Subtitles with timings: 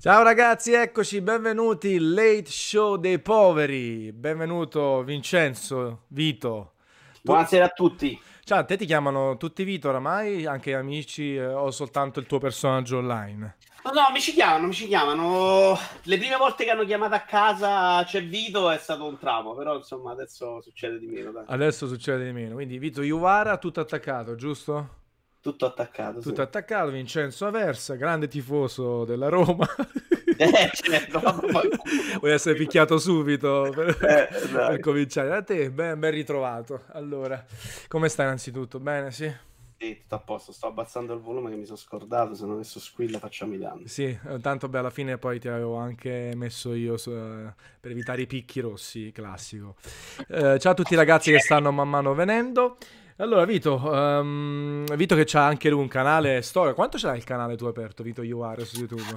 [0.00, 4.10] Ciao ragazzi, eccoci, benvenuti, Late Show dei Poveri.
[4.12, 6.72] Benvenuto Vincenzo, Vito.
[7.20, 8.18] Buonasera a tutti.
[8.42, 12.38] Ciao, a te ti chiamano tutti Vito oramai, anche amici eh, o soltanto il tuo
[12.38, 13.56] personaggio online?
[13.84, 15.78] No, no, mi ci chiamano, mi ci chiamano.
[16.04, 19.76] Le prime volte che hanno chiamato a casa c'è Vito è stato un trauma, però
[19.76, 21.30] insomma adesso succede di meno.
[21.30, 21.44] Dai.
[21.46, 24.99] Adesso succede di meno, quindi Vito Iuvara tutto attaccato, giusto?
[25.40, 26.20] Tutto attaccato.
[26.20, 26.40] Tutto sì.
[26.40, 29.66] attaccato, Vincenzo Aversa, grande tifoso della Roma.
[30.40, 31.20] Eh, certo,
[32.18, 35.28] Vuoi essere picchiato subito per, eh, per cominciare?
[35.28, 36.84] Da te, ben, ben ritrovato.
[36.92, 37.44] Allora,
[37.88, 38.80] come stai innanzitutto?
[38.80, 39.30] Bene, sì?
[39.76, 42.80] Sì, tutto a posto, sto abbassando il volume che mi sono scordato, se non adesso
[42.80, 43.86] squilla facciamo i danni.
[43.88, 47.90] Sì, eh, tanto beh, alla fine poi ti avevo anche messo io su, uh, per
[47.90, 49.76] evitare i picchi rossi, classico.
[50.28, 52.78] Uh, ciao a tutti i ragazzi che stanno man mano venendo.
[53.20, 56.72] Allora, Vito, um, Vito che c'ha anche lui un canale storia.
[56.72, 59.12] Quanto c'è il canale tu aperto, Vito Iuare, su YouTube?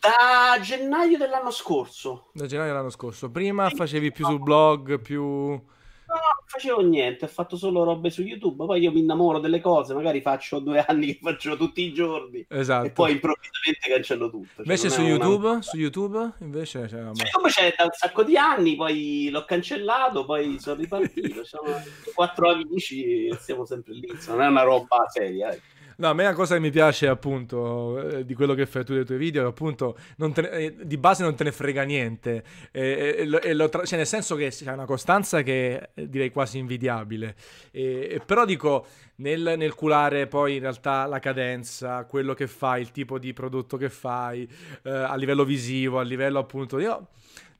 [0.00, 2.30] Da gennaio dell'anno scorso.
[2.32, 3.30] Da gennaio dell'anno scorso.
[3.30, 5.62] Prima facevi più sul blog, più
[6.06, 8.64] No, non facevo niente, ho fatto solo robe su YouTube.
[8.64, 12.44] Poi io mi innamoro delle cose, magari faccio due anni che faccio tutti i giorni
[12.48, 12.86] esatto.
[12.86, 14.46] e poi improvvisamente cancello tutto.
[14.46, 15.62] Cioè, invece su YouTube, una...
[15.62, 20.24] su YouTube, invece cioè, su YouTube c'è da un sacco di anni, poi l'ho cancellato,
[20.24, 21.42] poi sono ripartito.
[21.44, 21.74] Siamo
[22.14, 24.08] quattro amici e siamo sempre lì.
[24.28, 25.50] Non è una roba seria.
[25.50, 25.60] Eh.
[25.98, 28.92] No, a me la cosa che mi piace appunto eh, di quello che fai tu
[28.92, 33.26] dei tuoi video è appunto ne, eh, di base non te ne frega niente, e,
[33.26, 37.34] e, e lo cioè nel senso che c'è una costanza che direi quasi invidiabile,
[37.70, 38.86] e, però dico
[39.16, 43.78] nel, nel, culare poi in realtà la cadenza, quello che fai, il tipo di prodotto
[43.78, 44.48] che fai
[44.82, 46.78] eh, a livello visivo, a livello appunto...
[46.78, 47.08] Io,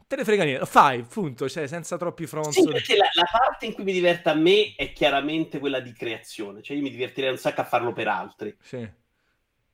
[0.06, 2.66] te ne frega niente, fai, punto, cioè senza troppi fronzoli.
[2.66, 5.92] Sì, perché la, la, parte in cui mi diverte a me è chiaramente quella di
[5.92, 8.56] creazione, cioè io mi divertirei un sacco a farlo per altri.
[8.62, 9.04] Sì.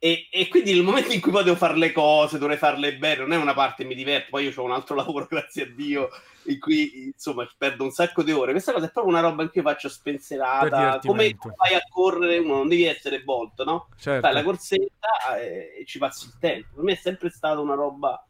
[0.05, 3.21] E, e, quindi nel momento in cui poi devo fare le cose, dovrei farle bene,
[3.21, 5.67] non è una parte che mi diverto, poi io ho un altro lavoro, grazie a
[5.67, 6.09] Dio,
[6.47, 8.51] in cui insomma perdo un sacco di ore.
[8.51, 12.39] Questa cosa è proprio una roba in cui io faccio spensierata, come vai a correre,
[12.39, 13.89] uno non devi essere volto, no?
[13.97, 14.27] Certo.
[14.27, 16.75] Fai la corsetta e, e ci passi il tempo.
[16.75, 18.27] Per me è sempre stata una roba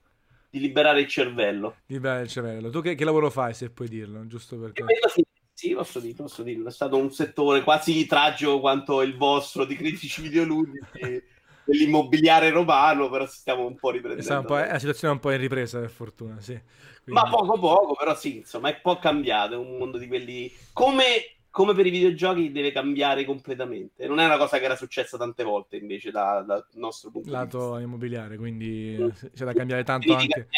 [0.52, 1.76] di liberare il cervello.
[1.86, 2.68] Liberare il cervello.
[2.68, 4.84] Tu che, che lavoro fai, se puoi dirlo, giusto perché...
[5.08, 5.24] Sì,
[5.54, 6.68] sì, posso dire, posso dirlo.
[6.68, 10.78] È stato un settore quasi tragico quanto il vostro di critici videoludici
[11.64, 14.40] dell'immobiliare romano, però stiamo un po' riprendendo.
[14.40, 16.60] Un po', la situazione è un po' in ripresa, per fortuna, sì.
[17.02, 17.22] Quindi...
[17.22, 20.52] Ma poco poco, però sì, insomma, è un po' cambiato, è un mondo di quelli...
[20.74, 24.06] Come come per i videogiochi deve cambiare completamente.
[24.08, 27.44] Non è una cosa che era successa tante volte invece dal da nostro punto Lato
[27.44, 27.70] di vista.
[27.70, 29.08] Lato immobiliare, quindi mm.
[29.34, 30.48] c'è da cambiare tanto anche.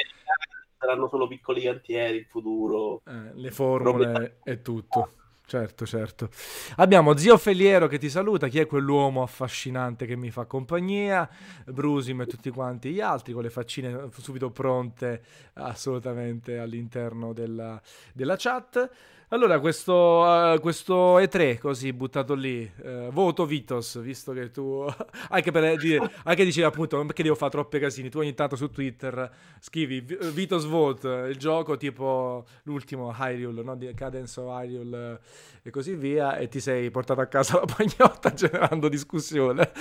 [0.78, 3.02] Saranno solo piccoli cantieri in futuro.
[3.06, 5.10] Eh, le formule e tutto.
[5.46, 6.30] Certo, certo.
[6.76, 11.28] Abbiamo Zio Feliero che ti saluta, chi è quell'uomo affascinante che mi fa compagnia,
[11.66, 15.22] Brusim e tutti quanti gli altri con le faccine subito pronte
[15.54, 17.80] assolutamente all'interno della,
[18.14, 18.90] della chat.
[19.28, 24.84] Allora, questo, uh, questo, E3 così buttato lì, uh, voto Vitos, visto che tu,
[25.30, 28.54] anche per dire, anche dicevi appunto, non perché devo fare troppe casini, tu ogni tanto
[28.56, 29.30] su Twitter
[29.60, 33.78] scrivi Vitos Vote, il gioco tipo l'ultimo Hyrule, no?
[33.94, 35.20] Cadence of Hyrule
[35.62, 39.72] e così via, e ti sei portato a casa la pagnotta generando discussione,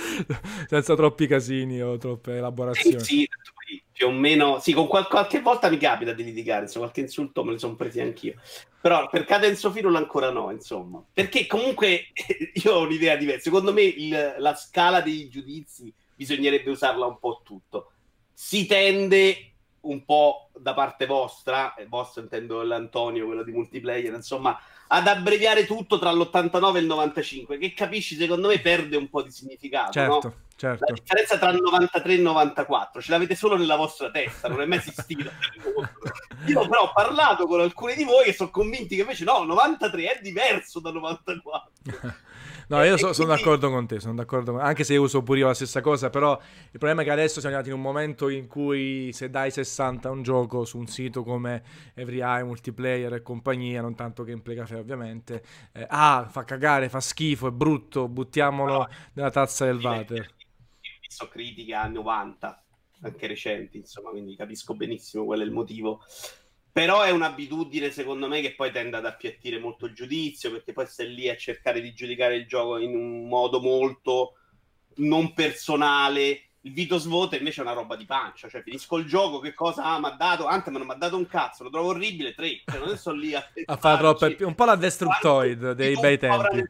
[0.66, 2.98] senza troppi casini o troppe elaborazioni.
[3.00, 3.28] Sì, sì
[4.04, 7.42] più o meno, sì, con qual- qualche volta mi capita di litigare, insomma, qualche insulto
[7.42, 8.34] me li sono presi anch'io.
[8.80, 11.02] Però per Cadenzo Firul ancora no, insomma.
[11.10, 12.08] Perché comunque
[12.62, 13.44] io ho un'idea diversa.
[13.44, 17.92] Secondo me il, la scala dei giudizi bisognerebbe usarla un po' tutto.
[18.34, 19.53] Si tende
[19.84, 24.58] un po' da parte vostra, e vostro intendo l'Antonio, quello di multiplayer, insomma,
[24.88, 29.22] ad abbreviare tutto tra l'89 e il 95, che capisci, secondo me perde un po'
[29.22, 30.34] di significato, certo, no?
[30.56, 30.84] certo.
[30.86, 34.60] La differenza tra il 93 e il 94 ce l'avete solo nella vostra testa, non
[34.60, 35.30] è mai esistito.
[36.46, 40.18] Io però ho parlato con alcuni di voi che sono convinti che invece no, 93
[40.18, 41.70] è diverso da 94.
[42.68, 44.60] No, io so, sono d'accordo con te, sono d'accordo con...
[44.60, 47.40] anche se io uso pure io la stessa cosa, però il problema è che adesso
[47.40, 50.86] siamo arrivati in un momento in cui se dai 60 a un gioco su un
[50.86, 51.62] sito come
[51.94, 55.42] EveryEye, Multiplayer e compagnia, non tanto Gameplay Café ovviamente,
[55.72, 60.20] eh, ah, fa cagare, fa schifo, è brutto, buttiamolo no, nella tazza del water.
[60.20, 62.64] Ho visto critiche anni 90,
[63.02, 66.02] anche recenti, insomma, quindi capisco benissimo qual è il motivo
[66.74, 70.88] però è un'abitudine, secondo me, che poi tende ad appiattire molto il giudizio, perché poi
[70.88, 74.32] stai lì a cercare di giudicare il gioco in un modo molto
[74.96, 76.48] non personale.
[76.62, 79.84] Il Vito Svote invece è una roba di pancia, cioè finisco il gioco, che cosa
[79.84, 80.46] ah, mi ha dato?
[80.46, 83.36] Anthem non mi ha dato un cazzo, lo trovo orribile, tre, cioè non sto lì
[83.36, 86.68] a, a fare troppe, un po' la Destructoid dei bei tempi.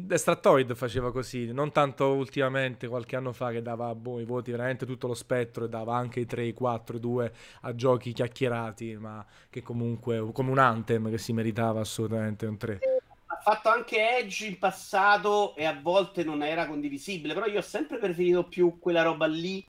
[0.00, 4.86] Destratoid faceva così, non tanto ultimamente, qualche anno fa che dava boh, i voti veramente
[4.86, 8.96] tutto lo spettro e dava anche i 3, i 4, i 2 a giochi chiacchierati,
[8.96, 12.78] ma che comunque come un Anthem che si meritava assolutamente un 3.
[13.26, 17.62] Ha fatto anche Edge in passato e a volte non era condivisibile, però io ho
[17.62, 19.66] sempre preferito più quella roba lì,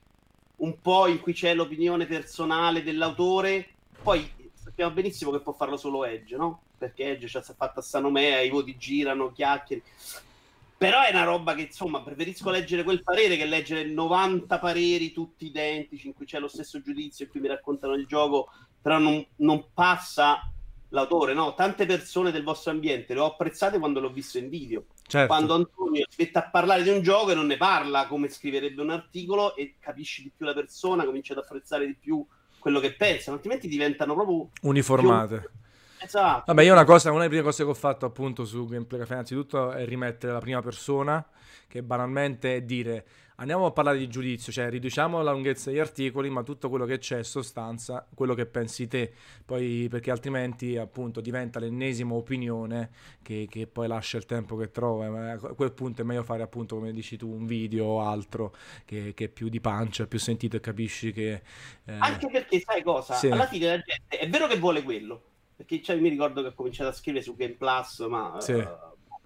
[0.58, 3.68] un po' in cui c'è l'opinione personale dell'autore,
[4.04, 6.62] poi sappiamo benissimo che può farlo solo Edge, no?
[6.80, 9.84] Perché Edge ci ha fatto a Sanomea, i voti girano, chiacchieri.
[10.78, 15.46] Però è una roba che, insomma, preferisco leggere quel parere che leggere 90 pareri tutti
[15.46, 18.50] identici, in cui c'è lo stesso giudizio, in cui mi raccontano il gioco,
[18.82, 20.52] però non, non passa
[20.90, 21.54] l'autore, no?
[21.54, 24.86] Tante persone del vostro ambiente le ho apprezzate quando l'ho visto in video.
[25.06, 25.28] Certo.
[25.28, 28.82] Quando Antonio si mette a parlare di un gioco e non ne parla come scriverebbe
[28.82, 32.26] un articolo e capisci di più la persona, cominci ad apprezzare di più
[32.58, 35.40] quello che pensano, altrimenti diventano proprio uniformate.
[35.40, 35.50] Più...
[36.02, 36.44] Esatto.
[36.48, 39.14] Vabbè, io una cosa, una delle prime cose che ho fatto appunto su Gameplay Cafe,
[39.14, 41.26] innanzitutto è rimettere la prima persona,
[41.68, 43.06] che banalmente è dire
[43.40, 46.98] andiamo a parlare di giudizio, cioè riduciamo la lunghezza degli articoli, ma tutto quello che
[46.98, 49.14] c'è è sostanza, quello che pensi te,
[49.46, 52.90] poi perché altrimenti appunto diventa l'ennesima opinione
[53.22, 55.32] che, che poi lascia il tempo che trova.
[55.32, 58.54] A quel punto è meglio fare appunto, come dici tu, un video o altro
[58.86, 61.42] che, che è più di pancia, più sentito e capisci che...
[61.86, 61.98] Eh...
[61.98, 63.16] Anche perché sai cosa?
[63.16, 63.28] Sì.
[63.28, 65.22] Alla fine la gente è vero che vuole quello,
[65.60, 68.54] perché cioè, mi ricordo che ho cominciato a scrivere su Game Plus, ma sì.
[68.54, 68.66] uh,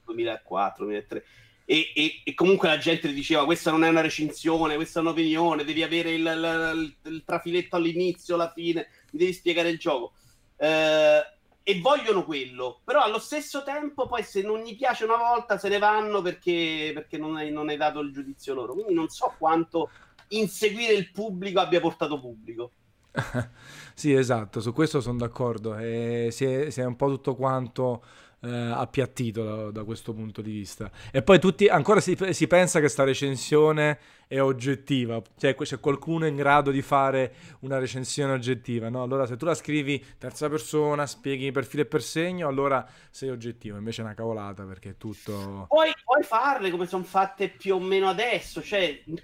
[0.05, 1.23] 2004, 2003
[1.65, 5.63] e, e, e, comunque la gente diceva questa non è una recensione, questa è un'opinione,
[5.63, 10.13] devi avere il, il, il, il trafiletto all'inizio, alla fine, mi devi spiegare il gioco.
[10.57, 11.21] Eh,
[11.65, 15.69] e vogliono quello, però allo stesso tempo poi se non gli piace una volta se
[15.69, 18.73] ne vanno perché, perché non, hai, non hai dato il giudizio loro.
[18.73, 19.89] Quindi non so quanto
[20.29, 22.71] inseguire il pubblico abbia portato pubblico.
[23.93, 25.77] sì, esatto, su questo sono d'accordo.
[25.77, 28.03] E si è, si è un po' tutto quanto
[28.43, 30.91] eh, appiattito da, da, questo punto di vista.
[31.11, 36.25] E poi tutti, ancora si, si pensa che sta recensione è oggettiva, cioè c'è qualcuno
[36.25, 39.03] in grado di fare una recensione oggettiva, no?
[39.03, 43.29] Allora se tu la scrivi terza persona, spieghi per filo e per segno, allora sei
[43.29, 45.65] oggettivo, invece è una cavolata perché è tutto...
[45.69, 49.21] Puoi, puoi farle come sono fatte più o meno adesso, cioè in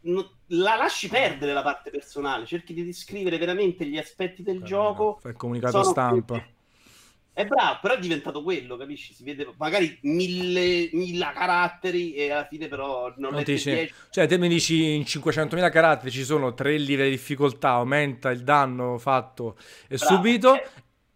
[0.00, 4.66] cui la lasci perdere la parte personale, cerchi di descrivere veramente gli aspetti del Carino.
[4.66, 5.18] gioco.
[5.20, 6.38] Fai il comunicato stampa.
[6.38, 6.58] Più
[7.32, 9.14] è bravo, però è diventato quello, capisci?
[9.14, 14.36] Si vede magari mille, mille caratteri e alla fine però non, non dici, Cioè te
[14.36, 19.56] mi dici in 500.000 caratteri ci sono tre livelli di difficoltà, aumenta il danno fatto
[19.88, 20.54] e bravo, subito...
[20.54, 20.68] Eh.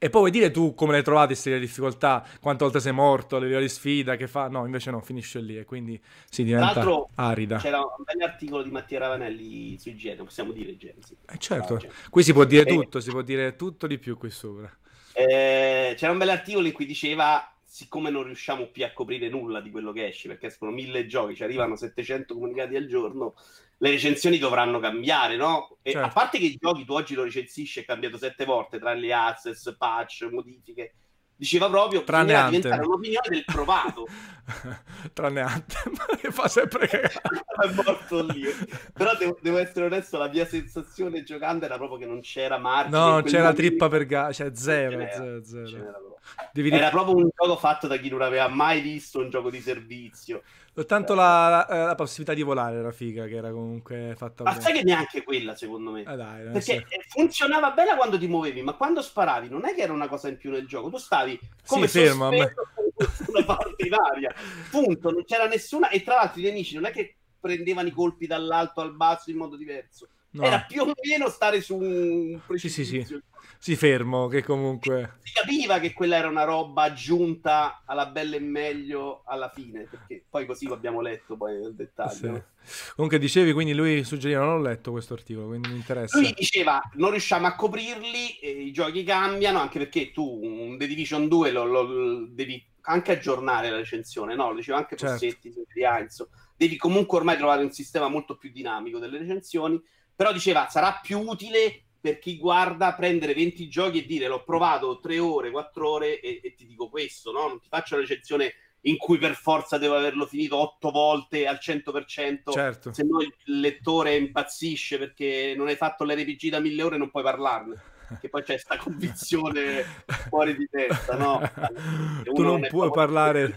[0.05, 2.23] E poi vuoi dire tu come le hai trovate queste difficoltà?
[2.39, 4.49] Quante volte sei morto, le di sfida, che fa?
[4.49, 5.99] No, invece no, finisce lì e quindi
[6.29, 6.85] si diventa
[7.15, 7.57] arida.
[7.57, 11.17] C'era un bel articolo di Mattia Ravanelli su igiene, possiamo dire igiene, sì.
[11.27, 14.29] Eh certo, ah, qui si può dire tutto, si può dire tutto di più qui
[14.29, 14.71] sopra.
[15.15, 19.63] Eh, c'era un bel articolo in cui diceva siccome non riusciamo più a coprire nulla
[19.63, 23.37] di quello che esce, perché escono mille giochi, ci arrivano 700 comunicati al giorno,
[23.85, 25.77] le recensioni dovranno cambiare, no?
[25.83, 26.07] E certo.
[26.07, 29.13] a parte che i giochi tu oggi lo recensisci è cambiato sette volte tra le
[29.13, 30.95] access, patch, modifiche
[31.37, 34.07] diceva proprio tranne Anthem diventare un'opinione del provato
[35.13, 37.13] tranne Anthem che fa sempre cagare
[37.61, 38.45] è morto lì
[38.93, 42.97] però devo, devo, essere onesto la mia sensazione giocando era proprio che non c'era margine
[42.97, 46.15] no c'era trippa per ga- cioè zero, zero, zero.
[46.53, 46.71] Devi...
[46.71, 50.43] Era proprio un gioco fatto da chi non aveva mai visto un gioco di servizio.
[50.75, 54.73] Soltanto la, la, la, possibilità di volare era figa, che era comunque fatta Ma sai
[54.73, 56.01] che neanche quella, secondo me.
[56.01, 57.01] Eh dai, Perché so.
[57.11, 60.37] funzionava bene quando ti muovevi, ma quando sparavi non è che era una cosa in
[60.37, 60.91] più nel gioco.
[60.91, 64.35] Tu stavi come sì, fermo, una parte in aria.
[64.69, 65.91] Punto, non c'era nessuna...
[65.91, 69.37] E tra l'altro i nemici non è che prendevano i colpi dall'alto al basso in
[69.37, 70.09] modo diverso.
[70.35, 70.45] No.
[70.45, 72.85] Era più o meno stare su un precipizio.
[72.85, 73.23] Sì, sì, sì
[73.65, 75.21] si fermo, che comunque...
[75.23, 80.23] Si capiva che quella era una roba aggiunta alla bella e meglio alla fine, perché
[80.29, 82.45] poi così lo abbiamo letto poi nel dettaglio.
[82.63, 82.93] Sì.
[82.95, 86.19] Comunque dicevi, quindi lui suggeriva, non ho letto questo articolo, quindi mi interessa.
[86.19, 91.27] Lui diceva, non riusciamo a coprirli, i giochi cambiano, anche perché tu un The Division
[91.27, 94.51] 2 lo, lo devi anche aggiornare la recensione, no?
[94.51, 95.15] Lo diceva anche certo.
[95.15, 96.29] Possetti, Enzo.
[96.55, 99.83] Devi comunque ormai trovare un sistema molto più dinamico delle recensioni,
[100.15, 105.01] però diceva, sarà più utile per chi guarda prendere 20 giochi e dire l'ho provato
[105.01, 107.49] 3 ore, 4 ore e, e ti dico questo, no?
[107.49, 108.53] Non ti faccio una recensione
[108.83, 112.93] in cui per forza devo averlo finito 8 volte al 100%, certo.
[112.93, 117.11] se no il lettore impazzisce perché non hai fatto l'RPG da mille ore e non
[117.11, 117.93] puoi parlarne.
[118.21, 119.83] Che poi c'è questa convinzione
[120.29, 121.41] fuori di testa, no?
[122.23, 123.55] Tu non puoi parlare.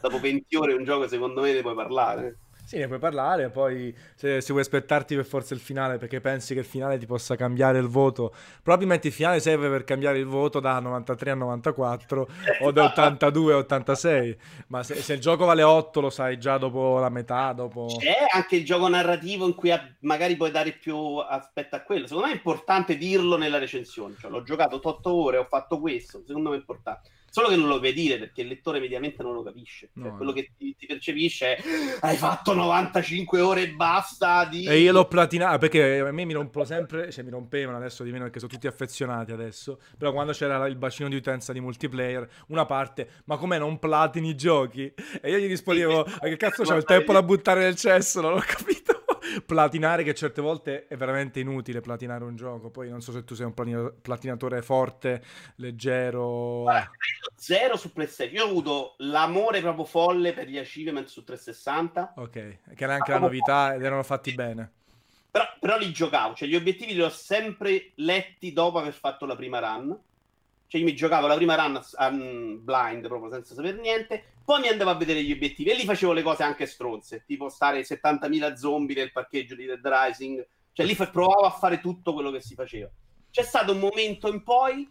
[0.00, 2.38] dopo 20 ore un gioco secondo me ne puoi parlare.
[2.64, 6.54] Sì, ne puoi parlare, poi se, se, vuoi aspettarti per forza il finale perché pensi
[6.54, 10.24] che il finale ti possa cambiare il voto, probabilmente il finale serve per cambiare il
[10.24, 12.28] voto da 93 a 94
[12.62, 16.56] o da 82 a 86, ma se, se, il gioco vale 8 lo sai già
[16.56, 17.86] dopo la metà, dopo...
[17.98, 22.28] C'è anche il gioco narrativo in cui magari puoi dare più aspetto a quello, secondo
[22.28, 26.48] me è importante dirlo nella recensione, cioè l'ho giocato 8 ore, ho fatto questo, secondo
[26.48, 27.10] me è importante.
[27.34, 29.90] Solo che non lo puoi dire perché il lettore mediamente non lo capisce.
[29.92, 30.36] Cioè, no, quello no.
[30.36, 31.62] che ti, ti, percepisce è
[31.98, 34.44] hai fatto 95 ore e basta.
[34.44, 34.64] Di...
[34.64, 38.12] E io l'ho platinato perché a me mi rompo sempre, cioè mi rompevano adesso di
[38.12, 39.80] meno perché sono tutti affezionati adesso.
[39.98, 44.28] Però quando c'era il bacino di utenza di multiplayer, una parte, ma com'è non platini
[44.28, 44.94] i giochi?
[45.20, 48.20] E io gli rispondevo, sì, che cazzo c'ho il tempo da buttare nel cesso?
[48.20, 48.93] Non ho capito
[49.46, 52.70] platinare che certe volte è veramente inutile platinare un gioco.
[52.70, 55.22] Poi non so se tu sei un platinatore forte,
[55.56, 56.62] leggero.
[56.62, 56.90] Guarda,
[57.36, 58.36] zero su PlayStation.
[58.36, 62.14] Io ho avuto l'amore proprio folle per gli achievement su 360.
[62.16, 62.30] Ok,
[62.74, 64.72] che era anche la novità ed erano fatti bene.
[65.30, 69.34] Però, però li giocavo, cioè gli obiettivi li ho sempre letti dopo aver fatto la
[69.34, 69.98] prima run
[70.74, 74.66] cioè io mi giocavo la prima run um, blind proprio senza sapere niente, poi mi
[74.66, 78.54] andavo a vedere gli obiettivi e lì facevo le cose anche stronze, tipo stare 70.000
[78.54, 82.54] zombie nel parcheggio di Dead Rising, cioè lì provavo a fare tutto quello che si
[82.54, 82.90] faceva.
[83.30, 84.90] C'è stato un momento in poi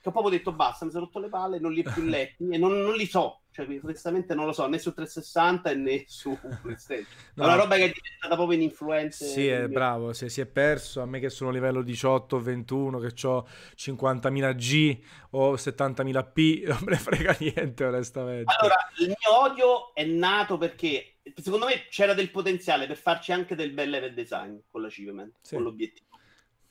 [0.00, 2.48] che ho proprio detto basta, mi sono rotto le palle, non li ho più letti
[2.48, 6.36] e non, non li so, cioè, onestamente non lo so, né su 360 né su
[6.60, 7.06] PlayStation.
[7.34, 7.44] no.
[7.44, 9.24] È una roba che è diventata proprio in influenza.
[9.24, 13.26] Sì, è bravo, se si è perso, a me che sono livello 18 21, che
[13.26, 14.98] ho 50.000 G
[15.30, 18.52] o 70.000 P, non me ne frega niente onestamente.
[18.58, 23.54] Allora, il mio odio è nato perché secondo me c'era del potenziale per farci anche
[23.54, 25.54] del bel level design con l'achievement, sì.
[25.54, 26.05] con l'obiettivo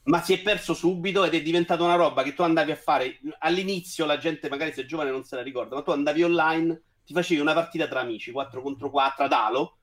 [0.05, 3.19] ma si è perso subito ed è diventata una roba che tu andavi a fare.
[3.39, 6.81] All'inizio la gente magari se è giovane non se la ricorda ma tu andavi online
[7.05, 9.77] ti facevi una partita tra amici 4 contro 4 ad Halo.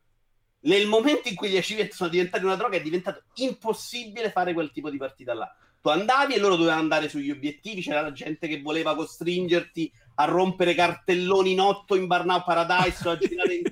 [0.60, 4.70] Nel momento in cui gli achievement sono diventati una droga è diventato impossibile fare quel
[4.70, 5.52] tipo di partita là.
[5.80, 10.24] Tu andavi e loro dovevano andare sugli obiettivi c'era la gente che voleva costringerti a
[10.26, 13.62] rompere cartelloni in otto in Burnout Paradise o a girare in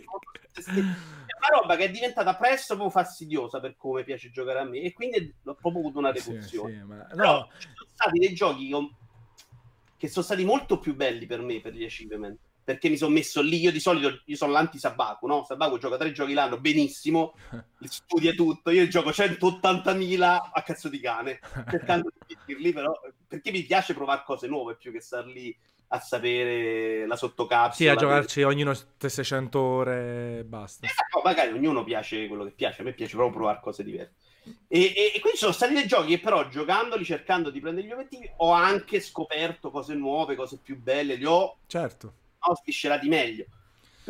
[1.49, 4.93] una roba che è diventata presto proprio fastidiosa per come piace giocare a me e
[4.93, 6.73] quindi ho proprio avuto una repulsione.
[6.73, 7.09] Sì, sì, ma...
[7.15, 7.49] no.
[7.59, 8.71] ci sono stati dei giochi
[9.97, 12.39] che sono stati molto più belli per me per gli achievement
[12.71, 13.59] perché mi sono messo lì.
[13.59, 15.45] Io di solito io sono l'anti-Sabaku, no?
[15.45, 17.35] Sabaku gioca tre giochi l'anno benissimo,
[17.83, 18.71] studia tutto.
[18.71, 22.93] Io gioco 180.000 a cazzo di cane, cercando di dirli, però
[23.27, 25.57] perché mi piace provare cose nuove più che star lì
[25.93, 27.75] a sapere la sottocapsula.
[27.75, 30.87] Sì, a giocarci ognuno 600 ore e basta.
[31.15, 34.15] No, magari ognuno piace quello che piace, a me piace proprio provare cose diverse.
[34.69, 37.93] E, e, e, quindi sono stati dei giochi che però giocandoli, cercando di prendere gli
[37.93, 42.15] obiettivi, ho anche scoperto cose nuove, cose più belle, li ho, certo.
[42.39, 43.47] ho sviscerati meglio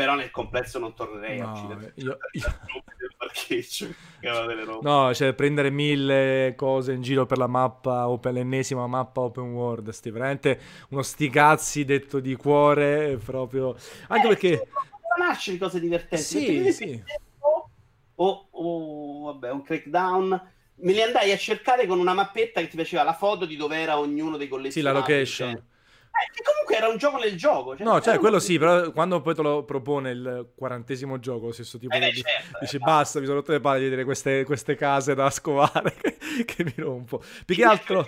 [0.00, 2.44] però nel complesso non tornerei no, a uccidere io, io...
[4.80, 9.52] no cioè prendere mille cose in giro per la mappa o per l'ennesima mappa open
[9.52, 13.76] world sti veramente uno sti cazzi detto di cuore proprio
[14.08, 14.68] anche eh, perché
[15.18, 17.02] nasce di cose divertenti sì, sì.
[18.14, 20.52] o, o vabbè un crackdown.
[20.82, 23.76] Me li andai a cercare con una mappetta che ti faceva la foto di dove
[23.76, 25.50] era ognuno dei collezionati sì la location.
[25.52, 25.62] cioè
[26.20, 27.76] eh, comunque era un gioco nel gioco.
[27.76, 28.40] Cioè, no, cioè, quello un...
[28.40, 32.20] sì, però quando poi te lo propone il quarantesimo gioco, lo stesso tipo, eh, di...
[32.20, 35.30] certo, dici eh, basta, mi sono rotto le palle di vedere queste, queste case da
[35.30, 35.94] scovare
[36.44, 37.22] che, mi rompo.
[37.44, 38.04] Più che altro...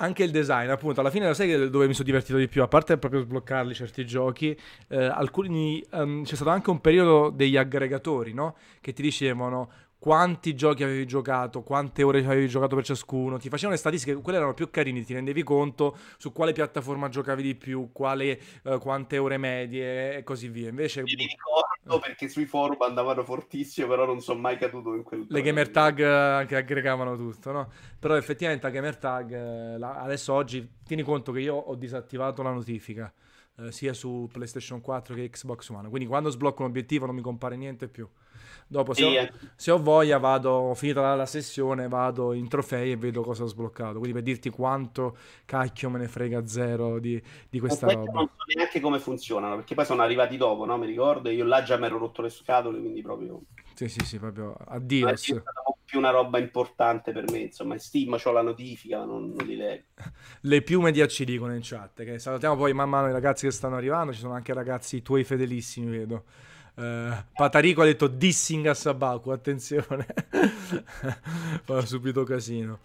[0.00, 2.68] Anche il design, appunto, alla fine la sai dove mi sono divertito di più, a
[2.68, 4.56] parte proprio sbloccarli certi giochi,
[4.88, 8.54] eh, alcuni, um, c'è stato anche un periodo degli aggregatori, no?
[8.80, 13.74] Che ti dicevano quanti giochi avevi giocato, quante ore avevi giocato per ciascuno, ti facevano
[13.74, 17.90] le statistiche, quelle erano più carini, ti rendevi conto su quale piattaforma giocavi di più,
[17.92, 20.68] quale, uh, quante ore medie e così via.
[20.68, 21.02] Invece...
[21.02, 25.26] Mi ricordo perché sui forum andavano fortissimo, però non sono mai caduto in quel...
[25.28, 27.70] Le gamer tag anche aggregavano tutto, no?
[27.98, 32.52] Però effettivamente a gamer tag, eh, adesso oggi, tieni conto che io ho disattivato la
[32.52, 33.12] notifica.
[33.60, 35.88] Eh, sia su PlayStation 4 che Xbox One.
[35.88, 38.08] Quindi quando sblocco un obiettivo non mi compare niente più.
[38.70, 42.96] Dopo, se, ho, se ho, voglia, vado, finita la, la, sessione, vado in trofei e
[42.96, 43.94] vedo cosa ho sbloccato.
[43.94, 48.12] Quindi per dirti quanto cacchio me ne frega zero di, di questa roba.
[48.12, 50.76] Non so neanche come funzionano, perché poi sono arrivati dopo, no?
[50.76, 53.40] Mi ricordo, io là già mi ero rotto le scatole, quindi proprio...
[53.78, 55.06] Sì, sì, sì, proprio addio.
[55.06, 55.14] È
[55.84, 59.46] più una roba importante per me, insomma, in Steam ho la notifica, ma non, non
[59.46, 59.84] li leggo.
[60.40, 63.52] Le piume di AC dicono in chat, che salutiamo poi man mano i ragazzi che
[63.52, 66.24] stanno arrivando, ci sono anche ragazzi tuoi fedelissimi, vedo.
[66.74, 70.06] Uh, Patarico ha detto dissing a Sabaku, attenzione,
[71.62, 72.80] fa subito casino.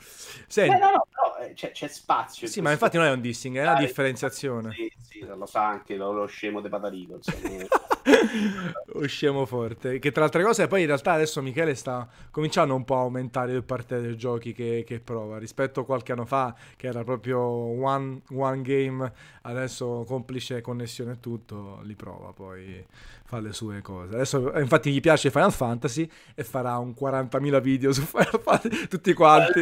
[0.46, 2.46] Senti, eh, no, no, no, eh, c'è, c'è, spazio.
[2.46, 4.72] Sì, ma infatti non è un dissing, è una differenziazione.
[4.74, 7.18] Sì, sì, lo sa anche lo, lo scemo di Patarico.
[8.94, 10.00] Usciamo forte.
[10.00, 13.54] Che tra altre cose, poi in realtà adesso Michele sta cominciando un po' a aumentare
[13.54, 17.40] il parte dei giochi che, che prova rispetto a qualche anno fa, che era proprio
[17.40, 19.12] one, one game.
[19.42, 22.86] Adesso complice connessione e tutto, li prova poi
[23.34, 24.14] fa le sue cose.
[24.14, 29.14] Adesso, infatti, gli piace Final Fantasy e farà un 40.000 video su Final Fantasy, tutti
[29.14, 29.62] quanti.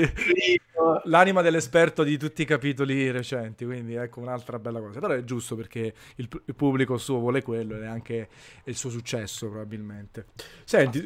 [1.06, 5.00] L'anima dell'esperto di tutti i capitoli recenti, quindi ecco un'altra bella cosa.
[5.00, 8.30] Però è giusto perché il, il pubblico suo vuole quello ed è anche
[8.66, 10.28] il suo successo, probabilmente.
[10.64, 11.04] Senti,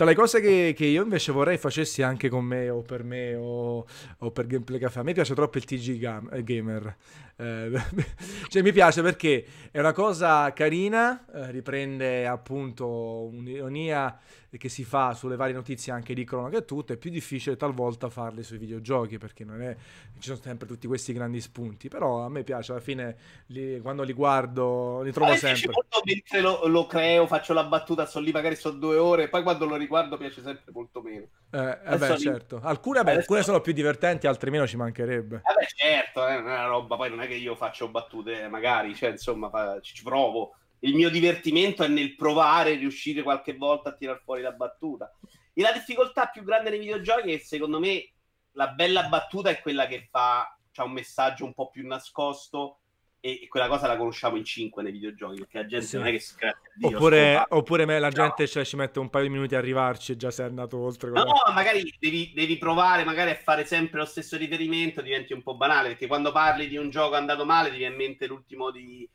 [0.00, 3.34] tra le cose che, che, io invece vorrei facessi anche con me o per me
[3.34, 3.84] o,
[4.20, 6.96] o per Gameplay Café, a me piace troppo il TG gam, eh, Gamer.
[7.36, 7.70] Eh,
[8.48, 12.88] cioè mi piace perché è una cosa carina, eh, riprende appunto
[13.30, 14.18] un'ironia
[14.58, 18.08] che si fa sulle varie notizie anche di cronaca e tutto, è più difficile talvolta
[18.08, 19.76] farle sui videogiochi perché non è,
[20.18, 23.16] ci sono sempre tutti questi grandi spunti, però a me piace, alla fine
[23.46, 25.70] li, quando li guardo li trovo sempre.
[25.72, 29.42] Molto mentre lo, lo, creo, faccio la battuta, sto lì magari sono due ore, poi
[29.42, 31.26] quando lo riguardo piace sempre molto meno.
[31.50, 32.60] Eh, eh beh, certo.
[32.62, 35.42] Alcune, beh, alcune sono più divertenti, altre meno ci mancherebbe.
[35.42, 39.50] Vabbè, certo, è una roba, poi non è che io faccio battute, magari, cioè, insomma,
[39.82, 44.52] ci provo il mio divertimento è nel provare, riuscire qualche volta a tirar fuori la
[44.52, 45.12] battuta.
[45.52, 48.12] E la difficoltà più grande nei videogiochi è che secondo me
[48.52, 52.78] la bella battuta è quella che fa c'ha un messaggio un po' più nascosto
[53.20, 55.96] e quella cosa la conosciamo in cinque nei videogiochi perché la gente sì.
[55.96, 59.24] non è che si crea oppure, oppure me, la gente cioè, ci mette un paio
[59.24, 63.04] di minuti a arrivarci e già sei andato oltre no, no magari devi, devi, provare
[63.04, 66.78] magari a fare sempre lo stesso riferimento diventi un po' banale perché quando parli di
[66.78, 69.08] un gioco andato male ti viene in mente l'ultimo di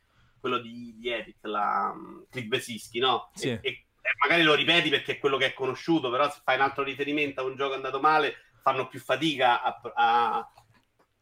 [0.45, 3.31] quello di, di Epic, la um, Click Besischi, no?
[3.33, 3.49] Sì.
[3.49, 3.85] E, e,
[4.21, 7.41] magari lo ripeti perché è quello che è conosciuto, però se fai un altro riferimento
[7.41, 10.51] a un gioco andato male, fanno più fatica a, a,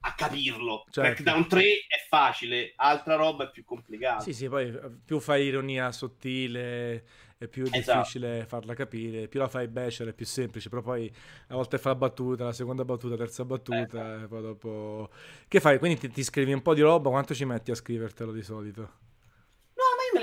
[0.06, 0.86] a capirlo.
[0.90, 1.24] Certo.
[1.24, 4.22] da un 3 è facile, altra roba è più complicata.
[4.22, 7.06] Sì, sì, poi eh, più fai ironia sottile
[7.38, 8.00] è più esatto.
[8.00, 11.12] difficile farla capire, più la fai becera è più semplice, però poi
[11.48, 14.24] a volte fa la battuta, la seconda battuta, la terza battuta, eh.
[14.24, 15.10] e poi dopo...
[15.48, 15.78] Che fai?
[15.80, 19.12] Quindi ti, ti, scrivi un po' di roba, quanto ci metti a scrivertelo di solito?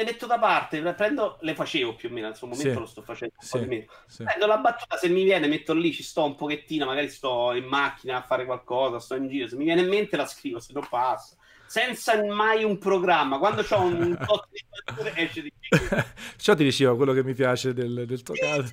[0.00, 2.78] Le metto da parte, prendo, le facevo più o meno, in questo momento sì.
[2.78, 3.52] lo sto facendo un sì.
[3.52, 3.84] po' di meno.
[4.06, 4.24] Sì.
[4.24, 7.64] Prendo la battuta, se mi viene, metto lì, ci sto un pochettino, magari sto in
[7.64, 10.72] macchina a fare qualcosa, sto in giro, se mi viene in mente la scrivo, se
[10.72, 11.36] no passa.
[11.66, 15.52] Senza mai un programma, quando ho un tot di battuta esce di.
[16.36, 18.72] Ciò ti dicevo quello che mi piace del, del tuo caso.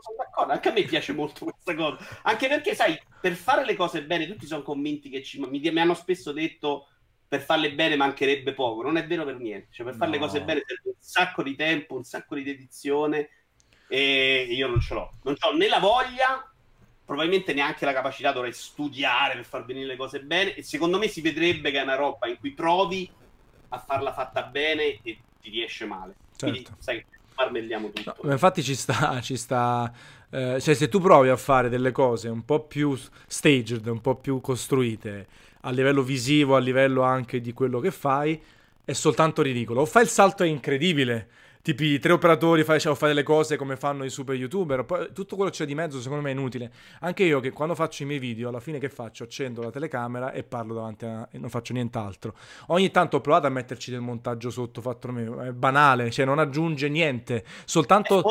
[0.00, 1.96] Sono d'accordo, anche a me piace molto questa cosa.
[2.22, 5.40] Anche perché, sai, per fare le cose bene, tutti sono convinti che ci...
[5.40, 6.88] mi, mi hanno spesso detto
[7.28, 8.82] per farle bene mancherebbe poco.
[8.82, 9.68] Non è vero per niente.
[9.70, 10.16] Cioè, per fare no.
[10.16, 13.28] le cose bene serve un sacco di tempo, un sacco di dedizione.
[13.88, 15.12] E io non ce l'ho.
[15.22, 16.50] Non ho né la voglia,
[17.04, 18.32] probabilmente neanche la capacità.
[18.32, 20.54] Dovrei studiare per far venire le cose bene.
[20.54, 23.10] E secondo me si vedrebbe che è una roba in cui provi
[23.68, 26.14] a farla fatta bene e ti riesce male.
[26.36, 26.46] Certo.
[26.46, 28.16] Quindi, sai, marmelliamo tutto.
[28.22, 29.92] No, infatti ci sta, ci sta.
[30.30, 34.16] Eh, cioè, se tu provi a fare delle cose un po' più staged, un po'
[34.16, 35.26] più costruite
[35.66, 38.40] a livello visivo, a livello anche di quello che fai,
[38.84, 39.80] è soltanto ridicolo.
[39.80, 41.28] O fai il salto è incredibile,
[41.60, 45.34] tipi tre operatori, fai, cioè, fai delle cose come fanno i super youtuber, poi tutto
[45.34, 46.70] quello che c'è di mezzo secondo me è inutile.
[47.00, 49.24] Anche io che quando faccio i miei video, alla fine che faccio?
[49.24, 51.28] Accendo la telecamera e parlo davanti a...
[51.32, 52.36] e non faccio nient'altro.
[52.68, 56.38] Ogni tanto ho provato a metterci del montaggio sotto fatto me, è banale, cioè non
[56.38, 58.22] aggiunge niente, soltanto...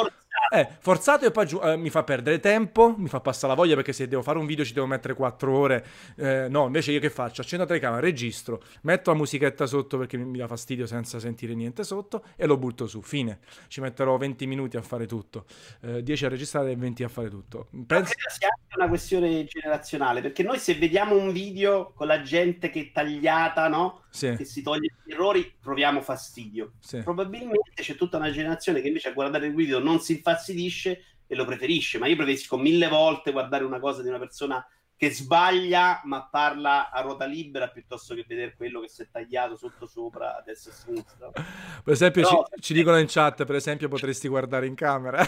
[0.52, 3.94] Eh, forzato e poi eh, mi fa perdere tempo, mi fa passare la voglia perché
[3.94, 5.86] se devo fare un video ci devo mettere 4 ore.
[6.16, 7.42] Eh, no, invece io che faccio?
[7.42, 11.54] Accendo la telecamera, registro, metto la musichetta sotto perché mi, mi dà fastidio senza sentire
[11.54, 13.02] niente sotto e lo butto su.
[13.02, 13.40] Fine.
[13.68, 15.46] Ci metterò 20 minuti a fare tutto.
[15.82, 17.68] 10 eh, a registrare e 20 a fare tutto.
[17.86, 18.14] Penso...
[18.28, 22.82] sia anche una questione generazionale perché noi se vediamo un video con la gente che
[22.82, 24.04] è tagliata, no?
[24.10, 24.34] Sì.
[24.36, 26.74] Che si toglie gli errori, proviamo fastidio.
[26.80, 27.02] Sì.
[27.02, 31.04] Probabilmente c'è tutta una generazione che invece a guardare il video non si fa infastidisce
[31.28, 34.66] e lo preferisce, ma io preferisco mille volte guardare una cosa di una persona
[34.98, 39.58] che sbaglia ma parla a ruota libera piuttosto che vedere quello che si è tagliato
[39.58, 41.32] sotto sopra a destra e a sinistra.
[41.84, 42.46] Per esempio Però...
[42.54, 45.26] ci, ci, dicono in chat, per esempio potresti guardare in camera.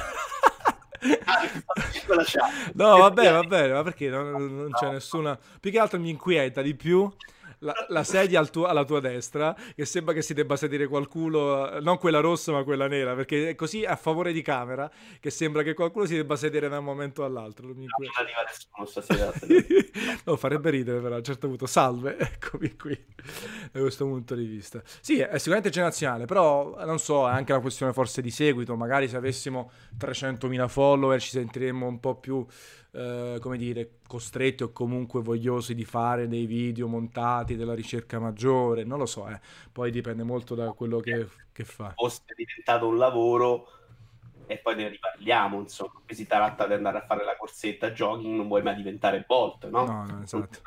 [2.73, 5.37] no, va bene, va bene, ma perché non, non c'è nessuna...
[5.59, 7.11] Più che altro mi inquieta di più
[7.59, 11.79] la, la sedia al tuo, alla tua destra, che sembra che si debba sedere qualcuno,
[11.79, 14.89] non quella rossa ma quella nera, perché è così a favore di camera
[15.19, 17.67] che sembra che qualcuno si debba sedere da un momento all'altro.
[17.67, 17.85] Non
[18.17, 19.31] arriva nessuno stasera.
[20.25, 21.65] no, farebbe ridere però a un certo punto.
[21.65, 23.05] Salve, eccomi qui
[23.71, 24.81] da questo punto di vista.
[25.01, 29.07] Sì, è sicuramente generazionale, però non so, è anche una questione forse di seguito, magari
[29.07, 32.45] se avessimo 300.000 follower ci sentiremmo un po' più
[32.91, 38.83] eh, come dire, costretti o comunque vogliosi di fare dei video montati, della ricerca maggiore,
[38.83, 39.39] non lo so, eh.
[39.71, 41.93] poi dipende molto da quello che, che fa.
[41.95, 43.67] Fosse diventato un lavoro
[44.47, 48.35] e poi ne riparliamo, insomma, qui si tratta di andare a fare la corsetta jogging,
[48.35, 49.85] non vuoi mai diventare Bolt, no?
[49.85, 50.59] No, no, esatto.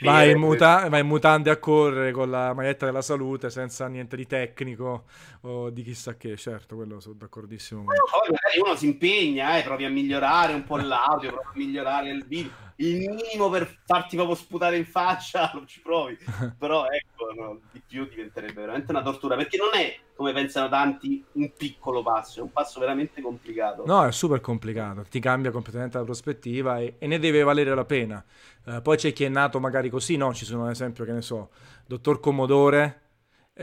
[0.00, 4.16] Vai in, muta- vai in, mutande a correre con la maglietta della salute senza niente
[4.16, 5.04] di tecnico
[5.42, 7.84] o di chissà che, certo, quello sono d'accordissimo.
[7.84, 7.96] Poi
[8.30, 12.24] magari uno si impegna, eh, provi a migliorare un po' l'audio, provi a migliorare il
[12.26, 16.16] video il minimo per farti proprio sputare in faccia, non ci provi.
[16.58, 21.24] Però ecco, no, di più diventerebbe veramente una tortura, perché non è, come pensano tanti,
[21.32, 23.84] un piccolo passo, è un passo veramente complicato.
[23.86, 27.84] No, è super complicato, ti cambia completamente la prospettiva e, e ne deve valere la
[27.84, 28.24] pena.
[28.64, 30.32] Uh, poi c'è chi è nato magari così, no?
[30.32, 31.50] Ci sono ad esempio, che ne so,
[31.86, 33.06] dottor Commodore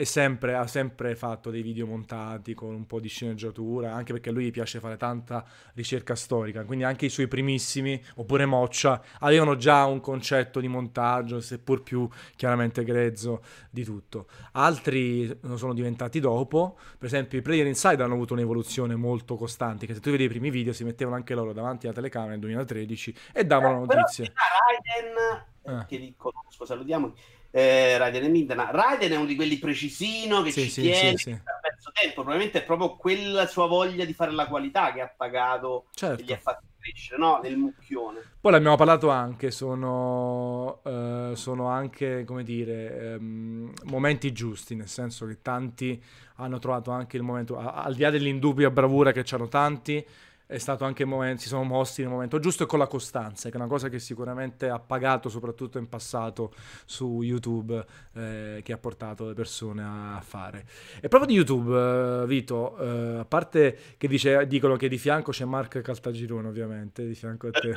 [0.04, 4.34] sempre, ha sempre fatto dei video montati con un po' di sceneggiatura, anche perché a
[4.34, 9.86] lui piace fare tanta ricerca storica, quindi anche i suoi primissimi, oppure Moccia, avevano già
[9.86, 14.28] un concetto di montaggio, seppur più chiaramente grezzo di tutto.
[14.52, 19.94] Altri sono diventati dopo, per esempio i Player Inside hanno avuto un'evoluzione molto costante, che
[19.94, 23.16] se tu vedi i primi video si mettevano anche loro davanti alla telecamera nel 2013
[23.32, 24.34] e davano eh, notizie.
[24.34, 25.86] Raiden, eh.
[25.88, 27.14] che li conosco, salutiamo
[27.56, 28.70] eh, Raiden e Midna.
[28.70, 31.42] Raiden è uno di quelli precisino che sì, ci sì, tiene sì, sì.
[31.62, 32.16] perso tempo.
[32.16, 36.22] Probabilmente è proprio quella sua voglia di fare la qualità che ha pagato certo.
[36.22, 37.40] e gli ha fatto crescere, no?
[37.42, 38.20] Nel mucchione.
[38.42, 45.26] Poi l'abbiamo parlato anche, sono, uh, sono anche, come dire, um, momenti giusti, nel senso
[45.26, 46.04] che tanti
[46.36, 50.06] hanno trovato anche il momento, al di là dell'indubbia bravura che c'hanno tanti,
[50.48, 53.50] è stato anche il momento, si sono mossi nel momento giusto e con la costanza,
[53.50, 56.54] che è una cosa che sicuramente ha pagato soprattutto in passato
[56.86, 60.66] su YouTube, eh, che ha portato le persone a fare.
[61.02, 65.32] E proprio di YouTube, eh, Vito, eh, a parte che dice, dicono che di fianco
[65.32, 67.74] c'è Mark Caltagirone, ovviamente, di fianco a te,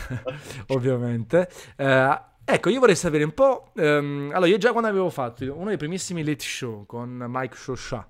[0.68, 1.48] ovviamente.
[1.76, 3.72] Eh, ecco, io vorrei sapere un po'.
[3.74, 8.08] Um, allora, io già quando avevo fatto uno dei primissimi late show con Mike Shosha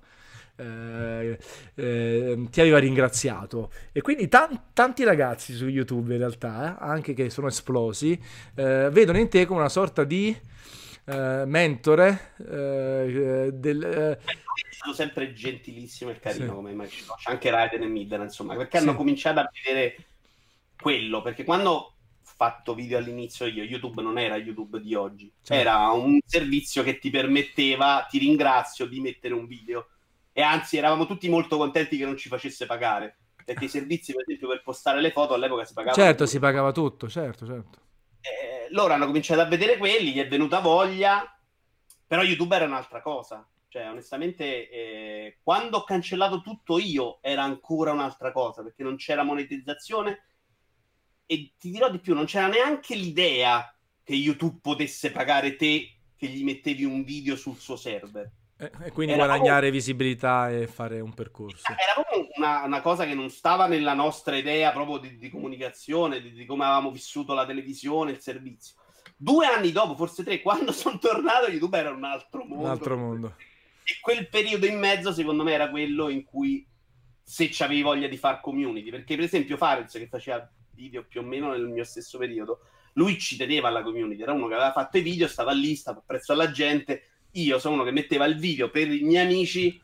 [0.59, 1.39] eh,
[1.75, 3.71] eh, ti aveva ringraziato.
[3.91, 8.19] E quindi tan- tanti ragazzi su YouTube in realtà, eh, anche che sono esplosi,
[8.55, 10.37] eh, vedono in te come una sorta di
[11.05, 13.81] eh, mentore del...
[13.81, 14.17] è
[14.69, 16.51] stato sempre gentilissimo e carino sì.
[16.51, 18.83] come immagino, anche Raiden e Midden, insomma, perché sì.
[18.83, 19.95] hanno cominciato a vedere
[20.79, 25.53] quello, perché quando ho fatto video all'inizio io, YouTube non era YouTube di oggi, certo.
[25.61, 29.87] era un servizio che ti permetteva, ti ringrazio, di mettere un video
[30.39, 34.21] e anzi eravamo tutti molto contenti che non ci facesse pagare perché i servizi per
[34.21, 36.25] esempio per postare le foto all'epoca si pagava certo tutto.
[36.27, 37.79] si pagava tutto certo certo.
[38.21, 41.29] Eh, loro hanno cominciato a vedere quelli gli è venuta voglia
[42.07, 43.45] però YouTube era un'altra cosa.
[43.67, 49.23] Cioè onestamente eh, quando ho cancellato tutto io era ancora un'altra cosa perché non c'era
[49.23, 50.23] monetizzazione
[51.25, 56.27] e ti dirò di più non c'era neanche l'idea che YouTube potesse pagare te che
[56.27, 59.71] gli mettevi un video sul suo server e quindi era guadagnare proprio...
[59.71, 61.63] visibilità e fare un percorso.
[61.71, 66.21] Era proprio una, una, cosa che non stava nella nostra idea proprio di, di comunicazione,
[66.21, 68.75] di, di, come avevamo vissuto la televisione, il servizio.
[69.15, 72.65] Due anni dopo, forse tre, quando sono tornato, YouTube era un altro mondo.
[72.65, 73.35] Un altro mondo.
[73.83, 76.67] E quel periodo in mezzo, secondo me, era quello in cui
[77.23, 81.23] se c'avevi voglia di fare community, perché per esempio Farenz, che faceva video più o
[81.23, 82.61] meno nel mio stesso periodo,
[82.93, 86.03] lui ci teneva alla community, era uno che aveva fatto i video, stava lì, stava
[86.05, 89.79] presso alla gente, io sono uno che metteva il video per i miei amici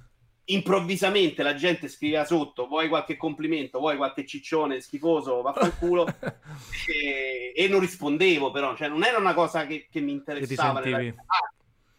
[0.45, 6.05] improvvisamente la gente scriveva sotto vuoi qualche complimento, vuoi qualche ciccione schifoso, vaffanculo.
[6.87, 10.91] E, e non rispondevo però, cioè non era una cosa che, che mi interessava che
[10.91, 11.09] nella...
[11.25, 11.53] ah,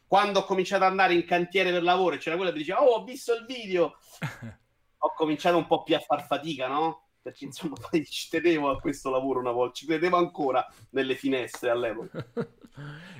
[0.07, 3.01] quando ho cominciato ad andare in cantiere per lavoro e c'era quella che diceva oh
[3.01, 3.97] ho visto il video.
[4.99, 7.09] Ho cominciato un po' più a far fatica no?
[7.23, 11.71] perché insomma poi ci tenevo a questo lavoro una volta ci credevo ancora nelle finestre
[11.71, 12.27] all'epoca.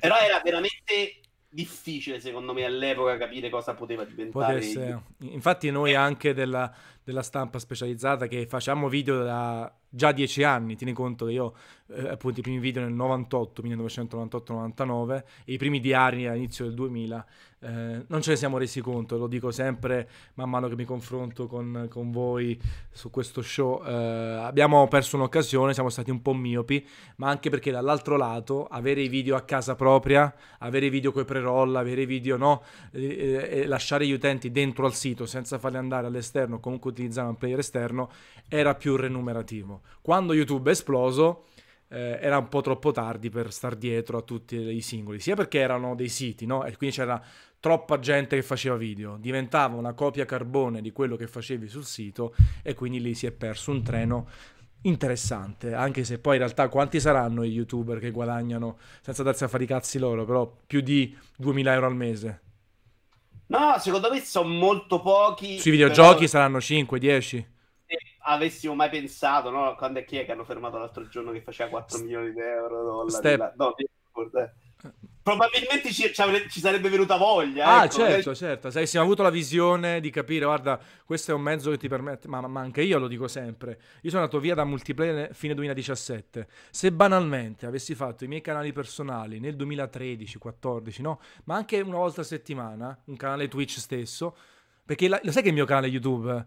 [0.01, 1.21] Però era veramente
[1.57, 4.55] difficile secondo me all'epoca capire cosa poteva diventare.
[4.57, 5.03] Potesse.
[5.21, 6.71] Infatti noi anche della,
[7.07, 11.55] della, stampa specializzata che facciamo video da già dieci anni, tieni conto che io
[11.89, 17.27] eh, appunto i primi video nel 98, 1998-99 e i primi diari all'inizio del 2000
[17.59, 21.47] eh, non ce ne siamo resi conto, lo dico sempre man mano che mi confronto
[21.47, 23.83] con, con voi su questo show.
[23.85, 29.01] Eh, abbiamo perso un'occasione, siamo stati un po' miopi, ma anche perché dall'altro lato avere
[29.01, 34.07] i video a casa propria, avere i video coi pre-roll, avere i video no, lasciare
[34.07, 38.11] gli utenti dentro al sito senza farli andare all'esterno, comunque utilizzare un player esterno,
[38.49, 39.83] era più remunerativo.
[40.01, 41.45] Quando YouTube è esploso,
[41.89, 45.59] eh, era un po' troppo tardi per star dietro a tutti i singoli, sia perché
[45.59, 46.65] erano dei siti, no?
[46.65, 47.23] E quindi c'era
[47.61, 52.35] troppa gente che faceva video, diventava una copia carbone di quello che facevi sul sito
[52.63, 54.29] e quindi lì si è perso un treno
[54.83, 59.49] interessante, anche se poi in realtà quanti saranno i youtuber che guadagnano, senza darsi a
[59.49, 62.41] fare i cazzi loro, però più di 2000 euro al mese?
[63.49, 65.59] No, secondo me sono molto pochi.
[65.59, 66.29] Sui videogiochi però...
[66.29, 67.55] saranno 5, 10?
[67.87, 69.75] Se avessimo mai pensato, no?
[69.77, 72.83] Quando è chi è che hanno fermato l'altro giorno che faceva 4 milioni di euro?
[72.83, 73.55] Dollari, Step...
[73.57, 73.75] No,
[75.27, 76.13] Probabilmente ci,
[76.49, 77.67] ci, sarebbe venuta voglia.
[77.67, 77.97] Ah, ecco.
[77.97, 78.71] certo, certo.
[78.71, 82.29] Se avessimo avuto la visione di capire, guarda, questo è un mezzo che ti permette,
[82.29, 83.77] ma, ma, anche io lo dico sempre.
[84.03, 86.47] Io sono andato via da multiplayer fine 2017.
[86.71, 91.21] Se banalmente avessi fatto i miei canali personali nel 2013, 14, no?
[91.43, 94.37] Ma anche una volta a settimana, un canale Twitch stesso,
[94.85, 96.45] perché la, lo sai che il mio canale YouTube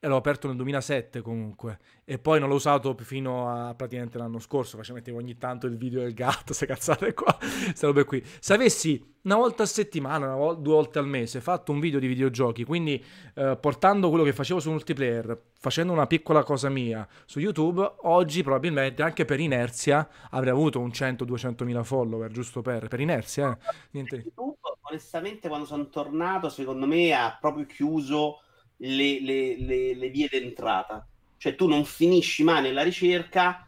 [0.00, 4.78] l'ho aperto nel 2007 comunque e poi non l'ho usato fino a praticamente l'anno scorso
[4.92, 9.14] mettevo ogni tanto il video del gatto queste cazzate qua queste robe qui se avessi
[9.22, 12.64] una volta a settimana una vol- due volte al mese fatto un video di videogiochi
[12.64, 13.02] quindi
[13.34, 18.42] eh, portando quello che facevo su multiplayer facendo una piccola cosa mia su youtube oggi
[18.42, 23.74] probabilmente anche per inerzia avrei avuto un 100-200 mila follower giusto per, per inerzia eh.
[23.92, 24.16] Niente.
[24.16, 28.40] YouTube onestamente quando sono tornato secondo me ha proprio chiuso
[28.76, 31.06] le, le, le, le vie d'entrata.
[31.38, 33.66] Cioè tu non finisci mai nella ricerca,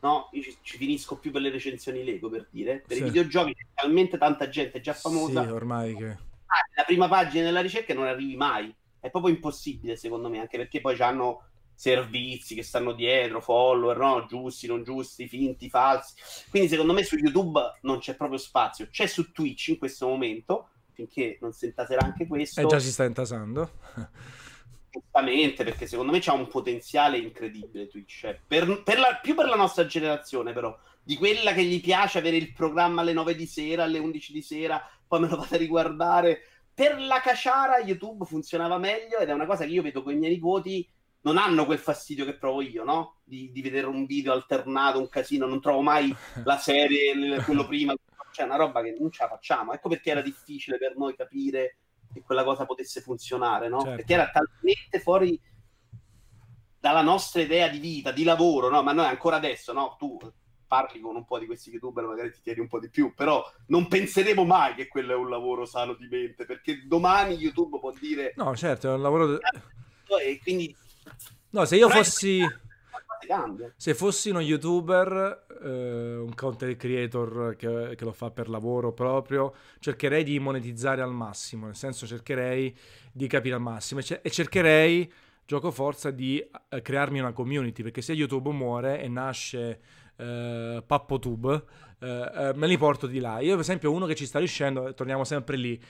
[0.00, 0.28] no?
[0.32, 2.84] Io ci, ci finisco più per le recensioni Lego, per dire.
[2.86, 3.02] Per sì.
[3.02, 5.44] i videogiochi c'è talmente tanta gente già famosa.
[5.44, 6.06] Sì, ormai che...
[6.46, 8.72] Ah, la prima pagina della ricerca non arrivi mai.
[9.00, 11.42] È proprio impossibile, secondo me, anche perché poi hanno
[11.74, 14.26] servizi che stanno dietro, follower, no?
[14.26, 16.14] giusti, non giusti, finti, falsi.
[16.50, 18.88] Quindi secondo me su YouTube non c'è proprio spazio.
[18.90, 22.60] C'è su Twitch in questo momento, finché non si intaserà anche questo.
[22.60, 23.70] E eh, già si sta intasando.
[25.00, 28.18] Giustamente, perché secondo me c'ha un potenziale incredibile Twitch.
[28.20, 32.18] Cioè, per, per la, più per la nostra generazione, però, di quella che gli piace
[32.18, 35.54] avere il programma alle 9 di sera, alle 11 di sera, poi me lo vado
[35.54, 36.40] a riguardare.
[36.74, 40.16] Per la caciara YouTube funzionava meglio ed è una cosa che io vedo con i
[40.16, 40.86] miei nipoti
[41.22, 43.16] non hanno quel fastidio che provo io, no?
[43.24, 47.94] Di, di, vedere un video alternato, un casino, non trovo mai la serie, quello prima,
[48.30, 49.72] cioè una roba che non ce la facciamo.
[49.72, 51.78] Ecco perché era difficile per noi capire
[52.16, 53.80] che quella cosa potesse funzionare, no?
[53.80, 53.96] Certo.
[53.96, 55.38] Perché era talmente fuori
[56.78, 58.82] dalla nostra idea di vita, di lavoro, no?
[58.82, 59.96] Ma noi ancora adesso, no?
[59.98, 60.18] Tu
[60.66, 63.44] parli con un po' di questi youtuber, magari ti chiedi un po' di più, però
[63.66, 67.92] non penseremo mai che quello è un lavoro sano di mente, perché domani YouTube può
[67.92, 68.32] dire...
[68.36, 69.38] No, certo, è un lavoro...
[70.20, 70.74] E quindi...
[71.50, 72.44] No, se io fossi.
[73.76, 79.54] Se fossi uno youtuber, eh, un content creator che, che, lo fa per lavoro proprio,
[79.78, 82.76] cercherei di monetizzare al massimo, nel senso cercherei
[83.12, 85.10] di capire al massimo e, cercherei,
[85.44, 89.80] gioco forza, di eh, crearmi una community, perché se YouTube muore e nasce
[90.16, 91.64] eh, PappoTube,
[92.00, 93.40] eh, eh, me li porto di là.
[93.40, 95.80] Io per esempio uno che ci sta riuscendo, torniamo sempre lì,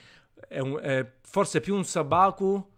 [0.47, 2.75] è, un, è forse più un Sabaku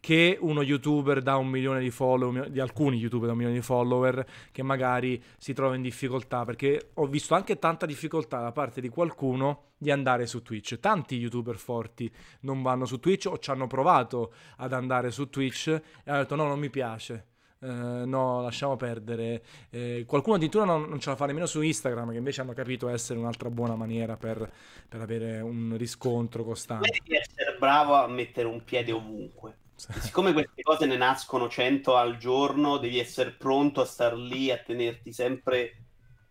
[0.00, 3.64] che uno youtuber da un milione di follower, di alcuni youtuber da un milione di
[3.64, 8.80] follower, che magari si trova in difficoltà, perché ho visto anche tanta difficoltà da parte
[8.80, 10.78] di qualcuno di andare su Twitch.
[10.78, 15.68] Tanti youtuber forti non vanno su Twitch o ci hanno provato ad andare su Twitch
[15.68, 17.26] e hanno detto no, non mi piace.
[17.58, 19.42] Uh, no, lasciamo perdere.
[19.70, 22.88] Eh, qualcuno addirittura non, non, ce la fa nemmeno su Instagram, che invece hanno capito
[22.88, 24.50] essere un'altra buona maniera per,
[24.86, 26.90] per avere un riscontro costante.
[27.02, 29.56] Devi essere bravo a mettere un piede ovunque.
[29.76, 34.58] Siccome queste cose ne nascono 100 al giorno, devi essere pronto a star lì, a
[34.58, 35.80] tenerti sempre...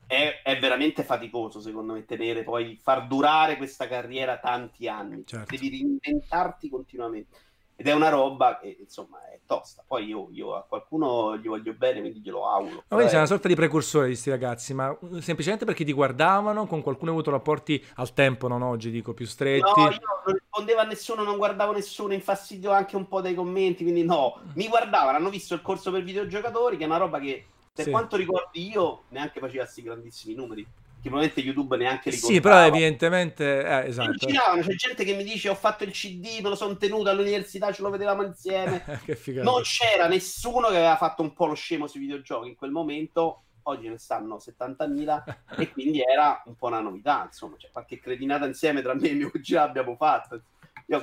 [0.07, 5.23] È, è veramente faticoso, secondo me, tenere poi, far durare questa carriera tanti anni.
[5.25, 5.49] Certo.
[5.49, 7.37] Devi reinventarti continuamente.
[7.77, 9.83] Ed è una roba che, insomma, è tosta.
[9.85, 12.75] Poi io, io, a qualcuno gli voglio bene, quindi glielo auguro.
[12.75, 16.67] Ma quindi sei una sorta di precursore di questi ragazzi, ma semplicemente perché ti guardavano,
[16.67, 19.81] con qualcuno hai avuto rapporti al tempo, non oggi, dico, più stretti?
[19.81, 23.83] No, io non rispondevo a nessuno, non guardavo nessuno, infastidio anche un po' dai commenti,
[23.83, 24.39] quindi no.
[24.53, 27.91] Mi guardavano, hanno visto il corso per videogiocatori, che è una roba che, per sì.
[27.91, 30.65] quanto ricordi io, neanche faceva questi grandissimi numeri
[31.09, 34.25] probabilmente YouTube neanche li Sì, però evidentemente eh, esatto.
[34.25, 37.71] Giravano, c'è gente che mi dice ho fatto il CD, me lo sono tenuto all'università,
[37.71, 38.83] ce lo vedevamo insieme.
[39.05, 39.49] che figata.
[39.49, 43.41] Non c'era nessuno che aveva fatto un po' lo scemo sui videogiochi in quel momento.
[43.67, 45.23] Oggi ne stanno 70.000
[45.57, 49.13] e quindi era un po' una novità, insomma, c'è qualche cretinata insieme tra me e
[49.13, 50.41] mio cugino abbiamo fatto.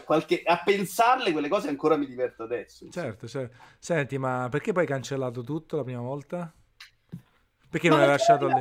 [0.04, 0.42] Qualche...
[0.44, 2.88] a pensarle quelle cose ancora mi diverto adesso.
[2.88, 3.56] Certo, certo.
[3.78, 6.54] Senti, ma perché poi hai cancellato tutto la prima volta?
[7.72, 8.61] Perché non l'hai lasciato lì?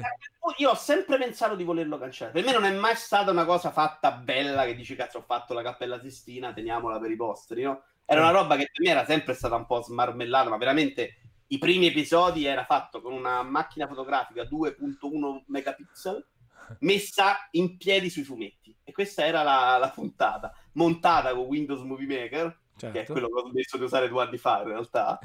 [0.60, 2.34] Io ho sempre pensato di volerlo cancellare.
[2.34, 5.54] Per me non è mai stata una cosa fatta bella che dici cazzo ho fatto
[5.54, 7.84] la Cappella Sistina, teniamola per i posteri, no?
[8.06, 8.34] Era una eh.
[8.34, 12.46] roba che per me era sempre stata un po' smarmellata, ma veramente i primi episodi
[12.46, 16.26] era fatto con una macchina fotografica 2.1 megapixel
[16.80, 18.74] messa in piedi sui fumetti.
[18.82, 22.98] E questa era la, la puntata, montata con Windows Movie Maker certo.
[22.98, 25.20] che è quello che ho smesso di usare due anni fa in realtà.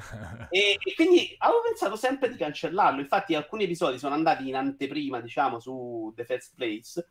[0.51, 3.01] e, e, quindi avevo pensato sempre di cancellarlo.
[3.01, 7.09] Infatti, alcuni episodi sono andati in anteprima, diciamo, su The First Place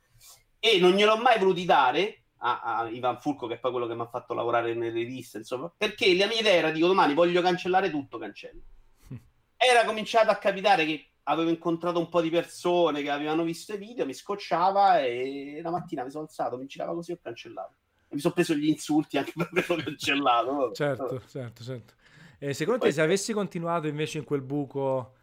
[0.59, 3.95] e non gliel'ho mai voluti dare a, a Ivan Fulco, che è poi quello che
[3.95, 7.41] mi ha fatto lavorare nelle riviste, insomma, perché la mia idea era: dico domani voglio
[7.41, 8.61] cancellare tutto, cancello.
[9.57, 13.77] Era cominciato a capitare che avevo incontrato un po' di persone che avevano visto i
[13.77, 17.75] video, mi scocciava e la mattina mi sono alzato, mi girava così e ho cancellato
[18.09, 20.71] mi sono preso gli insulti anche per averlo cancellato.
[20.73, 21.93] Certo, certo, certo.
[22.39, 22.89] E secondo Poi...
[22.89, 25.15] te, se avessi continuato invece in quel buco,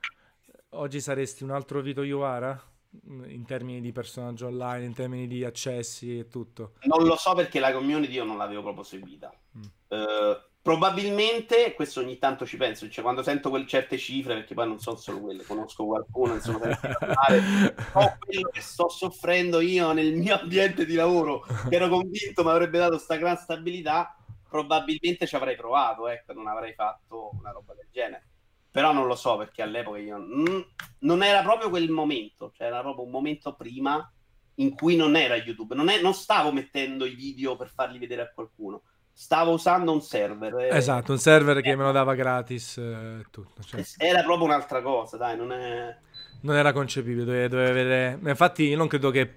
[0.70, 2.70] oggi saresti un altro Vito Iovara?
[3.04, 6.74] In termini di personaggio online, in termini di accessi e tutto?
[6.82, 9.32] Non lo so perché la community io non l'avevo proprio seguita.
[9.56, 9.62] Mm.
[9.88, 14.68] Uh, Probabilmente, questo ogni tanto ci penso, cioè quando sento quel, certe cifre, perché poi
[14.68, 20.38] non sono solo quelle, conosco qualcuno, insomma, so quello che sto soffrendo io nel mio
[20.38, 24.16] ambiente di lavoro, che ero convinto mi avrebbe dato questa gran stabilità,
[24.48, 28.28] probabilmente ci avrei provato, ecco, non avrei fatto una roba del genere.
[28.70, 30.16] Però non lo so, perché all'epoca io...
[30.16, 30.60] Mm,
[31.00, 34.08] non era proprio quel momento, cioè era proprio un momento prima
[34.56, 38.22] in cui non era YouTube, non, è, non stavo mettendo i video per farli vedere
[38.22, 38.82] a qualcuno
[39.22, 40.52] stavo usando un server.
[40.54, 40.76] Eh.
[40.76, 42.76] Esatto, un server che me lo dava gratis.
[42.76, 43.80] Eh, tutto, cioè.
[43.96, 45.96] Era proprio un'altra cosa, dai, non è...
[46.40, 48.18] Non era concepibile, doveva avere...
[48.24, 49.34] Infatti io non credo che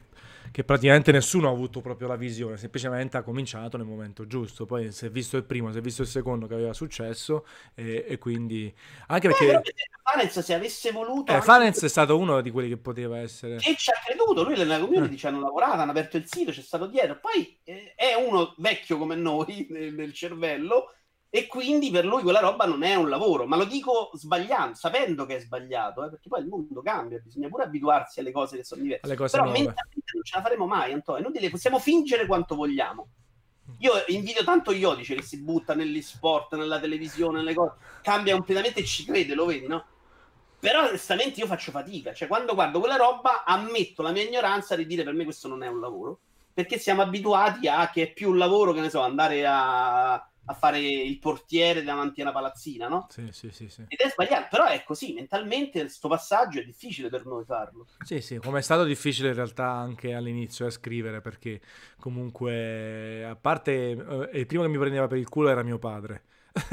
[0.56, 4.89] che praticamente nessuno ha avuto proprio la visione, semplicemente ha cominciato nel momento giusto, poi
[4.94, 8.18] si è visto il primo, si è visto il secondo che aveva successo e, e
[8.18, 8.74] quindi
[9.08, 9.52] anche perché...
[9.52, 11.36] Eh, Farenz se avesse voluto...
[11.36, 13.56] Eh, Farenz è stato uno di quelli che poteva essere...
[13.56, 15.18] E ci ha creduto, lui nella community eh.
[15.18, 18.98] ci hanno lavorato, hanno aperto il sito, c'è stato dietro, poi eh, è uno vecchio
[18.98, 20.94] come noi nel, nel cervello
[21.36, 25.26] e quindi per lui quella roba non è un lavoro, ma lo dico sbagliando, sapendo
[25.26, 28.63] che è sbagliato, eh, perché poi il mondo cambia, bisogna pure abituarsi alle cose che
[28.63, 29.06] sono diverse.
[29.06, 29.60] Alle cose Però nuove.
[29.60, 33.08] mentalmente non ce la faremo mai, Antonio, inutile, possiamo fingere quanto vogliamo.
[33.80, 38.80] Io invidio tanto Iodice che si butta negli sport, nella televisione, nelle cose, cambia completamente
[38.80, 39.84] e ci crede, lo vedi, no?
[40.58, 44.86] Però onestamente io faccio fatica, cioè quando guardo quella roba ammetto la mia ignoranza di
[44.86, 46.19] dire per me questo non è un lavoro,
[46.54, 50.53] perché siamo abituati a che è più un lavoro, che ne so, andare a a
[50.53, 53.08] fare il portiere davanti a una palazzina, no?
[53.10, 53.84] Sì, sì, sì, sì.
[53.88, 57.88] Ed è sbagliato, però è così, mentalmente questo passaggio è difficile per noi farlo.
[58.03, 61.62] Sì, sì, come è stato difficile in realtà anche all'inizio a scrivere, perché
[61.99, 63.73] comunque, a parte,
[64.31, 66.23] eh, il primo che mi prendeva per il culo era mio padre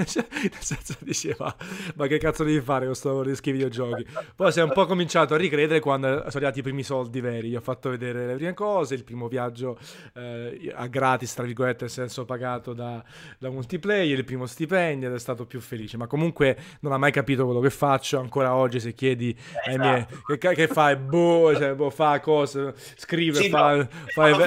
[0.06, 1.54] cioè, nel senso diceva
[1.96, 4.06] ma che cazzo devi fare con sto rischi videogiochi?
[4.36, 7.48] Poi si è un po' cominciato a ricredere quando sono arrivati i primi soldi veri.
[7.48, 9.78] Gli ho fatto vedere le prime cose il primo viaggio
[10.14, 13.02] eh, a gratis tra virgolette nel senso pagato da,
[13.38, 15.96] da multiplayer il primo stipendio ed è stato più felice.
[15.96, 18.18] Ma comunque non ha mai capito quello che faccio.
[18.18, 20.06] Ancora oggi se chiedi ai miei
[20.38, 20.96] che, che fai?
[20.96, 24.46] Boh, cioè, boh, fa cose scrive sì, fa, no, fa, fa,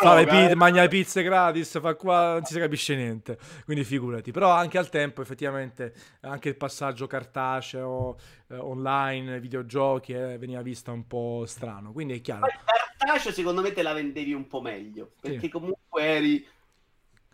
[0.00, 0.54] fa le pizze, eh.
[0.54, 3.38] mangia le pizze gratis fa qua non si capisce niente.
[3.64, 4.30] Quindi figurati.
[4.30, 8.16] Però anche anche al tempo effettivamente anche il passaggio cartaceo,
[8.48, 11.92] eh, online, videogiochi eh, veniva visto un po' strano.
[11.92, 12.46] Quindi è chiaro.
[12.46, 12.58] Il
[12.98, 15.48] cartaceo secondo me te la vendevi un po' meglio, perché sì.
[15.48, 16.46] comunque eri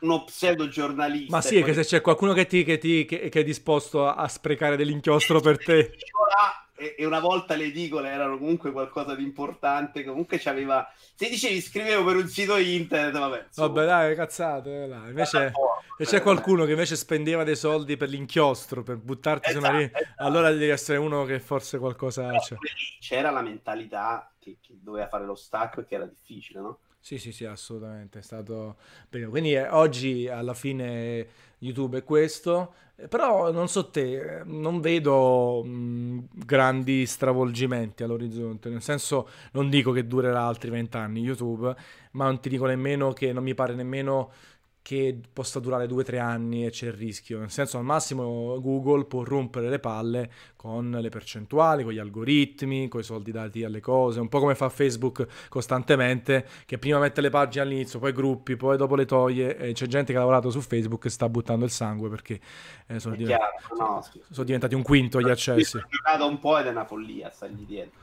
[0.01, 1.37] uno pseudo giornalista.
[1.37, 1.65] Ma sì, poi...
[1.65, 4.77] che se c'è qualcuno che, ti, che, ti, che, che è disposto a, a sprecare
[4.77, 5.93] dell'inchiostro per te
[6.97, 10.91] e, una volta le edicole erano comunque qualcosa di importante, comunque c'aveva...
[11.15, 13.45] Se dicevi scrivevo per un sito internet, vabbè.
[13.47, 13.69] Insomma.
[13.69, 15.09] Vabbè dai, cazzate, dai.
[15.09, 15.53] Invece
[15.99, 19.81] se c'è qualcuno che invece spendeva dei soldi per l'inchiostro, per buttarti esatto, su una...
[19.83, 20.05] Esatto.
[20.17, 22.31] Allora devi essere uno che forse qualcosa...
[22.39, 22.57] C'è.
[22.99, 26.79] C'era la mentalità che, che doveva fare lo stacco e che era difficile, no?
[27.03, 28.77] Sì, sì, sì, assolutamente, è stato.
[29.09, 31.27] Quindi eh, oggi alla fine
[31.61, 38.69] YouTube è questo, eh, però non so te, eh, non vedo mh, grandi stravolgimenti all'orizzonte,
[38.69, 41.75] nel senso non dico che durerà altri vent'anni YouTube,
[42.13, 44.31] ma non ti dico nemmeno che non mi pare nemmeno
[44.83, 47.39] che possa durare 2-3 anni e c'è il rischio.
[47.39, 52.89] Nel senso, al massimo Google può rompere le palle con le percentuali, con gli algoritmi,
[52.89, 57.21] con i soldi dati alle cose, un po' come fa Facebook costantemente, che prima mette
[57.21, 59.57] le pagine all'inizio, poi gruppi, poi dopo le toglie.
[59.57, 62.41] E c'è gente che ha lavorato su Facebook e sta buttando il sangue perché
[62.87, 65.79] eh, sono, diventati, chiaro, no, sono, diventati un quinto gli accessi.
[65.89, 67.99] Giocato un po' ed è una follia stargli dietro.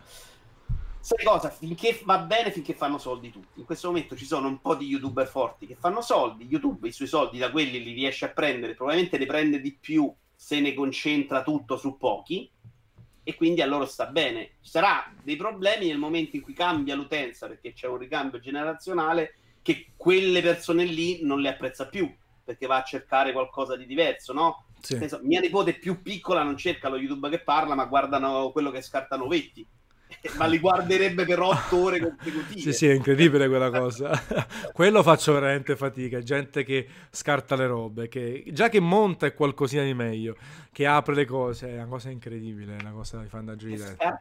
[1.07, 1.49] Sai cosa?
[1.49, 3.61] Finché va bene, finché fanno soldi tutti.
[3.61, 6.43] In questo momento ci sono un po' di youtuber forti che fanno soldi.
[6.43, 10.13] YouTube i suoi soldi da quelli li riesce a prendere, probabilmente ne prende di più
[10.35, 12.51] se ne concentra tutto su pochi.
[13.23, 14.55] E quindi a loro sta bene.
[14.59, 19.35] Ci sarà dei problemi nel momento in cui cambia l'utenza perché c'è un ricambio generazionale
[19.61, 24.33] che quelle persone lì non le apprezza più perché va a cercare qualcosa di diverso,
[24.33, 24.65] no?
[24.81, 24.97] Sì.
[24.97, 28.81] Penso, mia nipote più piccola non cerca lo YouTube che parla, ma guardano quello che
[28.81, 29.65] scartano Vetti
[30.37, 32.59] ma li guarderebbe per otto ore consecutive.
[32.59, 34.11] Sì, sì, è incredibile quella cosa.
[34.71, 36.19] Quello faccio veramente fatica.
[36.21, 40.35] Gente che scarta le robe, che già che monta è qualcosina di meglio,
[40.71, 43.67] che apre le cose, è una cosa incredibile, è una cosa che fa andare giù
[43.67, 44.19] di testa.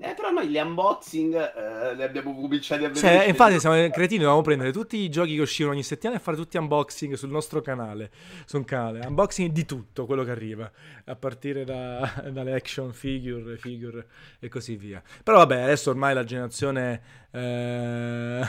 [0.00, 3.18] Eh, però noi gli unboxing eh, li abbiamo cominciati a vedere.
[3.18, 6.36] Cioè, infatti siamo cretini, dovevamo prendere tutti i giochi che uscivano ogni settimana e fare
[6.36, 8.10] tutti unboxing sul nostro canale,
[8.46, 9.06] su un canale.
[9.06, 10.70] Unboxing di tutto quello che arriva,
[11.04, 14.06] a partire da, dalle action figure, figure
[14.40, 15.02] e così via.
[15.22, 18.46] Però vabbè, adesso ormai la generazione eh,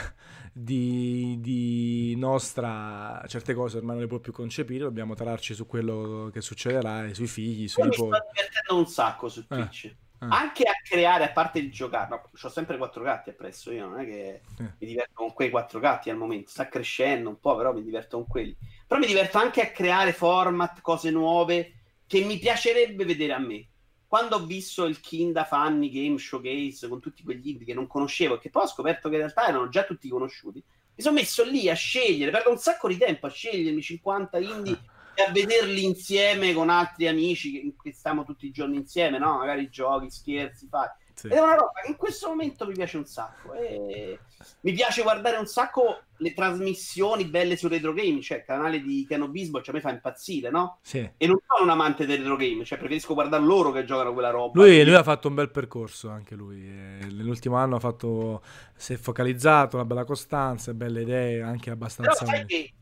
[0.52, 6.30] di, di, nostra certe cose ormai non le può più concepire, dobbiamo tararci su quello
[6.32, 8.10] che succederà e sui figli, sui nipoti.
[8.10, 9.84] Mi sto divertendo un sacco su eh, Twitch.
[9.84, 9.96] Eh.
[10.26, 14.00] Anche a creare, a parte il giocare, no, ho sempre quattro gatti appresso, io non
[14.00, 14.74] è che eh.
[14.78, 18.16] mi diverto con quei quattro gatti al momento, sta crescendo un po', però mi diverto
[18.16, 18.56] con quelli.
[18.86, 21.72] Però mi diverto anche a creare format, cose nuove
[22.06, 23.66] che mi piacerebbe vedere a me
[24.14, 28.36] quando ho visto il Kinda Funny Game Showcase con tutti quegli indie che non conoscevo
[28.36, 30.62] e che poi ho scoperto che in realtà erano già tutti conosciuti,
[30.94, 34.78] mi sono messo lì a scegliere, perdo un sacco di tempo a scegliermi 50 indie
[35.16, 39.38] e a vederli insieme con altri amici che, che stiamo tutti i giorni insieme, no?
[39.38, 40.86] Magari giochi, scherzi, fai.
[41.24, 41.32] Sì.
[41.32, 43.54] Ed è una roba che in questo momento mi piace un sacco.
[43.54, 44.18] E
[44.60, 49.06] mi piace guardare un sacco le trasmissioni belle su retro game, cioè il canale di
[49.08, 50.78] Ken Bisbo, cioè a me fa impazzire, no?
[50.82, 50.98] Sì.
[51.16, 54.30] E non sono un amante del retro game, cioè preferisco guardare loro che giocano quella
[54.30, 54.62] roba.
[54.62, 56.60] Lui, lui ha fatto un bel percorso anche lui.
[56.60, 58.42] Nell'ultimo anno ha fatto,
[58.76, 62.24] si è focalizzato, una bella costanza, belle idee, anche abbastanza...
[62.24, 62.72] Però sai che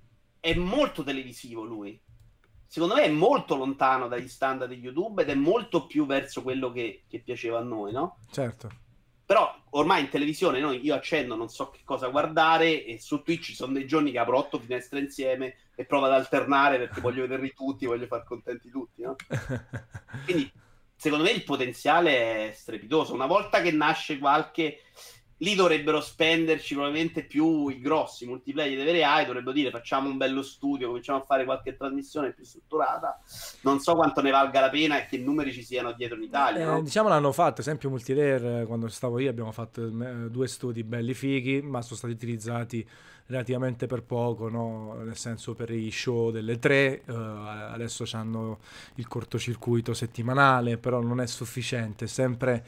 [0.41, 2.01] è molto televisivo lui
[2.73, 6.73] secondo me è molto lontano dagli standard di YouTube ed è molto più verso quello
[6.73, 8.17] che, che piaceva a noi, no?
[8.31, 8.71] Certo.
[9.27, 13.45] Però ormai in televisione noi, io accendo, non so che cosa guardare e su Twitch
[13.45, 17.21] ci sono dei giorni che apro otto finestre insieme e provo ad alternare perché voglio
[17.21, 19.17] vederli tutti, voglio far contenti tutti, no?
[20.25, 20.51] Quindi
[20.97, 23.13] secondo me il potenziale è strepitoso.
[23.13, 24.79] Una volta che nasce qualche
[25.43, 30.17] lì dovrebbero spenderci probabilmente più i grossi multiplayer di vere AI, dovrebbero dire facciamo un
[30.17, 33.21] bello studio, cominciamo a fare qualche trasmissione più strutturata.
[33.63, 36.63] Non so quanto ne valga la pena e che numeri ci siano dietro in Italia.
[36.63, 36.83] Eh, no?
[36.83, 41.61] Diciamo l'hanno fatto, esempio multiplayer, quando stavo io abbiamo fatto eh, due studi belli fighi,
[41.61, 42.89] ma sono stati utilizzati
[43.33, 44.95] relativamente per poco, no?
[45.03, 48.59] nel senso per i show delle tre, uh, adesso hanno
[48.97, 52.63] il cortocircuito settimanale, però non è sufficiente, è sempre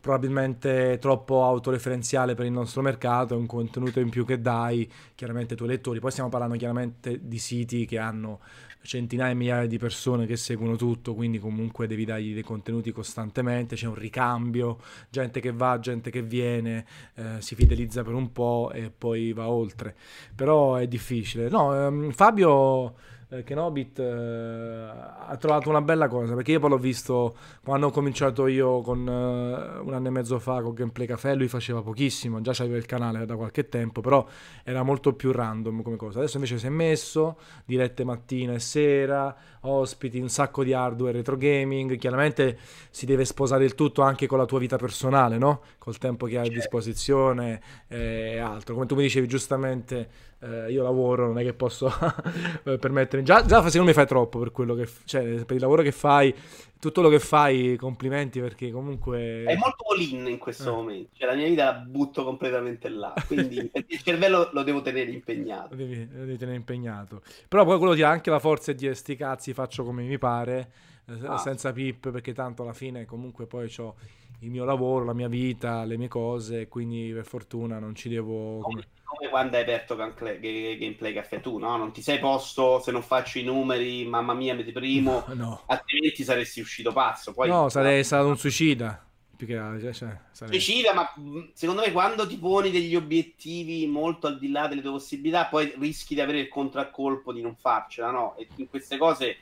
[0.00, 5.52] probabilmente troppo autoreferenziale per il nostro mercato, è un contenuto in più che dai chiaramente
[5.52, 8.40] ai tuoi lettori, poi stiamo parlando chiaramente di siti che hanno
[8.86, 13.76] centinaia e migliaia di persone che seguono tutto, quindi comunque devi dargli dei contenuti costantemente,
[13.76, 14.78] c'è un ricambio,
[15.10, 19.48] gente che va, gente che viene, eh, si fidelizza per un po' e poi va
[19.48, 19.94] oltre.
[20.34, 21.48] Però è difficile.
[21.48, 22.94] No, ehm, Fabio
[23.28, 27.90] eh, Kenobit eh, ha trovato una bella cosa perché io poi l'ho visto quando ho
[27.90, 32.40] cominciato io con eh, un anno e mezzo fa con Gameplay Café lui faceva pochissimo
[32.40, 34.24] già c'aveva il canale da qualche tempo però
[34.62, 39.34] era molto più random come cosa adesso invece si è messo dirette mattina e sera
[39.62, 42.56] ospiti un sacco di hardware retro gaming chiaramente
[42.90, 45.62] si deve sposare il tutto anche con la tua vita personale no?
[45.78, 46.58] col tempo che hai a certo.
[46.58, 51.90] disposizione e altro come tu mi dicevi giustamente eh, io lavoro, non è che posso
[52.62, 53.24] permettermi.
[53.24, 56.34] Già, già secondo me fai troppo per quello che cioè, per il lavoro che fai,
[56.78, 59.44] tutto lo che fai, complimenti perché comunque.
[59.44, 60.74] È molto all-in in questo eh.
[60.74, 61.10] momento.
[61.14, 63.14] Cioè, la mia vita la butto completamente là.
[63.26, 65.68] Quindi il cervello lo devo tenere impegnato.
[65.70, 67.22] Lo devi, lo devi tenere impegnato.
[67.48, 70.18] Però poi quello ti ha anche la forza di dire sti cazzi, faccio come mi
[70.18, 70.70] pare.
[71.08, 71.38] Eh, ah.
[71.38, 73.94] Senza pip, perché tanto alla fine comunque poi ho
[74.40, 78.58] il mio lavoro, la mia vita, le mie cose, quindi per fortuna non ci devo...
[78.58, 81.76] Come, come quando hai aperto Gameplay Caffè tu, no?
[81.76, 85.62] Non ti sei posto, se non faccio i numeri, mamma mia, mi deprimo, no, no.
[85.66, 87.32] altrimenti saresti uscito pazzo.
[87.32, 89.00] Poi, no, sarei stato un suicida.
[89.36, 90.60] Più che altro, cioè, sarei...
[90.60, 91.06] Suicida, ma
[91.52, 95.74] secondo me quando ti poni degli obiettivi molto al di là delle tue possibilità, poi
[95.78, 98.34] rischi di avere il contraccolpo di non farcela, no?
[98.36, 99.36] E in queste cose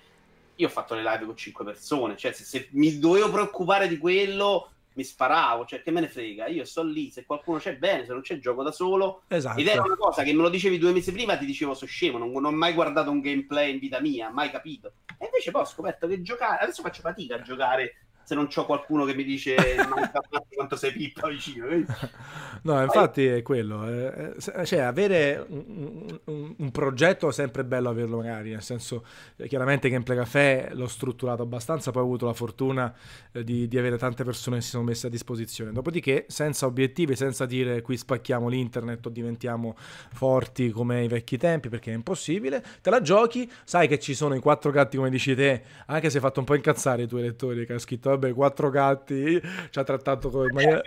[0.56, 3.98] io ho fatto le live con 5 persone, cioè se, se mi dovevo preoccupare di
[3.98, 8.04] quello mi sparavo, cioè che me ne frega, io sto lì, se qualcuno c'è bene,
[8.04, 9.22] se non c'è gioco da solo.
[9.28, 9.60] Esatto.
[9.60, 12.18] Ed era una cosa che me lo dicevi due mesi prima, ti dicevo so scemo,
[12.18, 14.92] non, non ho mai guardato un gameplay in vita mia, mai capito.
[15.18, 18.64] E invece poi ho scoperto che giocare, adesso faccio fatica a giocare se non c'ho
[18.64, 19.54] qualcuno che mi dice
[20.54, 21.66] quanto sei pippa vicino.
[22.62, 23.86] No, infatti è quello.
[23.86, 29.04] Eh, eh, cioè, avere un, un, un, progetto è sempre bello averlo magari, nel senso,
[29.36, 32.94] eh, chiaramente Gameplay Café l'ho strutturato abbastanza, poi ho avuto la fortuna
[33.30, 35.72] di, di, avere tante persone che si sono messe a disposizione.
[35.72, 39.76] Dopodiché, senza obiettivi, senza dire qui spacchiamo l'internet o diventiamo
[40.12, 44.34] forti come ai vecchi tempi, perché è impossibile, te la giochi, sai che ci sono
[44.34, 47.22] i quattro gatti come dici te, anche se hai fatto un po' incazzare i tuoi
[47.22, 49.40] lettori che hai scritto vabbè, quattro gatti,
[49.70, 50.52] ci ha trattato come...
[50.52, 50.80] maniera...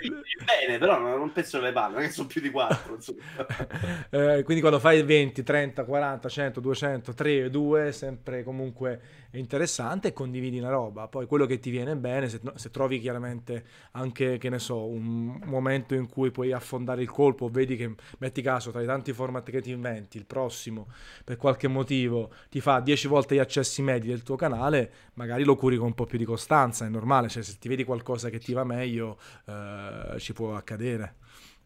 [0.46, 2.98] Bene, però non penso le palle, che sono più di quattro.
[4.10, 9.02] eh, quindi quando fai 20, 30, 40, 100, 200, 3, 2, sempre comunque
[9.38, 11.08] interessante e condividi una roba.
[11.08, 15.40] Poi quello che ti viene bene, se, se, trovi chiaramente anche, che ne so, un
[15.46, 19.50] momento in cui puoi affondare il colpo, vedi che, metti caso, tra i tanti format
[19.50, 20.88] che ti inventi, il prossimo,
[21.24, 25.56] per qualche motivo, ti fa 10 volte gli accessi medi del tuo canale, magari lo
[25.56, 28.40] curi con un po' più di costanza, è normale, cioè se ti vedi qualcosa che
[28.40, 31.16] ti va meglio, eh, ci può accadere.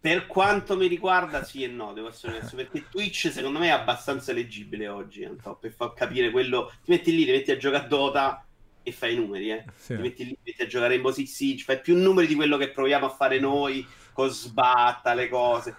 [0.01, 3.69] Per quanto mi riguarda, sì e no, devo essere onesto, perché Twitch secondo me è
[3.69, 5.29] abbastanza leggibile oggi,
[5.59, 6.73] per far capire quello...
[6.83, 8.43] Ti metti lì, ti metti a giocare a Dota
[8.81, 9.65] e fai i numeri, eh.
[9.75, 9.95] Sì.
[9.95, 12.57] Ti metti lì, ti metti a giocare in Six Siege, fai più numeri di quello
[12.57, 15.75] che proviamo a fare noi, con sbatta, le cose.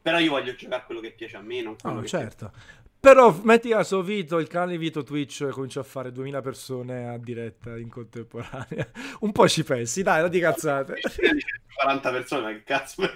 [0.00, 2.52] Però io voglio giocare quello che piace a me, non quello che certo.
[2.52, 2.75] Piace.
[3.06, 7.78] Però metti caso Vito, il canale Vito Twitch comincia a fare 2000 persone a diretta
[7.78, 8.90] in contemporanea.
[9.20, 10.94] Un po' ci pensi, dai, non di cazzate.
[11.76, 13.08] 40 persone, ma che cazzo.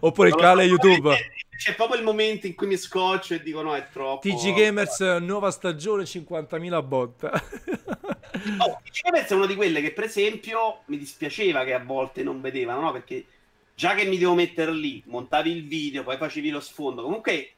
[0.00, 1.14] Oppure il canale YouTube.
[1.56, 4.28] C'è proprio il momento in cui mi scoccio e dico no, è troppo.
[4.28, 7.30] TG Gamers, nuova stagione, 50.000 botta.
[7.30, 12.24] oh, TG Gamers è una di quelle che per esempio mi dispiaceva che a volte
[12.24, 12.90] non vedevano, no?
[12.90, 13.24] Perché
[13.76, 17.52] già che mi devo mettere lì, montavi il video, poi facevi lo sfondo, comunque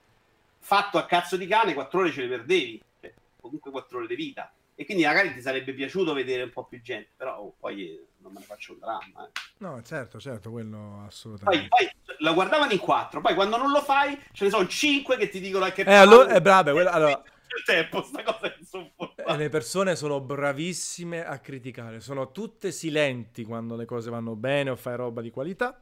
[0.62, 4.14] fatto a cazzo di cane, quattro ore ce le perdevi, cioè, comunque quattro ore di
[4.14, 4.50] vita.
[4.74, 8.06] E quindi magari ti sarebbe piaciuto vedere un po' più gente, però oh, poi eh,
[8.18, 9.26] non me ne faccio un dramma.
[9.26, 9.30] Eh.
[9.58, 11.68] No, certo, certo, quello assolutamente.
[11.68, 15.16] Poi, poi, la guardavano in quattro, poi quando non lo fai ce ne sono cinque
[15.16, 15.82] che ti dicono che...
[15.82, 17.22] Eh, allora, è brava, quella, allora...
[17.54, 19.36] Il tempo, sta cosa è insopportabile.
[19.36, 24.76] le persone sono bravissime a criticare, sono tutte silenti quando le cose vanno bene o
[24.76, 25.78] fai roba di qualità.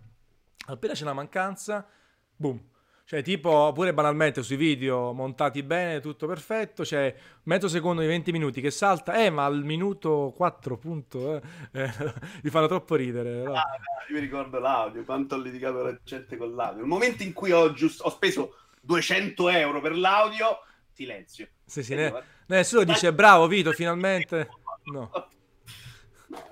[0.66, 1.86] Appena c'è una mancanza,
[2.34, 2.60] boom,
[3.10, 8.30] cioè, tipo, pure banalmente sui video montati bene, tutto perfetto, c'è mezzo secondo di 20
[8.30, 11.42] minuti che salta, eh, ma al minuto 4, punto, eh,
[11.72, 11.90] eh,
[12.44, 13.42] mi fanno troppo ridere.
[13.42, 13.54] No?
[13.54, 13.64] Ah,
[14.08, 16.82] io mi ricordo l'audio, quanto ho litigato la gente con l'audio.
[16.82, 20.60] Il momento in cui ho, giusto, ho speso 200 euro per l'audio,
[20.92, 21.48] silenzio.
[21.64, 22.14] Sì, sì, ne,
[22.46, 24.48] nessuno dice bravo Vito, finalmente.
[24.82, 25.10] No.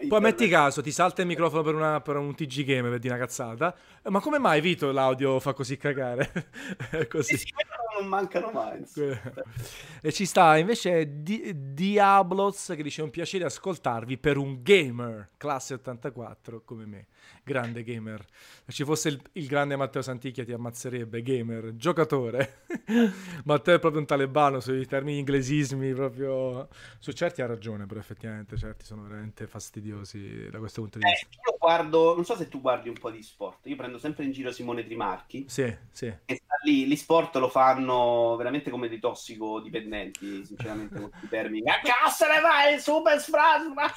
[0.09, 3.15] Poi metti caso, ti salta il microfono per, una, per, un TG game per dire
[3.15, 3.75] una cazzata.
[4.05, 6.31] Ma come mai Vito l'audio fa così cagare?
[7.09, 7.37] così.
[7.37, 7.53] Sì, sì,
[7.99, 8.85] non mancano mai.
[10.03, 15.75] e ci sta invece Di- Diablos che dice un piacere ascoltarvi per un gamer classe
[15.75, 17.07] 84 come me
[17.49, 18.25] grande gamer.
[18.67, 22.65] Se ci fosse il, il, grande Matteo Santicchia ti ammazzerebbe, gamer, giocatore.
[23.45, 26.69] Matteo è proprio un talebano sui termini inglesismi, proprio...
[26.99, 31.09] Su certi ha ragione, però effettivamente certi sono veramente fastidiosi da questo punto di eh,
[31.09, 31.29] vista.
[31.51, 34.33] Io guardo, non so se tu guardi un po' di sport, io prendo sempre in
[34.33, 35.45] giro Simone Trimarchi.
[35.49, 36.07] Sì, sì.
[36.07, 41.69] E sta lì, gli sport lo fanno veramente come dei tossicodipendenti, sinceramente, con i termini.
[41.69, 43.93] A cazzo ne vai, super sfrasma!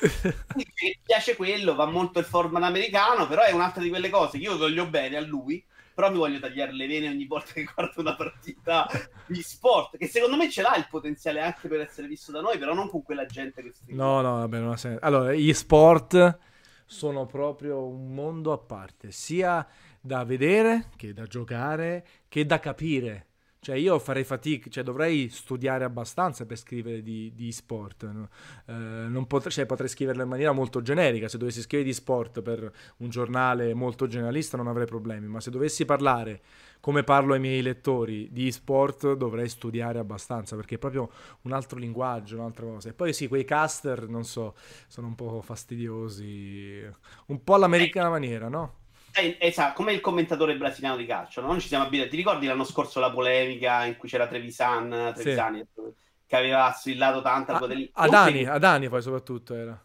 [0.55, 0.65] Mi
[1.01, 4.57] piace quello, va molto il format americano, però è un'altra di quelle cose che io
[4.57, 5.63] voglio bene a lui,
[5.93, 8.85] però mi voglio tagliare le vene ogni volta che guardo una partita
[9.25, 12.57] di sport, che secondo me ce l'ha il potenziale anche per essere visto da noi,
[12.57, 13.85] però non con quella gente che sta...
[13.87, 14.99] No, no, vabbè, non ha senso.
[15.05, 16.49] Allora, gli sport
[16.91, 19.65] sono proprio un mondo a parte, sia
[20.01, 23.27] da vedere che da giocare che da capire.
[23.61, 28.09] Cioè io farei fatica, cioè dovrei studiare abbastanza per scrivere di, di sport.
[28.11, 28.27] No?
[28.65, 31.29] Eh, potrei, cioè, potrei scriverlo in maniera molto generica.
[31.29, 35.27] Se dovessi scrivere di sport per un giornale molto generalista non avrei problemi.
[35.27, 36.41] Ma se dovessi parlare
[36.81, 41.09] come parlo ai miei lettori di sport dovrei studiare abbastanza perché è proprio
[41.43, 42.89] un altro linguaggio, un'altra cosa.
[42.89, 44.55] E poi sì, quei caster, non so,
[44.87, 46.83] sono un po' fastidiosi,
[47.27, 48.79] un po' all'americana maniera, no?
[49.13, 51.47] Esatto, come il commentatore brasiliano di calcio, no?
[51.47, 52.11] Noi ci siamo abituati.
[52.11, 55.81] Ti ricordi l'anno scorso la polemica in cui c'era Trevisan, Trevisani, sì.
[56.25, 57.59] che aveva strillato tanto a,
[57.93, 59.79] a Dani, a Dani poi soprattutto era.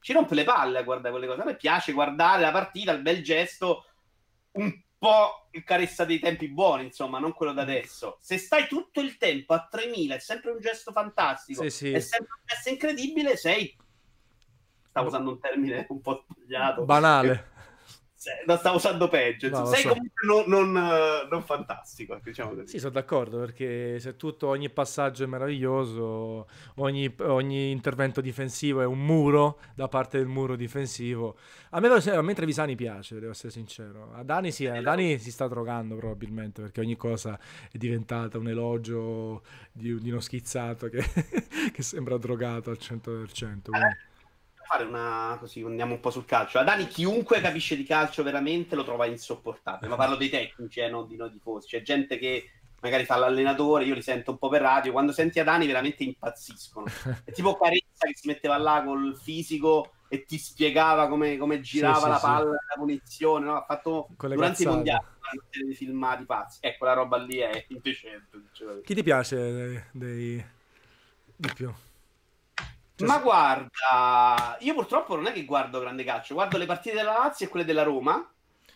[0.00, 1.42] Ci rompe le palle a guardare quelle cose.
[1.42, 3.84] A me piace guardare la partita, il bel gesto,
[4.52, 8.18] un po' il caressa dei tempi buoni, insomma, non quello da adesso.
[8.20, 11.92] Se stai tutto il tempo a 3000, è sempre un gesto fantastico, sì, sì.
[11.92, 13.76] è sempre un gesto incredibile, sei...
[14.88, 16.84] Stavo usando un termine un po' sbagliato.
[16.84, 17.52] Banale
[18.46, 19.48] la stavo usando peggio.
[19.48, 19.88] No, sei so.
[19.88, 22.18] comunque non, non, eh, non fantastico.
[22.22, 22.66] Diciamo così.
[22.66, 26.46] Sì, sono d'accordo perché se tutto, ogni passaggio è meraviglioso,
[26.76, 31.36] ogni, ogni, intervento difensivo è un muro da parte del muro difensivo.
[31.70, 34.12] A me, a me Trevisani piace, devo essere sincero.
[34.14, 37.38] A Dani, sì, a Dani si sta drogando probabilmente perché ogni cosa
[37.70, 41.02] è diventata un elogio di, di uno schizzato che,
[41.72, 43.70] che sembra drogato al 100%.
[43.70, 44.12] Quindi
[44.66, 46.58] fare una così, andiamo un po' sul calcio.
[46.58, 49.88] Adani, chiunque capisce di calcio veramente lo trova insopportabile.
[49.88, 51.68] Ma parlo dei tecnici, eh, non di noi tifosi.
[51.68, 52.50] C'è gente che
[52.80, 56.86] magari fa l'allenatore, io li sento un po' per radio, quando senti Adani veramente impazziscono.
[57.24, 61.98] È tipo Carezza che si metteva là col fisico e ti spiegava come, come girava
[61.98, 62.66] sì, la sì, palla, sì.
[62.68, 63.56] la punizione, no?
[63.56, 64.62] ha fatto durante cazzate.
[64.62, 65.04] i mondiali
[65.64, 66.58] dei filmati pazzi.
[66.60, 68.42] Ecco, la roba lì è indecente.
[68.84, 70.44] Chi ti piace dei...
[71.36, 71.72] di più?
[72.96, 77.12] Cioè, Ma guarda, io purtroppo non è che guardo grande calcio, guardo le partite della
[77.12, 78.30] Lazio e quelle della Roma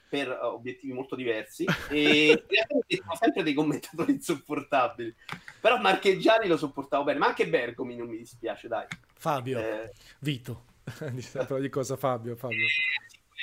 [0.09, 2.45] per uh, obiettivi molto diversi e
[2.89, 5.15] sono sempre dei commentatori insopportabili.
[5.61, 8.87] Però Marcheggiani lo sopportavo bene ma anche Bergomi non mi dispiace dai.
[9.15, 9.93] Fabio eh...
[10.19, 10.65] Vito.
[11.61, 12.67] Di cosa Fabio Fabio.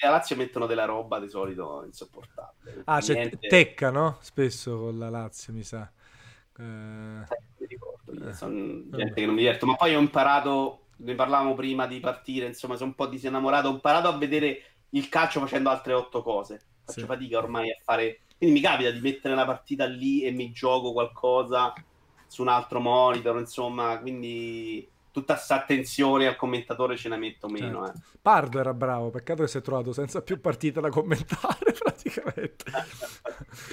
[0.01, 2.81] La Lazio mettono della roba di solito insopportabile.
[2.83, 3.47] Ah c'è Niente...
[3.47, 4.17] Tecca no?
[4.21, 5.89] spesso con la Lazio mi sa.
[6.57, 7.23] Eh...
[8.15, 8.83] ricordo sono eh.
[8.97, 12.75] gente che non mi diverto ma poi ho imparato ne parlavamo prima di partire insomma
[12.75, 16.61] sono un po' disinnamorato ho imparato a vedere il calcio facendo altre otto cose.
[16.83, 17.05] Faccio sì.
[17.05, 18.21] fatica ormai a fare.
[18.37, 21.73] Quindi mi capita di mettere la partita lì e mi gioco qualcosa
[22.27, 27.85] su un altro monitor, insomma, quindi tutta questa attenzione al commentatore ce ne metto meno.
[27.85, 27.99] Certo.
[27.99, 28.17] Eh.
[28.21, 32.65] Pardo era bravo, peccato che si è trovato senza più partite da commentare praticamente.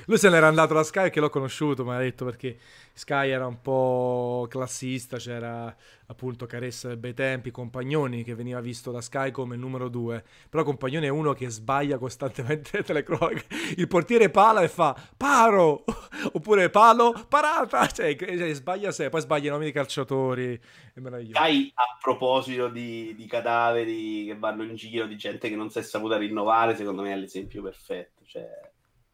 [0.06, 2.58] Lui se n'era andato da Sky che l'ho conosciuto, ma ha detto perché
[2.92, 5.74] Sky era un po' classista, c'era
[6.12, 10.24] appunto Caressa del bei tempi, Compagnoni che veniva visto da Sky come il numero due,
[10.48, 13.46] però Compagnoni è uno che sbaglia costantemente le telecronache,
[13.76, 15.84] il portiere pala e fa paro,
[16.32, 20.60] oppure palo, parata, cioè, cioè sbaglia sé, poi sbaglia i nomi dei calciatori,
[20.94, 21.24] è.
[21.30, 25.78] Sky a proposito di, di, cadaveri che vanno in giro, di gente che non si
[25.78, 28.48] è saputa rinnovare, secondo me è l'esempio perfetto, cioè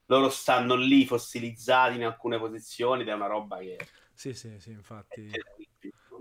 [0.07, 3.77] loro stanno lì fossilizzati in alcune posizioni ed è una roba che...
[4.15, 5.31] Sì, sì, sì, infatti...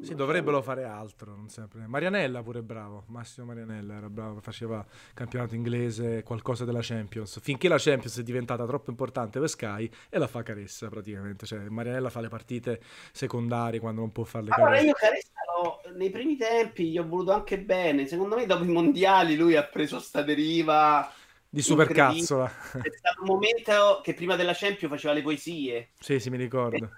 [0.01, 1.85] Sì, dovrebbero fare altro, non sempre.
[1.87, 7.39] Marianella pure bravo, Massimo Marianella era bravo, faceva campionato inglese, qualcosa della Champions.
[7.41, 11.45] Finché la Champions è diventata troppo importante per Sky e la fa Caressa praticamente.
[11.45, 12.81] Cioè, Marianella fa le partite
[13.11, 14.87] secondarie quando non può farle allora, Caressa.
[14.87, 15.31] io Caressa
[15.61, 18.05] lo, nei primi tempi gli ho voluto anche bene.
[18.05, 21.11] Secondo me dopo i mondiali lui ha preso sta deriva
[21.49, 22.45] di supercazzola.
[22.45, 25.89] È stato un momento che prima della Champions faceva le poesie.
[25.99, 26.89] Sì, sì, mi ricordo.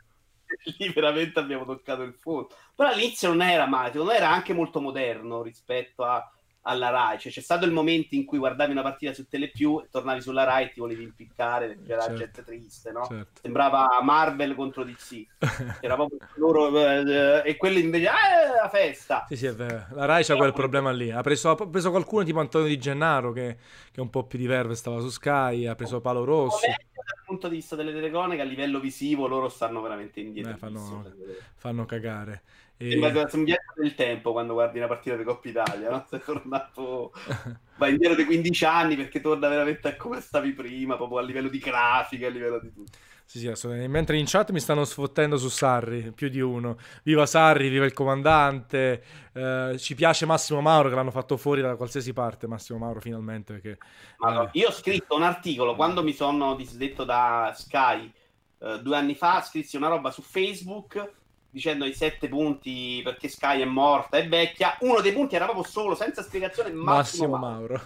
[0.77, 2.49] Lì veramente abbiamo toccato il fondo.
[2.75, 6.29] Però all'inizio non era male, me era anche molto moderno rispetto a
[6.63, 7.19] alla Rai.
[7.19, 10.43] Cioè, c'è stato il momento in cui guardavi una partita su Telepiù e tornavi sulla
[10.43, 12.17] Rai e ti volevi impiccare, c'era certo.
[12.17, 13.05] gente triste, no?
[13.05, 13.39] Certo.
[13.41, 15.25] Sembrava Marvel contro DC.
[15.79, 19.25] C'era proprio loro eh, e quelli invece eh, la festa.
[19.27, 19.87] Sì, sì, è vero.
[19.91, 21.11] La Rai c'ha quel problema lì.
[21.11, 23.57] Ha preso, ha preso, qualcuno tipo Antonio Di Gennaro che,
[23.91, 26.67] che è un po' più di verve, stava su Sky, ha preso Paolo Rossi.
[26.67, 30.51] Dal punto di vista delle telecronache a livello visivo loro stanno veramente indietro.
[30.51, 31.13] Eh, fanno,
[31.55, 32.43] fanno cagare.
[32.81, 32.91] E...
[32.91, 36.05] Sembra un viaggio del tempo quando guardi una partita di Coppa Italia, no?
[36.07, 37.11] Sei tornato,
[37.75, 41.49] vai indietro di 15 anni perché torna veramente a come stavi prima, proprio a livello
[41.49, 42.97] di grafica, a livello di tutto.
[43.25, 43.91] Sì, sì, assolutamente.
[43.91, 46.77] Mentre in chat mi stanno sfottendo su Sarri, più di uno.
[47.03, 49.03] Viva Sarri, viva il comandante.
[49.33, 53.59] Eh, ci piace Massimo Mauro che l'hanno fatto fuori da qualsiasi parte, Massimo Mauro finalmente.
[53.59, 53.77] Perché,
[54.25, 54.49] eh...
[54.53, 58.09] Io ho scritto un articolo quando mi sono disdetto da Sky
[58.59, 61.17] eh, due anni fa, scrissi una roba su Facebook
[61.59, 64.77] dicendo i sette punti perché Sky è morta, è vecchia.
[64.79, 67.81] Uno dei punti era proprio solo, senza spiegazione, Massimo, Massimo Mauro.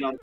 [0.00, 0.18] Non,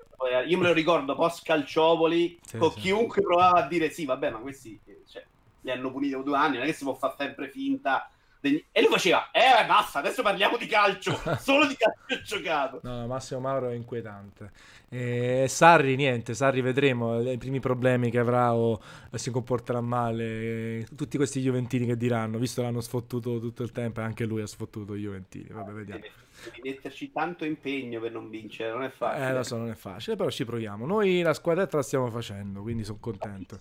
[0.46, 2.80] io me lo ricordo post Calciopoli, sì, con sì.
[2.82, 5.26] chiunque provava a dire sì, vabbè, ma questi cioè,
[5.62, 8.10] li hanno puniti due anni, non è che si può fare sempre finta
[8.42, 12.80] e lui faceva, eh basta, adesso parliamo di calcio, solo di calcio giocato.
[12.84, 14.52] No, Massimo Mauro è inquietante.
[14.88, 18.80] E Sarri, niente, Sarri vedremo i primi problemi che avrà o
[19.12, 20.88] si comporterà male.
[20.96, 24.48] Tutti questi Juventini che diranno, visto l'hanno sfottuto tutto il tempo e anche lui ha
[24.48, 25.50] sfottuto i Juventini.
[25.50, 26.02] Vabbè, vediamo.
[26.02, 29.28] Devi metterci tanto impegno per non vincere, non è facile.
[29.28, 30.86] Eh, lo so, non è facile, però ci proviamo.
[30.86, 33.60] Noi la squadretta la stiamo facendo, quindi sono contento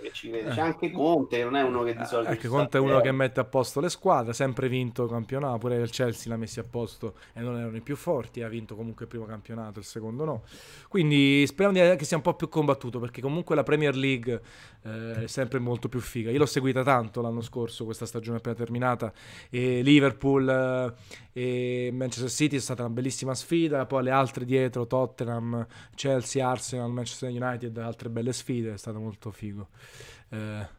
[0.00, 0.50] che ci vede.
[0.50, 2.30] C'è anche Conte, non è uno che di solito.
[2.30, 5.76] Anche Conte è uno che mette a posto le squadre, sempre vinto il campionato, pure
[5.76, 9.04] il Chelsea l'ha messi a posto e non erano i più forti, ha vinto comunque
[9.04, 10.42] il primo campionato, il secondo no.
[10.88, 14.40] Quindi speriamo che sia un po' più combattuto perché comunque la Premier League
[14.82, 16.30] eh, è sempre molto più figa.
[16.30, 19.12] Io l'ho seguita tanto l'anno scorso, questa stagione appena terminata,
[19.48, 24.86] e Liverpool eh, e Manchester City è stata una bellissima sfida, poi le altre dietro,
[24.86, 29.68] Tottenham, Chelsea, Arsenal, Manchester United, altre belle sfide, è stato molto figo.
[30.30, 30.78] Eh.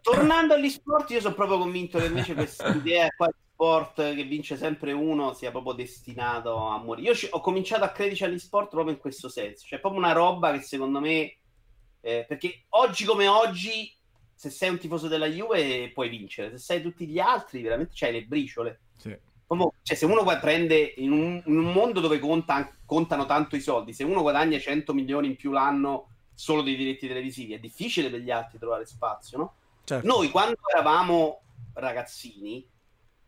[0.00, 4.22] Tornando agli sport, io sono proprio convinto che invece questa idea qua di sport che
[4.24, 7.10] vince sempre uno sia proprio destinato a morire.
[7.12, 10.52] Io ho cominciato a crederci agli sport proprio in questo senso, cioè proprio una roba
[10.52, 11.36] che secondo me,
[12.00, 13.92] eh, perché oggi come oggi,
[14.32, 18.12] se sei un tifoso della Juve puoi vincere, se sei tutti gli altri veramente c'hai
[18.12, 18.80] le briciole.
[18.96, 19.18] Sì.
[19.46, 23.60] Proprio, cioè, se uno prende in un, in un mondo dove conta, contano tanto i
[23.60, 27.54] soldi, se uno guadagna 100 milioni in più l'anno solo dei diritti televisivi.
[27.54, 29.54] È difficile per gli altri trovare spazio, no?
[29.84, 30.06] Certo.
[30.06, 31.40] Noi quando eravamo
[31.72, 32.68] ragazzini,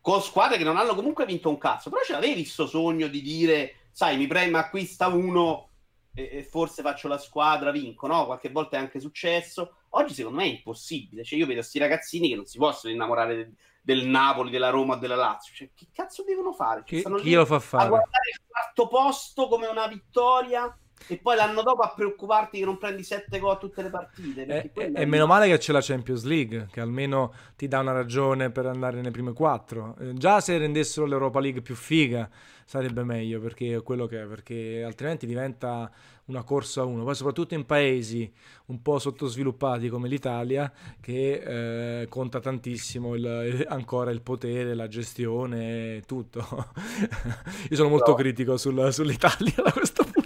[0.00, 3.22] con squadre che non hanno comunque vinto un cazzo, però ce l'avevi questo sogno di
[3.22, 5.70] dire, sai, mi prema acquista uno
[6.14, 8.26] e, e, forse faccio la squadra, vinco, no?
[8.26, 9.76] Qualche volta è anche successo.
[9.90, 13.36] Oggi secondo me è impossibile, cioè io vedo questi ragazzini che non si possono innamorare
[13.36, 16.82] del, del Napoli, della Roma o della Lazio, cioè che cazzo devono fare?
[16.84, 17.84] Cioè, chi, chi lo fa fare?
[17.84, 20.76] A guardare il quarto posto come una vittoria
[21.06, 24.46] e poi l'anno dopo a preoccuparti che non prendi 7 gol a tutte le partite.
[24.46, 27.92] E, e, e meno male che c'è la Champions League, che almeno ti dà una
[27.92, 29.96] ragione per andare nelle prime quattro.
[30.00, 32.28] Eh, già se rendessero l'Europa League più figa
[32.64, 35.90] sarebbe meglio, perché è quello che è, perché altrimenti diventa
[36.26, 37.04] una corsa a uno.
[37.04, 38.30] Poi soprattutto in paesi
[38.66, 40.70] un po' sottosviluppati come l'Italia,
[41.00, 46.40] che eh, conta tantissimo il, ancora il potere, la gestione, tutto.
[47.70, 48.16] Io sono molto no.
[48.16, 50.17] critico sul, sull'Italia da questo punto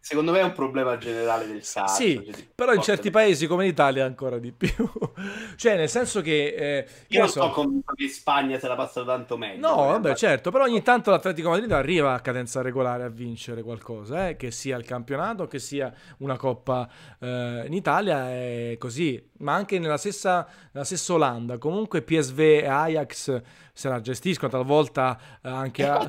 [0.00, 1.94] secondo me è un problema generale del calcio.
[1.94, 4.90] Sì, cioè, però in certi paesi come l'Italia ancora di più.
[5.56, 6.54] cioè, nel senso che...
[6.54, 9.66] Eh, Io non so, so convinto che in Spagna se la passano tanto meglio.
[9.66, 13.62] No, eh, vabbè, certo, però ogni tanto l'Atletico Madrid arriva a cadenza regolare a vincere
[13.62, 19.30] qualcosa, eh, che sia il campionato, che sia una coppa eh, in Italia, è così.
[19.38, 23.42] Ma anche nella stessa, nella stessa Olanda, comunque PSV e Ajax
[23.78, 25.86] se la gestiscono, talvolta eh, anche...
[25.86, 26.08] A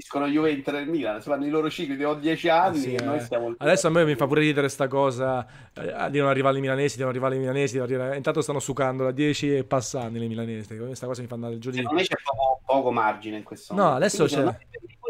[0.00, 3.14] gestiscono Juventus e Milan, si fanno i loro cicli di ho 10 anni sì, e
[3.14, 3.20] eh.
[3.20, 3.54] stiamo...
[3.56, 6.96] Adesso a me mi fa pure ridere questa cosa eh, di non arrivare ai milanesi,
[6.96, 8.16] di non arrivare ai milanesi, arrivare...
[8.16, 11.70] intanto stanno sucando da 10 e passando le milanesi, questa cosa mi fa andare giù
[11.70, 11.76] di...
[11.76, 13.92] Secondo me c'è poco, poco margine in questo momento.
[13.92, 14.58] No, adesso Quindi, c'è...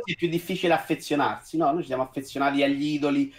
[0.03, 1.71] È più difficile affezionarsi, no?
[1.71, 3.33] Noi ci siamo affezionati agli idoli,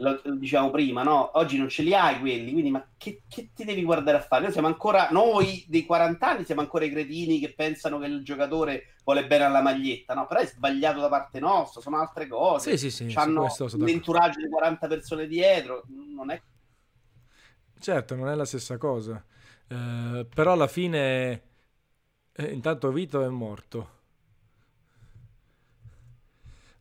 [0.00, 1.30] lo, diciamo prima, no?
[1.38, 4.42] Oggi non ce li hai quelli, quindi ma che, che, ti devi guardare a fare?
[4.42, 8.24] Noi siamo ancora, noi dei 40 anni siamo ancora i cretini che pensano che il
[8.24, 10.26] giocatore vuole bene alla maglietta, no?
[10.26, 12.76] Però è sbagliato da parte nostra, sono altre cose.
[12.76, 13.18] Sì, sì, sì.
[13.18, 15.84] Hanno un entourage di 40 persone dietro,
[16.14, 16.40] non è...
[17.78, 19.24] Certo, non è la stessa cosa.
[19.68, 21.42] Eh, però alla fine,
[22.32, 23.98] eh, intanto Vito è morto.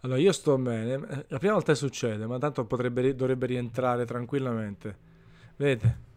[0.01, 1.25] Allora, io sto bene.
[1.27, 4.97] La prima volta succede, ma tanto potrebbe, dovrebbe rientrare tranquillamente.
[5.57, 6.07] Vedete?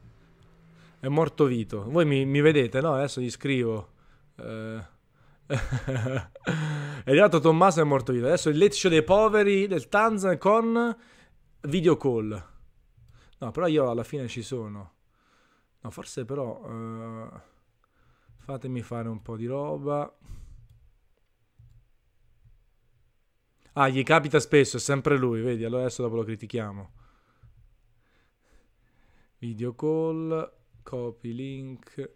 [1.00, 1.84] È morto Vito.
[1.90, 2.94] Voi mi, mi vedete, no?
[2.94, 3.88] Adesso gli scrivo.
[4.36, 4.90] Eh...
[5.52, 8.26] è arrivato Tommaso è morto Vito.
[8.26, 10.96] Adesso il leccio dei poveri del Tanzan con
[11.62, 12.50] video call.
[13.38, 14.92] No, però io alla fine ci sono.
[15.80, 16.60] No, forse però...
[16.60, 17.40] Uh...
[18.44, 20.12] Fatemi fare un po' di roba.
[23.74, 25.64] Ah, gli capita spesso, è sempre lui, vedi?
[25.64, 26.90] Allora adesso dopo lo critichiamo.
[29.38, 30.52] Video call,
[30.82, 32.10] copy link.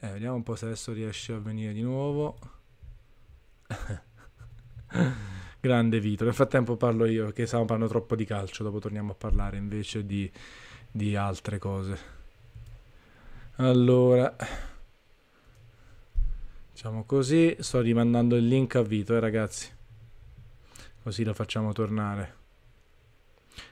[0.00, 2.36] Eh, vediamo un po' se adesso riesce a venire di nuovo.
[5.60, 6.24] Grande Vito.
[6.24, 10.04] Nel frattempo parlo io, perché stiamo parlando troppo di calcio, dopo torniamo a parlare invece
[10.04, 10.28] di,
[10.90, 11.98] di altre cose.
[13.58, 14.36] Allora...
[16.82, 19.70] Facciamo così, sto rimandando il link a Vito, eh ragazzi.
[21.00, 22.36] Così lo facciamo tornare.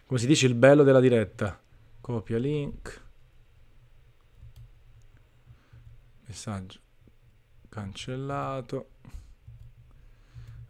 [0.06, 1.60] Come si dice il bello della diretta.
[2.00, 3.04] Copia link.
[6.26, 6.78] Messaggio
[7.68, 8.90] cancellato.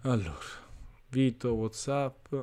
[0.04, 0.38] Allora,
[1.10, 2.34] Vito WhatsApp.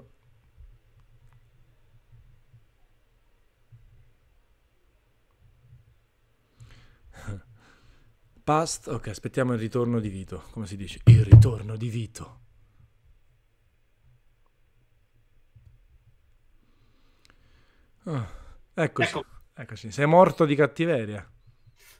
[8.47, 11.01] Past, ok, aspettiamo il ritorno di Vito, come si dice?
[11.03, 12.39] Il ritorno di Vito.
[18.05, 18.27] Oh,
[18.73, 19.25] eccoci, ecco.
[19.53, 21.29] eccoci, sei morto di cattiveria.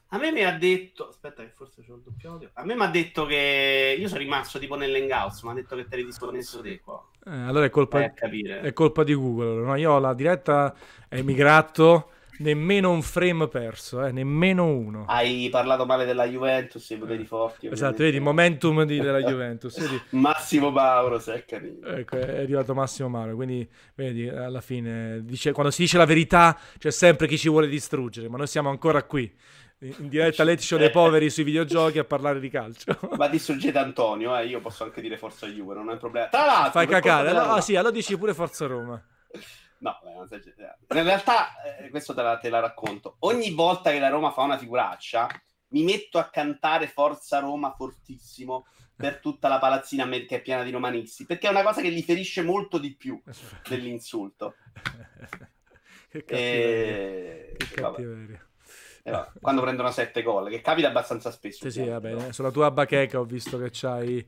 [0.06, 2.48] A me mi ha detto, aspetta che forse c'ho il doppio audio.
[2.54, 5.86] A me mi ha detto che io sono rimasto tipo nell'hangout, mi ha detto che
[5.86, 7.10] te l'hai disconnesso te qua.
[7.26, 9.66] Eh, allora è colpa, è colpa di Google.
[9.66, 9.74] No?
[9.74, 10.74] Io la diretta
[11.08, 14.12] è migrato Nemmeno un frame perso, eh?
[14.12, 15.04] nemmeno uno.
[15.08, 17.66] Hai parlato male della Juventus, i poteri forti.
[17.66, 17.84] Ovviamente.
[17.84, 19.78] Esatto, vedi, momentum di, della Juventus.
[19.78, 20.00] Vedi?
[20.18, 21.86] Massimo Mauro, se è carino.
[21.86, 26.56] Ecco, è arrivato Massimo Mauro, quindi vedi, alla fine, dice, quando si dice la verità
[26.78, 29.32] c'è sempre chi ci vuole distruggere, ma noi siamo ancora qui.
[29.80, 32.98] In diretta Let's dei poveri sui videogiochi a parlare di calcio.
[33.16, 34.46] Ma distruggete Antonio, eh?
[34.46, 36.26] io posso anche dire Forza Juve, non è un problema.
[36.28, 37.30] Tra l'altro, fai cacare.
[37.30, 39.00] Allora, ah sì, allora dici pure Forza Roma.
[39.80, 43.16] No, in realtà, eh, questo te la, te la, racconto.
[43.20, 45.28] Ogni volta che la Roma fa una figuraccia,
[45.68, 48.66] mi metto a cantare Forza Roma fortissimo
[48.96, 52.02] per tutta la palazzina che è piena di romanisti, perché è una cosa che li
[52.02, 53.20] ferisce molto di più
[53.68, 54.56] dell'insulto.
[56.10, 56.96] che cattiveria.
[56.96, 57.54] E...
[57.56, 58.48] Che cattiveria.
[59.04, 61.70] Eh, quando prendono sette gol, che capita abbastanza spesso.
[61.70, 64.26] Sì, sì, vabbè, sulla tua bacheca ho visto che c'hai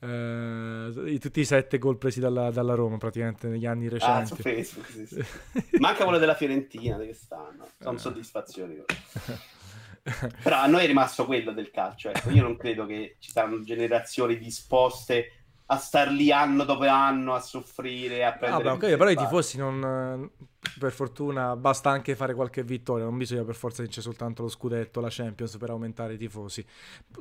[0.00, 4.32] eh, tutti i sette gol presi dalla, dalla, Roma praticamente negli anni recenti.
[4.32, 5.24] Ah, su Facebook, sì, sì.
[5.78, 7.66] Manca quello della Fiorentina di quest'anno.
[7.78, 8.00] Sono eh.
[8.00, 8.82] soddisfazioni.
[10.42, 12.10] Però a noi è rimasto quello del calcio.
[12.10, 12.30] Ecco.
[12.30, 15.32] Io non credo che ci saranno generazioni disposte
[15.70, 18.68] a star lì anno dopo anno a soffrire, a prendere...
[18.68, 20.30] Ah, beh, okay, però i tifosi non,
[20.78, 25.00] per fortuna basta anche fare qualche vittoria, non bisogna per forza vincere soltanto lo scudetto,
[25.00, 26.64] la Champions per aumentare i tifosi.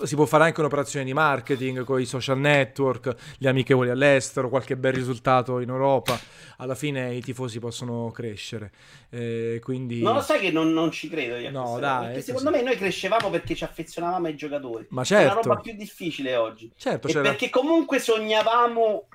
[0.04, 4.78] Si può fare anche un'operazione di marketing con i social network, gli amichevoli all'estero, qualche
[4.78, 6.20] bel risultato in Europa.
[6.58, 8.72] Alla fine i tifosi possono crescere.
[9.10, 10.02] Eh, quindi...
[10.02, 11.36] Non lo sai che non, non ci credo.
[11.36, 14.86] Io no, dai, perché secondo me noi crescevamo perché ci affezionavamo ai giocatori.
[14.90, 15.30] Ma certo.
[15.30, 16.72] È una roba più difficile oggi.
[16.76, 19.08] Certo, e perché comunque sognavamo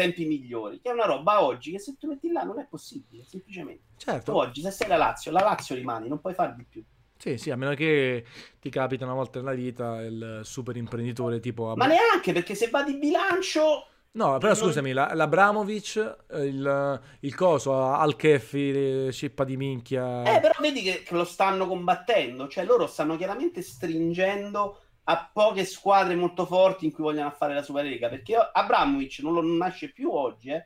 [0.00, 3.24] tempi migliori, che è una roba oggi che se tu metti là non è possibile,
[3.24, 3.82] semplicemente.
[3.98, 4.32] Certo.
[4.32, 6.82] Tu oggi se sei la Lazio, la Lazio rimani, non puoi fare di più.
[7.18, 8.24] Sì, sì, a meno che
[8.58, 11.74] ti capita una volta nella vita il super imprenditore tipo...
[11.76, 13.88] Ma neanche, perché se va di bilancio...
[14.12, 14.62] No, però non...
[14.62, 20.22] scusami, la, l'Abramovic, il, il coso, Al-Keffi, cippa di minchia...
[20.22, 24.78] Eh, però vedi che, che lo stanno combattendo, cioè loro stanno chiaramente stringendo
[25.10, 28.08] a poche squadre molto forti in cui vogliono fare la Superlega.
[28.08, 30.64] Perché Abramovic non, lo, non nasce più oggi, eh.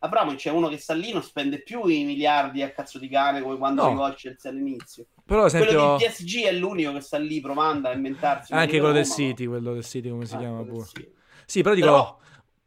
[0.00, 3.40] Abramovic è uno che sta lì, non spende più i miliardi a cazzo di cane
[3.40, 3.88] come quando no.
[3.88, 5.06] arrivò al Chelsea all'inizio.
[5.24, 5.70] Però, esempio...
[5.70, 8.52] Quello di PSG è l'unico che sta lì provando a inventarsi.
[8.52, 10.86] Anche quello Roma, del City, quello del City, come si ah, chiama pure.
[11.46, 12.18] Sì, però dico, però...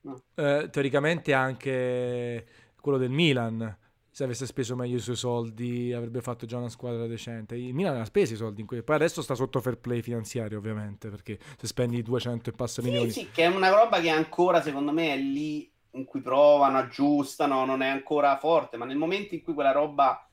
[0.01, 0.23] No.
[0.33, 2.47] Eh, teoricamente anche
[2.79, 3.77] quello del Milan
[4.17, 7.55] se avesse speso meglio i suoi soldi avrebbe fatto già una squadra decente.
[7.55, 10.57] Il Milan ha speso i soldi in cui poi adesso sta sotto fair play finanziario
[10.57, 13.11] ovviamente perché se spendi 200 e passa sì, milioni.
[13.11, 17.63] Sì, che è una roba che ancora secondo me è lì in cui provano, aggiustano,
[17.63, 20.27] non è ancora forte, ma nel momento in cui quella roba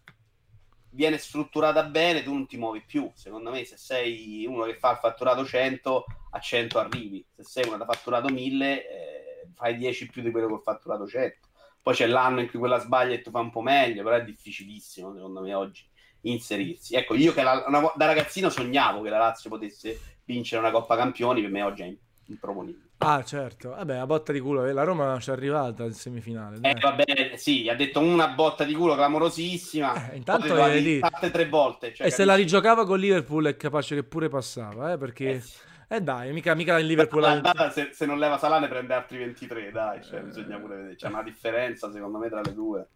[0.89, 3.11] viene strutturata bene tu non ti muovi più.
[3.13, 7.67] Secondo me se sei uno che fa il fatturato 100 a 100 arrivi, se sei
[7.67, 11.44] uno da fatturato 1000 eh, fai 10 più di quello che ho fatturato 100
[11.85, 14.25] poi c'è l'anno in cui quella sbaglia e tu fa un po' meglio, però è
[14.25, 15.87] difficilissimo secondo me oggi
[16.23, 16.95] inserirsi.
[16.95, 20.97] Ecco, io che la, una, da ragazzino sognavo che la Lazio potesse vincere una Coppa
[20.97, 21.95] Campioni, per me oggi è
[22.29, 22.85] improponibile.
[22.97, 23.69] Ah, certo.
[23.69, 24.65] Vabbè, a botta di culo.
[24.65, 26.59] Eh, la Roma ci è arrivata in semifinale.
[26.59, 26.73] Dai.
[26.73, 30.11] Eh, vabbè, sì, ha detto una botta di culo clamorosissima.
[30.11, 31.01] Eh, intanto è lì.
[31.31, 31.89] tre volte.
[31.89, 32.17] Cioè, e capisci?
[32.17, 35.31] se la rigiocava con Liverpool è capace che pure passava, eh, perché...
[35.33, 37.25] Eh, sì eh dai, mica, mica il Liverpool...
[37.25, 40.77] Andata, se, se, non leva Salah ne prende altri 23, dai, cioè, eh, bisogna pure
[40.77, 40.97] vedere.
[40.97, 42.89] C'è una differenza secondo me tra le due.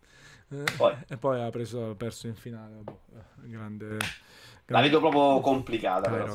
[0.51, 0.95] Eh, poi.
[1.09, 3.01] E poi ha, preso, ha perso in finale, boh,
[3.43, 3.99] grande
[4.69, 6.11] la vedo proprio complicata.
[6.11, 6.27] Però,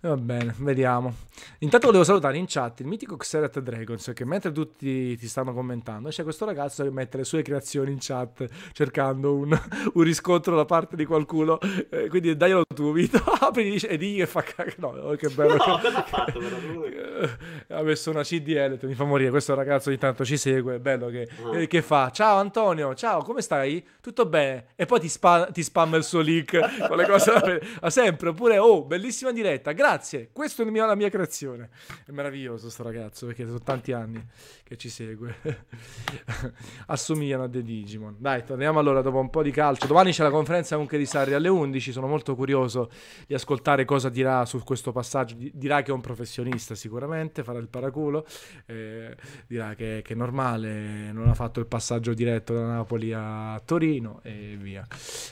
[0.00, 1.14] Va bene, vediamo.
[1.60, 6.10] Intanto volevo salutare in chat il mitico Xerath Dragons che mentre tutti ti stanno commentando
[6.10, 9.58] c'è questo ragazzo che mette le sue creazioni in chat cercando un,
[9.94, 11.58] un riscontro da parte di qualcuno.
[11.90, 13.18] Eh, quindi daglielo tu, Vito.
[13.40, 14.74] Apri e digli che fa cagare.
[14.78, 15.56] No, oh, che bello.
[15.64, 17.78] No, ha fatto però?
[17.78, 19.30] ha messo una CDL, mi fa morire.
[19.30, 20.76] Questo ragazzo ogni tanto ci segue.
[20.76, 21.54] È bello che, uh-huh.
[21.54, 22.10] eh, che, fa.
[22.10, 23.84] Ciao Antonio, ciao, come stai?
[24.00, 24.66] Tutto bene?
[24.76, 27.32] E poi ti, spa- ti spamma il suo link con le cose
[27.80, 31.70] ha sempre, oppure, oh, bellissima diretta, grazie, questa è la mia creazione.
[32.04, 34.24] È meraviglioso sto ragazzo, perché sono tanti anni
[34.64, 35.36] che ci segue.
[36.86, 38.16] Assomigliano a The Digimon.
[38.18, 39.86] Dai, torniamo allora dopo un po' di calcio.
[39.86, 42.90] Domani c'è la conferenza comunque di Sarri alle 11, sono molto curioso
[43.26, 45.36] di ascoltare cosa dirà su questo passaggio.
[45.38, 48.26] Dirà che è un professionista sicuramente, farà il paraculo,
[48.66, 49.14] eh,
[49.46, 54.20] dirà che, che, è normale, non ha fatto il passaggio diretto da Napoli a Torino
[54.22, 54.86] e via.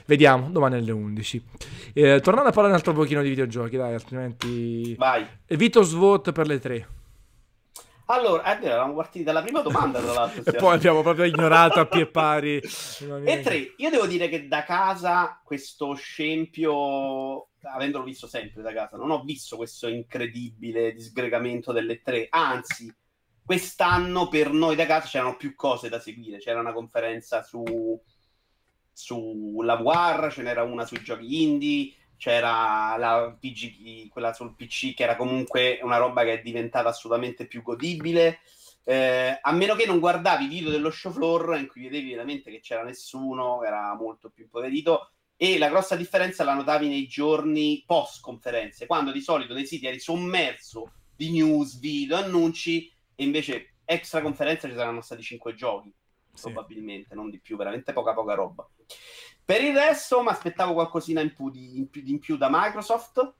[0.07, 1.43] Vediamo, domani alle 11.
[1.95, 4.95] Eh, tornando a parlare un altro pochino di videogiochi, dai, altrimenti...
[4.97, 5.27] Vai.
[5.49, 6.89] Vito Svot per le tre.
[8.07, 10.43] Allora, vero, eravamo partiti dalla prima domanda, tra l'altro.
[10.51, 12.61] e poi abbiamo proprio ignorato a pie pari.
[13.25, 18.97] e tre, io devo dire che da casa questo scempio, avendolo visto sempre da casa,
[18.97, 22.93] non ho visto questo incredibile disgregamento delle tre, anzi,
[23.45, 27.99] quest'anno per noi da casa c'erano più cose da seguire, c'era una conferenza su
[28.93, 35.03] sulla War, ce n'era una sui giochi indie, c'era la PG, quella sul PC che
[35.03, 38.41] era comunque una roba che è diventata assolutamente più godibile.
[38.85, 42.51] Eh, a meno che non guardavi i video dello show floor in cui vedevi veramente
[42.51, 45.11] che c'era nessuno, era molto più impoverito.
[45.37, 49.87] E la grossa differenza la notavi nei giorni post conferenze, quando di solito nei siti
[49.87, 55.93] eri sommerso di news, video, annunci, e invece extra conferenza ci saranno stati cinque giochi
[56.33, 56.51] sì.
[56.51, 58.69] probabilmente, non di più, veramente poca poca roba.
[59.45, 63.35] Per il resto mi aspettavo qualcosina in più, di, in, più, in più, da Microsoft,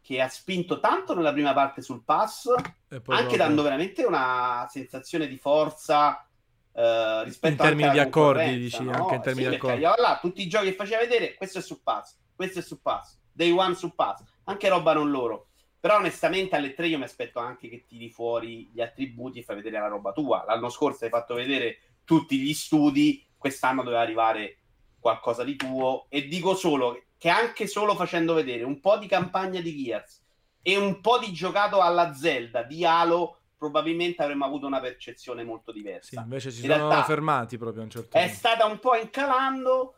[0.00, 3.36] che ha spinto tanto nella prima parte sul pass, anche proprio...
[3.36, 6.26] dando veramente una sensazione di forza
[6.74, 8.92] Uh, rispetto in termini di accordi, dici, no?
[8.92, 9.80] anche in termini sì, di accordi.
[9.82, 13.18] Là, tutti i giochi che faceva vedere, questo è su Pass, questo è su Pass,
[13.30, 15.48] Day One su Pass, anche roba non loro.
[15.78, 19.56] Però onestamente alle 3 io mi aspetto anche che tiri fuori gli attributi e fai
[19.56, 20.44] vedere la roba tua.
[20.46, 21.78] L'anno scorso hai fatto vedere
[22.12, 24.58] tutti gli studi, quest'anno doveva arrivare
[25.00, 29.62] qualcosa di tuo e dico solo che anche solo facendo vedere un po' di campagna
[29.62, 30.22] di Gears
[30.60, 35.72] e un po' di giocato alla Zelda di Halo probabilmente avremmo avuto una percezione molto
[35.72, 36.08] diversa.
[36.10, 38.26] Sì, invece si In sono realtà, fermati proprio a un certo punto.
[38.26, 39.94] È stata un po' incalando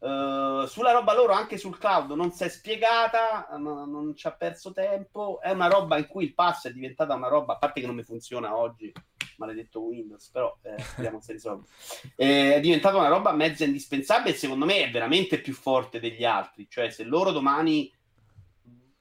[0.00, 4.30] Uh, sulla roba loro anche sul cloud non si è spiegata, no, non ci ha
[4.30, 5.40] perso tempo.
[5.40, 7.96] È una roba in cui il pass è diventata una roba, a parte che non
[7.96, 8.92] mi funziona oggi,
[9.38, 11.66] maledetto Windows, però eh, speriamo si risolve.
[12.20, 16.24] Eh, è diventata una roba mezza indispensabile e secondo me è veramente più forte degli
[16.24, 16.66] altri.
[16.68, 17.92] Cioè, se loro domani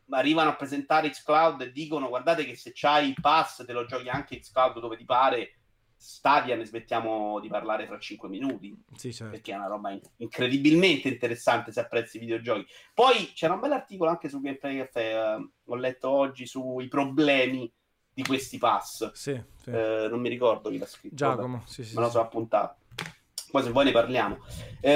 [0.09, 4.09] arrivano a presentare Xcloud e dicono guardate che se c'hai il pass te lo giochi
[4.09, 5.53] anche Xcloud dove ti pare
[5.97, 9.33] Stadia ne smettiamo di parlare fra 5 minuti sì, certo.
[9.33, 14.11] perché è una roba incredibilmente interessante se apprezzi i videogiochi poi c'era un bel articolo
[14.11, 17.69] anche su Gameplay Cafe uh, ho letto oggi sui problemi
[18.17, 19.69] di questi pass sì, sì.
[19.69, 22.77] Uh, non mi ricordo chi l'ha scritto Giacomo sì, sì, me lo so appuntato
[23.51, 24.87] poi se vuoi ne parliamo uh,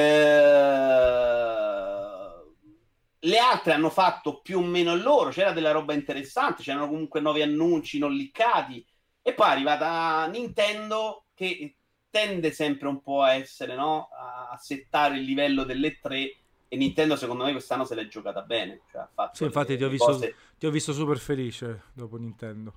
[3.19, 7.43] le altre hanno fatto più o meno loro c'era della roba interessante c'erano comunque nuovi
[7.43, 8.83] annunci non liccati
[9.21, 11.75] e poi è arrivata Nintendo che
[12.09, 14.09] tende sempre un po' a essere, no?
[14.11, 16.35] A settare il livello delle tre
[16.67, 18.81] e Nintendo secondo me quest'anno se l'è giocata bene.
[18.91, 20.35] Cioè, sì, infatti ti ho, visto, cose...
[20.57, 22.73] ti ho, visto, super felice dopo Nintendo.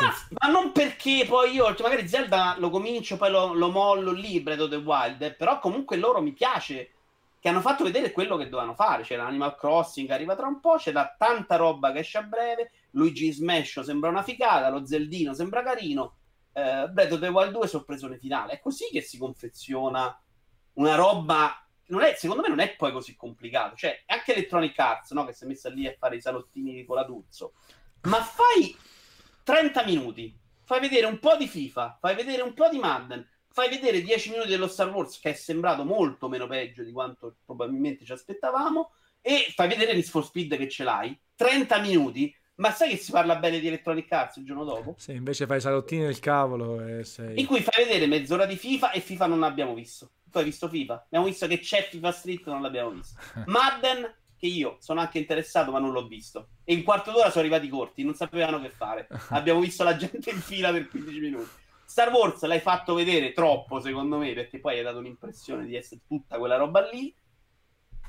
[0.00, 4.10] Ma, ma, non perché poi io, cioè magari Zelda lo comincio, poi lo, lo mollo
[4.10, 6.92] lì, Breath of the Wild, però comunque loro mi piace
[7.40, 9.04] che hanno fatto vedere quello che dovevano fare.
[9.04, 12.72] C'era Animal Crossing, arriva tra un po', c'è tanta roba che esce a breve.
[12.92, 16.16] Luigi Smash sembra una figata, lo Zeldino sembra carino.
[16.52, 18.54] Eh, Breath of the Wild 2 sorpresone finale.
[18.54, 20.20] È così che si confeziona
[20.74, 21.64] una roba.
[21.86, 23.76] Non è, secondo me non è poi così complicato.
[23.76, 25.24] Cioè, anche Electronic Arts, no?
[25.24, 27.52] che si è messa lì a fare i salottini con la Duzzo.
[28.02, 28.76] Ma fai
[29.48, 33.70] 30 minuti, fai vedere un po' di FIFA, fai vedere un po' di Madden, fai
[33.70, 38.04] vedere 10 minuti dello Star Wars che è sembrato molto meno peggio di quanto probabilmente
[38.04, 38.90] ci aspettavamo
[39.22, 43.10] e fai vedere Need for Speed che ce l'hai 30 minuti ma sai che si
[43.10, 44.96] parla bene di Electronic Arts il giorno dopo?
[44.98, 47.40] Sì, invece fai salottini del cavolo e sei...
[47.40, 50.10] In cui fai vedere mezz'ora di FIFA e FIFA non l'abbiamo visto.
[50.30, 51.04] Tu hai visto FIFA?
[51.04, 53.18] Abbiamo visto che c'è FIFA Street, non l'abbiamo visto.
[53.46, 56.48] Madden, che io sono anche interessato ma non l'ho visto.
[56.64, 59.08] E in quarto d'ora sono arrivati corti, non sapevano che fare.
[59.30, 61.48] Abbiamo visto la gente in fila per 15 minuti.
[61.84, 66.02] Star Wars l'hai fatto vedere troppo, secondo me, perché poi hai dato l'impressione di essere
[66.06, 67.14] tutta quella roba lì.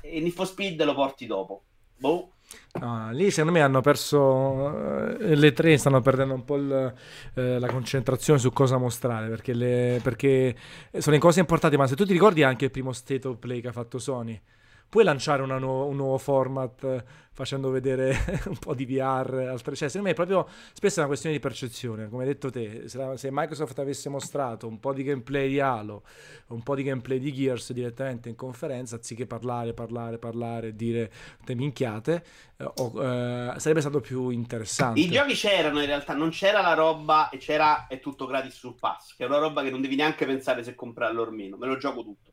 [0.02, 1.64] E Need for Speed lo porti dopo.
[1.98, 2.32] Boh.
[2.80, 6.94] No, lì secondo me hanno perso eh, le tre, stanno perdendo un po' il,
[7.34, 10.56] eh, la concentrazione su cosa mostrare perché, le, perché
[10.98, 11.76] sono in cose importanti.
[11.76, 14.40] Ma se tu ti ricordi anche il primo state of play che ha fatto Sony,
[14.90, 18.14] puoi lanciare nu- un nuovo format eh, facendo vedere
[18.46, 19.76] un po' di VR, altre...
[19.76, 22.88] cioè secondo me è proprio spesso è una questione di percezione, come hai detto te,
[22.88, 26.02] se, la, se, Microsoft avesse mostrato un po' di gameplay di Halo,
[26.48, 31.10] un po' di gameplay di Gears direttamente in conferenza, anziché parlare, parlare, parlare, dire
[31.44, 32.24] te minchiate,
[32.56, 34.98] eh, o, eh, sarebbe stato più interessante.
[34.98, 38.74] I giochi c'erano in realtà, non c'era la roba e c'era è tutto gratis sul
[38.74, 41.68] pass, che è una roba che non devi neanche pensare se comprarlo o meno, me
[41.68, 42.29] lo gioco tutto.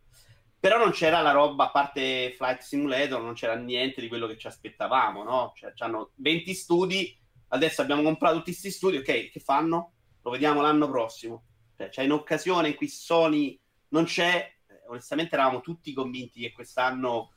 [0.59, 4.37] Però non c'era la roba, a parte Flight Simulator, non c'era niente di quello che
[4.37, 5.53] ci aspettavamo, no?
[5.55, 7.15] Cioè, hanno 20 studi,
[7.49, 9.93] adesso abbiamo comprato tutti questi studi, ok, che fanno?
[10.23, 11.43] Lo vediamo l'anno prossimo.
[11.77, 13.57] Cioè, c'è un'occasione in cui Sony
[13.89, 17.31] non c'è, eh, onestamente eravamo tutti convinti che quest'anno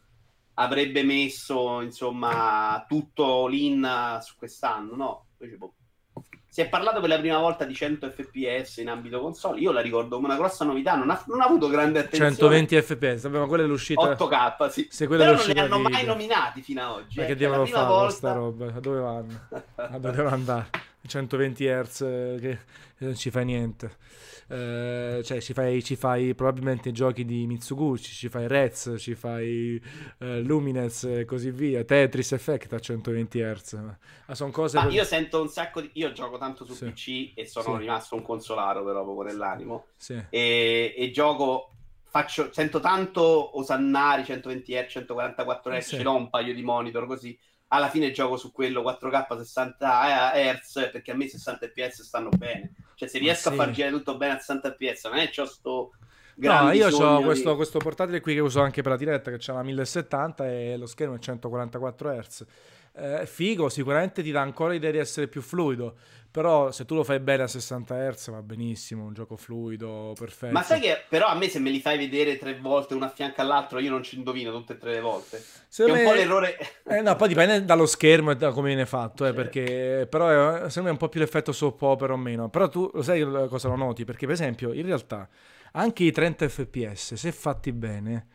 [0.54, 5.26] avrebbe messo, insomma, tutto l'in su quest'anno, no?
[5.38, 5.74] Invece, boh,
[6.51, 9.61] si è parlato per la prima volta di 100 fps in ambito console.
[9.61, 12.32] Io la ricordo come una grossa novità, non ha, non ha avuto grande attenzione.
[12.32, 14.88] 120 fps, ma quella è l'uscita 8K, sì.
[14.90, 17.20] Se Però non li hanno mai nominati fino ad oggi.
[17.20, 17.36] Ma eh.
[17.36, 18.11] devono fare volta...
[18.11, 18.66] sta roba?
[18.80, 19.48] Dove vanno?
[19.76, 20.70] Dove devono andare?
[21.07, 22.59] 120 Hz eh, che
[22.98, 23.96] non ci fa niente.
[24.51, 29.80] Eh, cioè ci fai, ci fai, probabilmente giochi di Mitsuguchi, ci fai Rez, ci fai
[30.18, 33.72] eh, Lumines e così via, Tetris Effect a 120 Hz.
[34.26, 34.76] Ma sono cose...
[34.76, 35.90] Ma io sento un sacco di...
[35.94, 36.86] Io gioco tanto su sì.
[36.86, 37.82] PC e sono sì.
[37.82, 39.86] rimasto un consolaro però proprio nell'animo.
[39.96, 40.20] Sì.
[40.28, 41.70] E, e gioco
[42.03, 45.96] faccio, sento tanto osannari 120 Hz, 144 Hz, sì.
[45.96, 47.38] ce l'ho un paio di monitor così
[47.72, 52.72] alla fine gioco su quello 4K 60 Hz perché a me 60 fps stanno bene.
[53.01, 53.55] Cioè, se riesco sì.
[53.55, 55.92] a far girare tutto bene a 60 fps, non è c'ho sto.
[56.34, 57.57] No, io ho questo, di...
[57.57, 60.84] questo, portatile qui che uso anche per la diretta che c'ha una 1070 e lo
[60.84, 62.44] schermo è 144 Hz.
[62.96, 65.96] eh, figo, sicuramente ti dà ancora l'idea di essere più fluido.
[66.31, 70.53] Però se tu lo fai bene a 60 Hz va benissimo, un gioco fluido, perfetto.
[70.53, 73.09] Ma sai che però a me se me li fai vedere tre volte uno a
[73.09, 75.43] fianco all'altro io non ci indovino tutte e tre le volte.
[75.66, 76.09] Secondo è me...
[76.09, 76.59] un po' l'errore...
[76.87, 80.68] Eh, no, poi dipende dallo schermo e da come viene fatto, eh, perché però è,
[80.68, 82.49] secondo me è un po' più l'effetto soap opera o meno.
[82.49, 84.05] Però tu lo sai cosa lo noti?
[84.05, 85.28] Perché per esempio in realtà
[85.72, 88.26] anche i 30 fps se fatti bene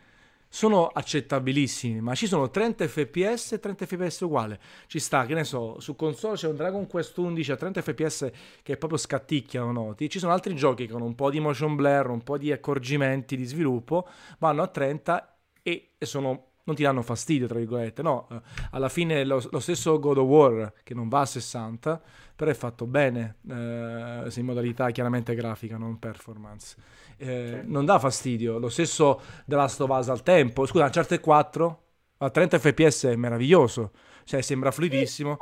[0.48, 4.60] sono accettabilissimi, ma ci sono 30 fps e 30 fps uguale.
[4.88, 8.32] Ci sta, che ne so, su console c'è un Dragon Quest 11 a 30 fps
[8.64, 10.10] che proprio scatticchiano noti.
[10.10, 13.46] Ci sono altri giochi con un po' di motion blur, un po' di accorgimenti di
[13.46, 14.08] sviluppo,
[14.39, 18.01] vanno a 30 e, sono non ti danno fastidio, tra virgolette.
[18.01, 18.41] No, eh,
[18.72, 22.01] alla fine lo, lo, stesso God of War, che non va a 60,
[22.36, 26.76] però è fatto bene, eh, in modalità chiaramente grafica, non performance
[27.18, 28.57] eh, non dà fastidio.
[28.57, 30.66] Lo stesso The Last of Us al tempo.
[30.66, 31.84] Scusa, Uncharted 4
[32.18, 33.91] a 30 fps è meraviglioso,
[34.24, 35.38] cioè sembra fluidissimo.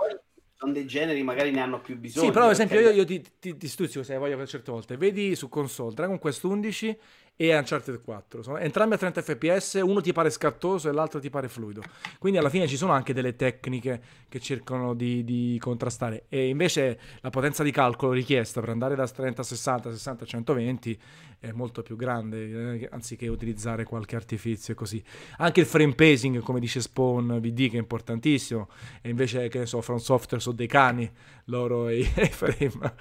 [0.54, 2.26] sono dei generi, magari ne hanno più bisogno.
[2.26, 4.98] Sì, però ad esempio io, io ti, ti, ti stuzzico se voglio per certe volte.
[4.98, 6.98] Vedi su console Dragon Quest 11
[7.36, 8.44] e Uncharted 4.
[8.44, 11.82] Sono entrambi a 30 fps, uno ti pare scattoso e l'altro ti pare fluido.
[12.20, 16.26] Quindi alla fine ci sono anche delle tecniche che cercano di, di contrastare.
[16.30, 20.28] E invece la potenza di calcolo richiesta per andare da 30 a 60, 60 a
[20.28, 21.00] 120
[21.44, 25.04] è molto più grande, eh, anziché utilizzare qualche artifizio e così.
[25.40, 28.70] Anche il frame pacing, come dice Spawn VD, che è importantissimo,
[29.02, 31.12] e invece, che ne so, From Software sono dei cani,
[31.46, 32.72] loro e i frame.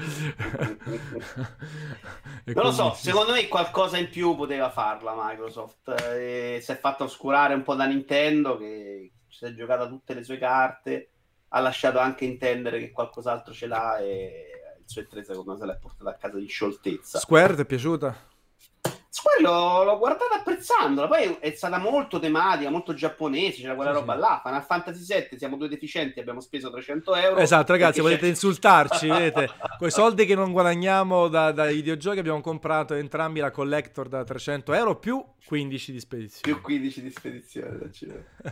[2.46, 5.94] non lo so, secondo me qualcosa in più poteva farla Microsoft.
[6.12, 10.24] Eh, si è fatto oscurare un po' da Nintendo, che si è giocata tutte le
[10.24, 11.10] sue carte,
[11.50, 14.46] ha lasciato anche intendere che qualcos'altro ce l'ha e
[14.80, 17.20] il suo E3 secondo me se l'è portato a casa di scioltezza.
[17.20, 18.30] Square ti è piaciuta?
[19.20, 21.06] Quello l'ho guardata apprezzandola.
[21.06, 23.60] Poi è stata molto tematica, molto giapponese.
[23.60, 24.20] C'era quella sì, roba sì.
[24.20, 24.40] là.
[24.42, 27.40] Final Fantasy VII, siamo due deficienti, abbiamo speso 300 euro.
[27.40, 28.28] Esatto, ragazzi, volete c'è...
[28.28, 29.08] insultarci?
[29.08, 29.50] vedete?
[29.78, 34.24] Con i soldi che non guadagniamo da, dai videogiochi, abbiamo comprato entrambi la collector da
[34.24, 36.54] 300 euro più 15 di spedizione.
[36.54, 37.90] Più 15 di spedizione.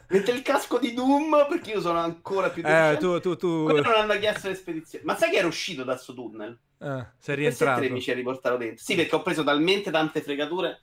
[0.09, 2.97] Mette il casco di Doom perché io sono ancora più deficiente.
[2.97, 3.65] Eh, tu, tu, tu...
[3.65, 5.05] Quello non hanno chiesto le spedizioni.
[5.05, 6.59] Ma sai che era uscito da sto tunnel?
[6.81, 7.91] Ah, sei rientrato.
[7.91, 8.83] mi ci riportato dentro.
[8.83, 10.83] Sì, perché ho preso talmente tante fregature.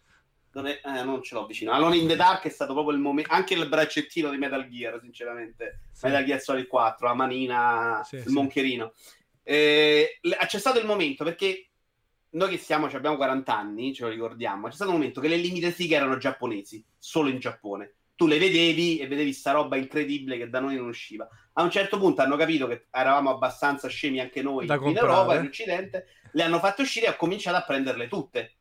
[0.53, 1.71] Non, è, eh, non ce l'ho vicino.
[1.71, 3.31] Alone in the Dark è stato proprio il momento.
[3.31, 5.81] Anche il braccettino di Metal Gear, sinceramente.
[5.91, 6.05] Sì.
[6.05, 8.31] Metal Gear Solid 4, la manina, sì, il sì.
[8.31, 8.93] moncherino.
[9.43, 11.69] Eh, c'è stato il momento perché
[12.31, 14.67] noi che siamo, abbiamo 40 anni, ce lo ricordiamo.
[14.67, 18.39] C'è stato un momento che le limited fighe erano giapponesi, solo in Giappone tu le
[18.39, 21.29] vedevi e vedevi sta roba incredibile che da noi non usciva.
[21.53, 25.07] A un certo punto hanno capito che eravamo abbastanza scemi anche noi da in comprare.
[25.07, 28.55] Europa, in Occidente, le hanno fatte uscire e ho cominciato a prenderle tutte.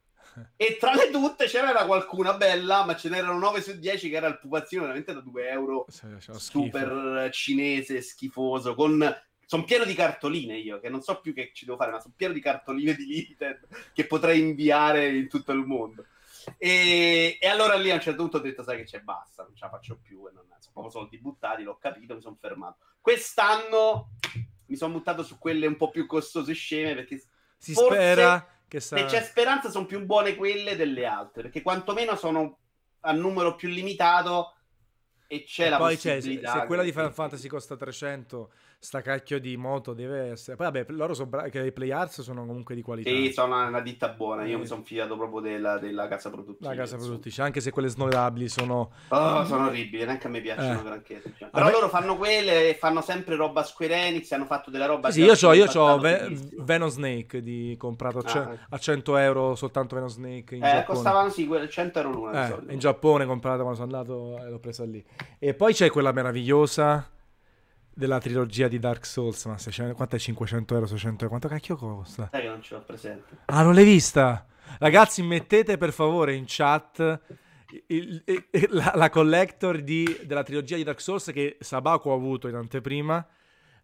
[0.57, 4.27] E tra le tutte c'era qualcuna bella, ma ce n'erano 9 su 10 che era
[4.27, 5.87] il pupazzino veramente da 2 euro,
[6.33, 11.65] super cinese, schifoso, con sono pieno di cartoline io, che non so più che ci
[11.65, 15.65] devo fare, ma sono pieno di cartoline di Limited che potrei inviare in tutto il
[15.65, 16.05] mondo.
[16.59, 19.55] E, e, allora lì a un certo punto ho detto, sai che c'è, basta, non
[19.55, 22.79] ce la faccio più, e non, sono proprio soldi buttati, l'ho capito, mi sono fermato.
[23.01, 24.11] Quest'anno
[24.67, 27.23] mi sono buttato su quelle un po' più costose sceme, perché
[27.59, 28.97] si spera che sa...
[28.97, 32.59] se c'è speranza sono più buone quelle delle altre, perché quantomeno sono
[33.01, 34.55] a numero più limitato
[35.29, 38.53] e c'è e la poi c'è, se, se quella di Final Fantasy costa 300
[38.87, 40.57] sta cacchio di moto deve essere.
[40.57, 43.11] Poi vabbè, loro sono bravi, che i play arts sono comunque di qualità.
[43.11, 44.45] Sì, sono una, una ditta buona.
[44.45, 44.61] Io eh.
[44.61, 46.73] mi sono fidato proprio della, della casa produttrice.
[46.73, 48.93] La casa produttrice, anche se quelle snodabili sono.
[49.09, 50.85] Oh, sono orribili, neanche a me piacciono eh.
[50.85, 51.21] granché.
[51.37, 51.49] Cioè.
[51.51, 51.73] Però me...
[51.73, 54.31] loro fanno quelle e fanno sempre roba Square Enix.
[54.31, 55.11] Hanno fatto della roba.
[55.11, 59.97] Sì, io ho, io ho Ve- Venom Snake di comprato ah, a 100 euro soltanto
[59.97, 60.55] Venom Snake.
[60.55, 60.85] In eh, Giappone.
[60.85, 62.57] costavano sì, 100 euro l'una.
[62.57, 65.05] Eh, in Giappone comprato quando sono andato e l'ho presa lì.
[65.41, 67.11] E poi c'è quella meravigliosa
[67.97, 71.77] della trilogia di Dark Souls, ma 600, quanto è 500 euro, 600 euro, quanto cacchio
[71.77, 72.29] costa?
[72.31, 73.39] Sai che non ce l'ho presente.
[73.47, 74.47] Ah, non l'hai vista?
[74.79, 77.21] Ragazzi, mettete per favore in chat
[77.87, 82.15] il, il, il, la, la, collector di, della trilogia di Dark Souls che Sabaku ha
[82.15, 83.27] avuto in anteprima.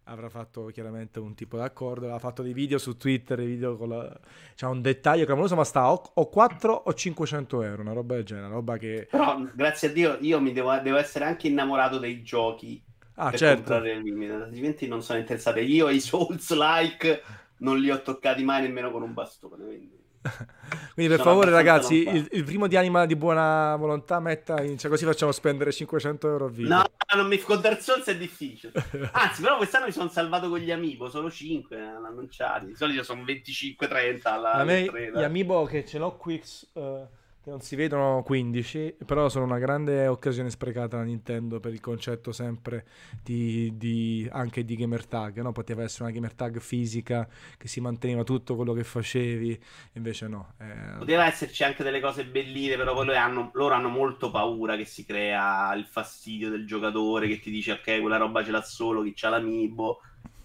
[0.07, 4.19] Avrà fatto chiaramente un tipo d'accordo, aveva fatto dei video su Twitter, video con la...
[4.53, 8.25] C'è un dettaglio clamoroso, ma sta o, o 4 o 500 euro, una roba del
[8.25, 9.07] genere, una roba che...
[9.09, 12.83] Però, grazie a Dio, io mi devo, devo essere anche innamorato dei giochi
[13.15, 13.55] ah, per certo.
[13.55, 15.59] comprare il Limited, altrimenti non sono interessato.
[15.59, 17.23] Io i Souls-like
[17.57, 20.01] non li ho toccati mai nemmeno con un bastone, quindi...
[20.93, 24.89] Quindi per favore ragazzi, il, il, primo di anima di buona volontà metta in, cioè
[24.89, 26.75] così facciamo spendere 500 euro a video.
[26.75, 26.83] No,
[27.15, 28.71] non mi con Dark Souls è difficile.
[29.11, 32.67] Anzi, però quest'anno mi sono salvato con gli amiibo, solo 5 annunciati.
[32.67, 36.41] Di solito sono 25-30 alla A me gli amiibo che ce l'ho qui
[36.73, 37.07] uh,
[37.43, 41.81] che non si vedono 15, però sono una grande occasione sprecata da Nintendo per il
[41.81, 42.85] concetto sempre
[43.21, 45.51] di, di, anche di gamer tag, no?
[45.51, 49.61] poteva essere una gamer tag fisica che si manteneva tutto quello che facevi,
[49.93, 50.53] invece no.
[50.57, 50.97] Eh...
[50.99, 55.05] Poteva esserci anche delle cose belline, però loro hanno, loro hanno molto paura che si
[55.05, 59.11] crea il fastidio del giocatore che ti dice ok, quella roba ce l'ha solo chi
[59.13, 59.99] c'ha l'amiibo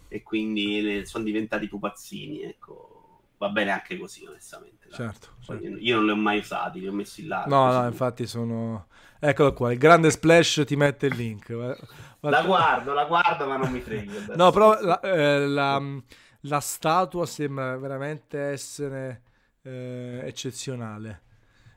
[0.08, 2.98] e quindi sono diventati pupazzini, ecco
[3.38, 4.77] va bene anche così, onestamente.
[4.90, 5.64] Certo, certo.
[5.64, 7.44] Io non li ho mai usati, li ho messi là.
[7.46, 8.86] No, no, infatti sono...
[9.20, 11.48] Eccolo qua, il grande splash ti mette il link.
[12.20, 14.12] La guardo, la guardo, ma non mi frega.
[14.36, 15.82] no, però la, eh, la,
[16.42, 19.22] la, statua sembra veramente essere
[19.62, 21.22] eh, eccezionale.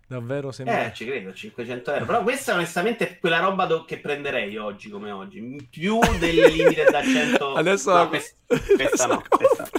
[0.08, 0.86] Davvero sembra...
[0.86, 2.06] Eh, ci credo, 500 euro.
[2.06, 5.68] Però questa onestamente è quella roba do- che prenderei oggi come oggi.
[5.70, 7.54] Più delle limite da 100...
[7.56, 7.94] Adesso...
[7.94, 8.36] No, questa,
[8.76, 9.70] questa no, questa...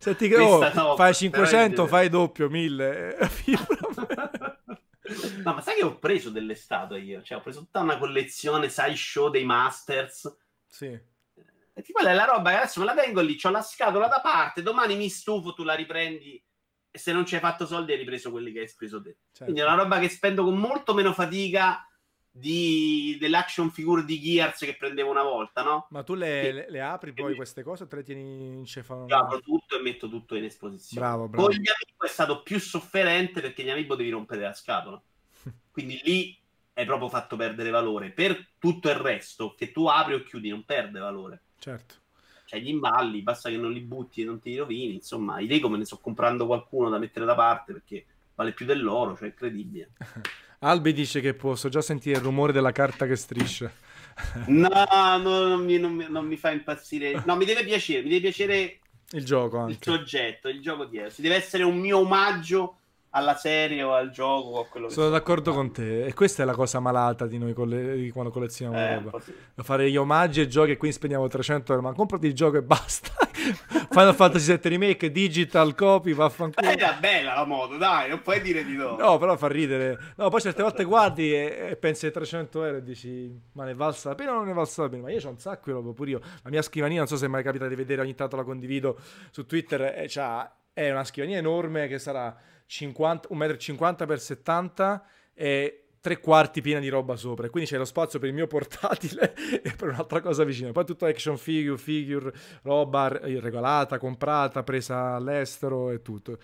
[0.00, 3.18] Senti che oh, no, fai 500, fai doppio, 1000.
[5.44, 7.22] no, ma sai che ho preso delle statue io?
[7.22, 10.34] Cioè, ho preso tutta una collezione sideshow dei Masters.
[10.66, 10.86] Sì.
[10.86, 14.22] E tipo è la roba che adesso me la tengo lì, ho la scatola da
[14.22, 16.42] parte, domani mi stufo, tu la riprendi
[16.92, 19.18] e se non ci hai fatto soldi hai ripreso quelli che hai speso te.
[19.32, 19.44] Certo.
[19.44, 21.86] Quindi è una roba che spendo con molto meno fatica
[22.30, 25.86] di, dell'action figure di Gears che prendevo una volta, no?
[25.90, 29.06] Ma tu le, le, le apri poi queste cose o te le tieni in cefalo?
[29.06, 31.04] Io apro tutto e metto tutto in esposizione.
[31.04, 31.46] Bravo, bravo.
[31.46, 35.00] Con gli amiibo è stato più sofferente perché gli amiibo devi rompere la scatola.
[35.70, 36.38] Quindi lì
[36.74, 38.10] hai proprio fatto perdere valore.
[38.10, 41.42] Per tutto il resto, che tu apri o chiudi, non perde valore.
[41.58, 41.96] Certo.
[42.44, 44.94] Cioè, gli imballi, basta che non li butti e non ti rovini.
[44.94, 48.66] Insomma, i Lego me ne sto comprando qualcuno da mettere da parte perché vale più
[48.66, 49.92] dell'oro, cioè è incredibile.
[50.62, 53.72] Albi dice che posso già sentire il rumore della carta che striscia.
[54.48, 57.22] no, no non, mi, non, mi, non, mi, fa impazzire.
[57.24, 58.78] No, mi deve piacere, mi deve piacere
[59.12, 59.72] il gioco anche.
[59.72, 61.14] Il soggetto, il gioco dietro.
[61.16, 62.79] Deve essere un mio omaggio
[63.10, 66.42] alla serie o al gioco o a quello che Sono d'accordo con te e questa
[66.42, 69.20] è la cosa malata di noi colle- di quando collezioniamo eh, roba.
[69.20, 69.34] Sì.
[69.56, 72.62] Fare gli omaggi ai giochi e quindi spendiamo 300 euro, ma comprati il gioco e
[72.62, 73.10] basta.
[73.90, 76.68] Final Fantasy VII Remake, digital copy, vaffanculo.
[76.68, 78.96] Eh, era bella la moto, dai, non puoi dire di no.
[78.96, 79.98] No, però fa ridere.
[80.16, 83.74] No, poi certe volte guardi e, e pensi ai 300 euro e dici, ma ne
[83.74, 85.02] valsa la pena o non ne valsa la pena?
[85.02, 86.20] Ma io ho un sacco di roba pure io.
[86.42, 88.98] La mia scrivania, non so se è mai capita di vedere, ogni tanto la condivido
[89.30, 90.08] su Twitter, e
[90.72, 92.36] è una scrivania enorme che sarà
[92.70, 97.46] 50, 1,50 m x 70 e tre quarti piena di roba sopra.
[97.46, 100.70] E quindi c'è lo spazio per il mio portatile e per un'altra cosa vicino.
[100.70, 102.32] Poi tutto action figure, figure,
[102.62, 106.38] roba regalata, comprata, presa all'estero e tutto.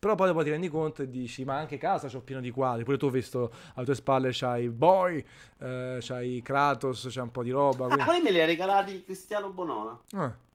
[0.00, 2.82] Però poi dopo ti rendi conto e dici, ma anche casa c'ho pieno di quadri.
[2.82, 5.24] Pure tu ho visto alle tue spalle c'hai Boy,
[5.60, 7.84] eh, c'hai Kratos, c'è un po' di roba.
[7.84, 8.04] Ah, quindi...
[8.04, 10.00] poi me li ha regalati Cristiano Bonona.
[10.12, 10.46] Ah.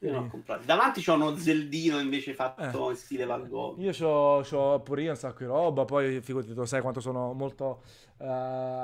[0.00, 0.62] Io non ho comprato.
[0.66, 2.90] Davanti c'ho uno Zeldino invece fatto eh.
[2.90, 3.78] in stile Van Gogh.
[3.78, 7.32] Io c'ho, c'ho pure io un sacco di roba, poi figurati, tu sai quanto sono
[7.32, 7.82] molto
[8.18, 8.24] uh,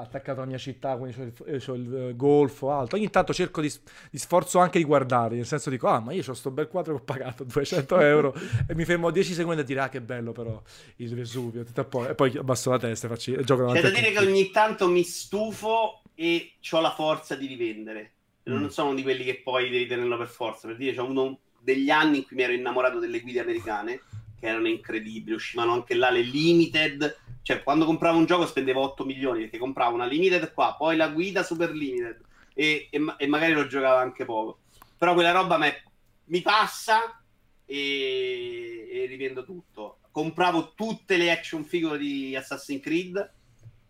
[0.01, 2.97] attaccato alla mia città, quindi c'ho il, c'ho il uh, golfo alto.
[2.97, 3.71] Ogni tanto cerco di,
[4.11, 6.95] di, sforzo anche di guardare, nel senso dico, ah ma io ho sto bel quadro
[6.95, 8.35] che ho pagato 200 euro
[8.67, 10.63] e mi fermo 10 secondi a dire, ah che bello però
[10.97, 14.51] il Vesuvio, e poi abbasso la testa e faccio, gioco C'è da dire che ogni
[14.51, 18.13] tanto mi stufo e ho la forza di rivendere
[18.45, 18.69] non mm.
[18.69, 20.67] sono di quelli che poi devi tenerlo per forza.
[20.67, 24.01] Per dire, c'è uno degli anni in cui mi ero innamorato delle guide americane,
[24.39, 27.19] che erano incredibili, uscivano anche là le limited.
[27.43, 31.09] Cioè, quando compravo un gioco spendevo 8 milioni perché compravo una limited qua, poi la
[31.09, 32.21] guida super limited
[32.55, 34.61] e, e, e magari lo giocavo anche poco.
[34.97, 35.83] Però quella roba me,
[36.27, 37.23] mi passa
[37.65, 39.99] e, e rivendo tutto.
[40.11, 43.33] Compravo tutte le action figure di Assassin's Creed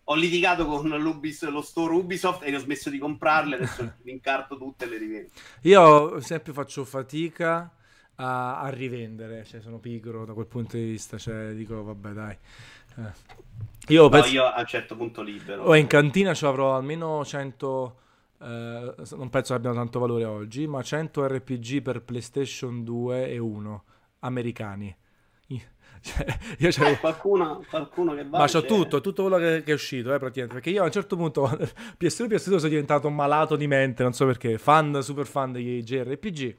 [0.04, 4.84] ho litigato con lo store Ubisoft e ho smesso di comprarle, adesso mi incarto tutte
[4.84, 5.30] e le rivendo.
[5.62, 7.70] Io sempre faccio fatica
[8.16, 12.36] a, a, rivendere, cioè sono pigro da quel punto di vista, cioè dico vabbè dai.
[12.96, 13.50] Eh.
[13.88, 14.28] Io, no, penso...
[14.28, 15.64] io a un certo punto libero.
[15.64, 17.96] Oh, in cantina ci avrò almeno 100...
[18.40, 23.38] Eh, non penso che abbiano tanto valore oggi, ma 100 RPG per PlayStation 2 e
[23.38, 23.84] 1
[24.20, 24.94] americani.
[26.02, 26.26] Cioè,
[26.58, 28.38] io eh, qualcuno, qualcuno che va.
[28.38, 30.54] Ma c'ho tutto, tutto quello che, che, è uscito, eh, praticamente.
[30.54, 31.44] Perché io a un certo punto,
[32.00, 35.82] PS1 e PS2 sono diventato malato di mente, non so perché, fan, super fan degli
[35.82, 36.56] JRPG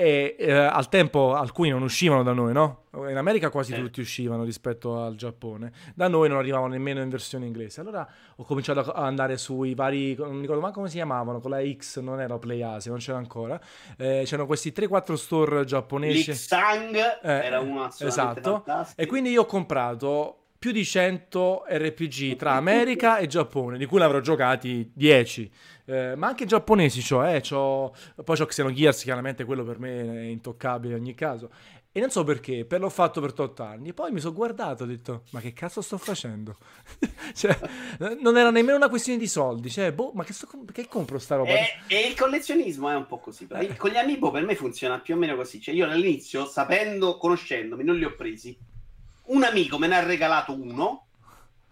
[0.00, 2.84] e eh, al tempo alcuni non uscivano da noi, no?
[2.92, 3.76] In America quasi eh.
[3.76, 7.82] tutti uscivano rispetto al Giappone, da noi non arrivavano nemmeno in versione inglese.
[7.82, 11.50] Allora ho cominciato a andare sui vari, non mi ricordo mai come si chiamavano, con
[11.50, 13.60] la X non era Play Asia, non c'era ancora.
[13.98, 16.30] Eh, c'erano questi 3-4 store giapponesi.
[16.30, 18.64] L'Xang eh, era uno Esatto.
[18.96, 23.98] E quindi io ho comprato più di 100 RPG tra America e Giappone, di cui
[23.98, 25.50] ne avrò giocati 10.
[25.86, 27.94] Eh, ma anche giapponesi c'ho, eh, c'ho...
[28.22, 31.50] poi c'ho Xenogears, chiaramente quello per me è intoccabile in ogni caso.
[31.90, 33.94] E non so perché, per l'ho fatto per 8 anni.
[33.94, 36.58] Poi mi sono guardato e ho detto, ma che cazzo sto facendo?
[37.32, 37.58] cioè,
[38.20, 39.70] non era nemmeno una questione di soldi.
[39.70, 41.52] Cioè, boh, ma che, sto, che compro sta roba?
[41.52, 43.48] E, e, il collezionismo è un po' così.
[43.50, 43.76] Eh.
[43.76, 45.58] Con gli amiibo per me funziona più o meno così.
[45.58, 48.56] Cioè, io all'inizio, sapendo, conoscendomi, non li ho presi.
[49.30, 51.06] Un amico me ne ha regalato uno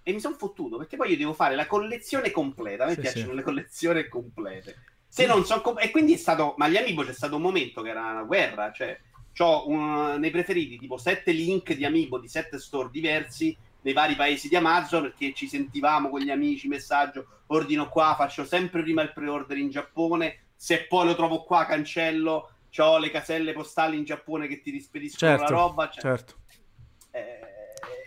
[0.02, 2.84] e mi sono fottuto perché poi io devo fare la collezione completa.
[2.84, 3.34] A me sì, piacciono sì.
[3.34, 4.82] le collezioni complete.
[5.08, 7.82] Se non so com- e quindi è stato, ma gli amiibo c'è stato un momento
[7.82, 8.98] che era una guerra, cioè
[9.38, 14.16] ho un, nei preferiti tipo sette link di Amiibo di sette store diversi nei vari
[14.16, 19.02] paesi di Amazon perché ci sentivamo con gli amici, messaggio, ordino qua, faccio sempre prima
[19.02, 24.04] il pre-order in Giappone, se poi lo trovo qua cancello, ho le caselle postali in
[24.04, 25.88] Giappone che ti rispediscono certo, la roba.
[25.88, 26.34] Cioè, certo.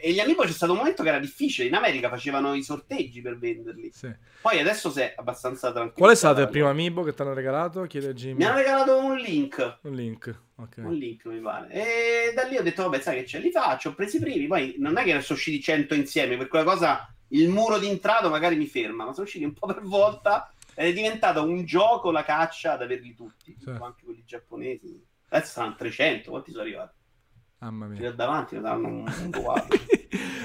[0.02, 1.68] E gli Amiibo c'è stato un momento che era difficile.
[1.68, 3.92] In America facevano i sorteggi per venderli.
[3.94, 4.12] Sì.
[4.42, 6.00] Poi adesso si è abbastanza tranquillo.
[6.00, 7.84] Qual è stato il primo Amiibo che ti hanno regalato?
[7.84, 8.38] Chiede Jimmy.
[8.38, 9.80] Mi hanno regalato un link.
[9.84, 10.78] Un link, ok.
[10.78, 11.70] Un link mi pare.
[11.70, 13.90] E da lì ho detto, vabbè, sai che c'è, li faccio.
[13.90, 14.48] Ho preso i primi.
[14.48, 16.38] Poi non è che ne sono usciti 100 insieme.
[16.38, 19.06] Per quella cosa il muro di entrato magari mi ferma.
[19.06, 20.52] Ma sono usciti un po' per volta.
[20.74, 23.56] Ed è diventato un gioco la caccia ad averli tutti.
[23.60, 23.70] Sì.
[23.70, 25.06] Anche quelli giapponesi.
[25.30, 26.30] Adesso saranno 300.
[26.30, 27.00] Quanti sono arrivati?
[27.62, 28.10] Mamma mia.
[28.10, 29.32] Ci davanti ne danno un, un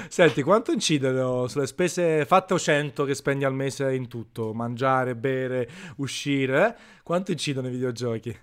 [0.07, 4.53] Senti, quanto incidono sulle spese fatte o 100 che spendi al mese in tutto?
[4.53, 5.67] Mangiare, bere,
[5.97, 6.67] uscire?
[6.67, 7.01] Eh?
[7.03, 8.39] Quanto incidono i videogiochi?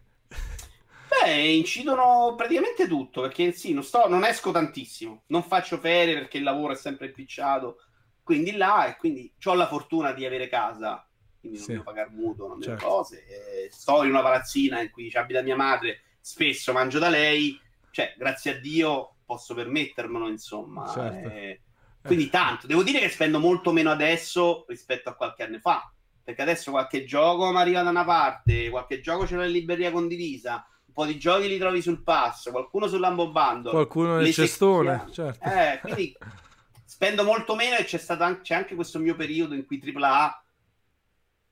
[1.09, 6.39] Beh, incidono praticamente tutto, perché sì, non, sto, non esco tantissimo, non faccio ferie perché
[6.39, 7.79] il lavoro è sempre impicciato,
[8.23, 11.73] quindi là, e quindi ho la fortuna di avere casa, quindi non sì.
[11.73, 12.85] devo pagare mutuo, non certo.
[12.85, 13.25] cose,
[13.71, 17.59] sto in una palazzina in cui abita mia madre, spesso mangio da lei,
[17.95, 20.91] cioè, grazie a Dio posso permettermelo, insomma.
[20.93, 21.29] Certo.
[21.29, 21.61] Eh,
[22.03, 22.66] quindi tanto.
[22.66, 25.89] Devo dire che spendo molto meno adesso rispetto a qualche anno fa.
[26.25, 29.93] Perché adesso qualche gioco mi arriva da una parte, qualche gioco ce l'ho in libreria
[29.93, 33.71] condivisa, un po' di giochi li trovi sul passo, qualcuno sull'ambo bando.
[33.71, 35.49] Qualcuno nel cestone, certo.
[35.49, 36.16] Eh, quindi
[36.85, 40.44] spendo molto meno e c'è, stato anche, c'è anche questo mio periodo in cui AAA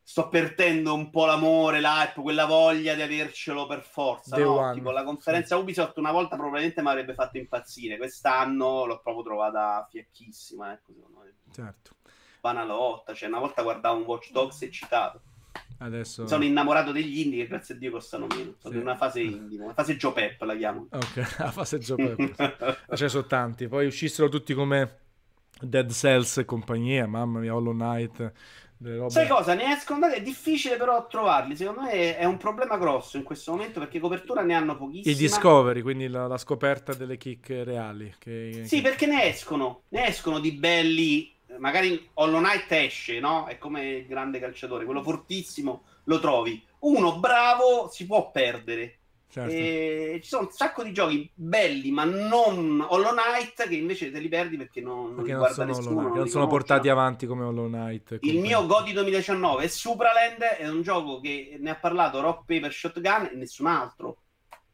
[0.03, 4.37] sto perdendo un po' l'amore, l'hype, quella voglia di avercelo per forza.
[4.37, 4.73] No?
[4.75, 7.97] Tipo, la conferenza Ubisoft una volta probabilmente mi avrebbe fatto impazzire.
[7.97, 10.73] Quest'anno l'ho proprio trovata fiacchissima.
[10.73, 11.35] Ecco, secondo me.
[11.53, 11.91] Certo.
[12.41, 13.15] Banalotta.
[13.15, 15.21] Cioè, una volta guardavo un Watch Dogs eccitato.
[15.79, 16.27] Adesso...
[16.27, 18.55] Sono innamorato degli indie che grazie a Dio costano meno.
[18.59, 18.81] Sono sì.
[18.81, 20.89] in una fase indie, una fase Joe Pep la chiamo.
[20.91, 22.37] Ok, la fase Joe Pep.
[22.95, 23.67] Ce ne sono tanti.
[23.67, 24.99] Poi uscissero tutti come
[25.61, 28.33] Dead Cells e compagnia, mamma mia, Hollow Knight
[29.09, 29.55] Sai cosa?
[29.55, 31.57] Ne escono è difficile però trovarli.
[31.57, 35.13] Secondo me è un problema grosso in questo momento perché copertura ne hanno pochissime.
[35.13, 38.15] Il discovery, quindi la, la scoperta delle kick reali.
[38.19, 41.31] Che, sì, perché ne escono, ne escono di belli.
[41.59, 43.47] Magari Hollow Knight esce, no?
[43.47, 46.63] È come il grande calciatore, quello fortissimo lo trovi.
[46.81, 48.99] Uno bravo si può perdere.
[49.33, 49.51] Certo.
[49.51, 54.19] E ci sono un sacco di giochi belli, ma non Hollow Knight, che invece te
[54.19, 57.45] li perdi perché non, perché non, non sono, nessuno, non, non sono portati avanti come
[57.45, 58.19] Hollow Knight.
[58.21, 62.71] Il mio Godi 2019 è Supraland, è un gioco che ne ha parlato Rock Paper
[62.71, 64.19] Shotgun e nessun altro.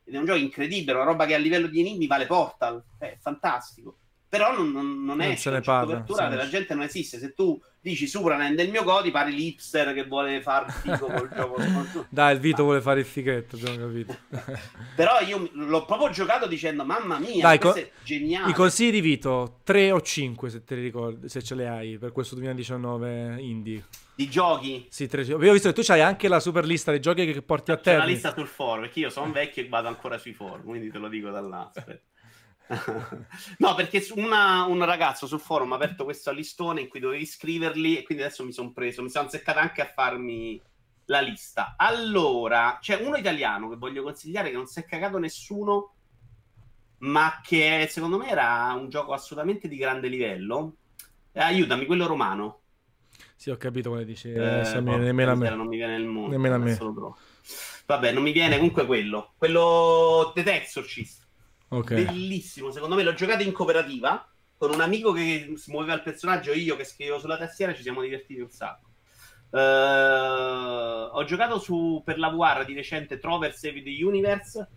[0.02, 3.16] Ed è un gioco incredibile, una roba che a livello di enigmi vale Portal, è
[3.20, 3.98] fantastico.
[4.28, 5.92] Però non, non, non, è se ne parla.
[5.92, 7.18] copertura della gente non esiste.
[7.18, 12.06] Se tu dici Supraland il mio Godi, pare l'ipster che vuole fare figo col gioco.
[12.10, 14.16] Dai, il Vito vuole fare il fichetto, abbiamo capito.
[14.94, 18.50] Però io l'ho proprio giocato dicendo, mamma mia, Dai, co- è geniale.
[18.50, 21.96] I consigli di Vito, 3 o 5 se te li ricordi, se ce le hai
[21.96, 23.84] per questo 2019 indie.
[24.14, 24.84] Di giochi?
[24.90, 25.22] Sì, tre.
[25.22, 27.76] Io ho visto che tu hai anche la super lista dei giochi che porti a
[27.76, 27.92] te.
[27.92, 30.90] C'è la lista sul forum, perché io sono vecchio e vado ancora sui forum, quindi
[30.90, 31.70] te lo dico da là.
[31.72, 32.02] Aspetta.
[33.59, 37.97] no, perché una, un ragazzo sul forum ha aperto questo listone in cui dovevi scriverli
[37.97, 40.61] e quindi adesso mi sono preso, mi sono azzeccato anche a farmi
[41.07, 41.74] la lista.
[41.77, 45.95] Allora, c'è uno italiano che voglio consigliare che non si è cagato nessuno,
[46.99, 50.77] ma che secondo me era un gioco assolutamente di grande livello.
[51.32, 52.61] Eh, aiutami, quello romano.
[53.35, 54.31] Sì, ho capito quale dici.
[54.32, 55.51] Eh, eh, nemmeno a me.
[55.51, 56.31] Non mi viene il mondo.
[56.31, 56.77] Nemmeno a me.
[57.86, 59.32] Vabbè, non mi viene comunque quello.
[59.39, 61.27] Quello The Exorcist.
[61.69, 62.05] Okay.
[62.05, 64.27] Bellissimo, secondo me l'ho giocato in cooperativa
[64.59, 68.40] con un amico che muoveva il personaggio io che scrivevo sulla tastiera, ci siamo divertiti
[68.40, 68.86] un sacco.
[69.51, 74.69] Uh, ho giocato su, per la VR di recente Trover Save the Universe.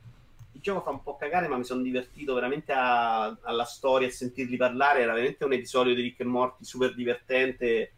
[0.53, 4.11] Il gioco fa un po' cagare, ma mi sono divertito veramente a, alla storia e
[4.11, 5.01] sentirli parlare.
[5.01, 7.93] Era veramente un episodio di Rick e Morty super divertente,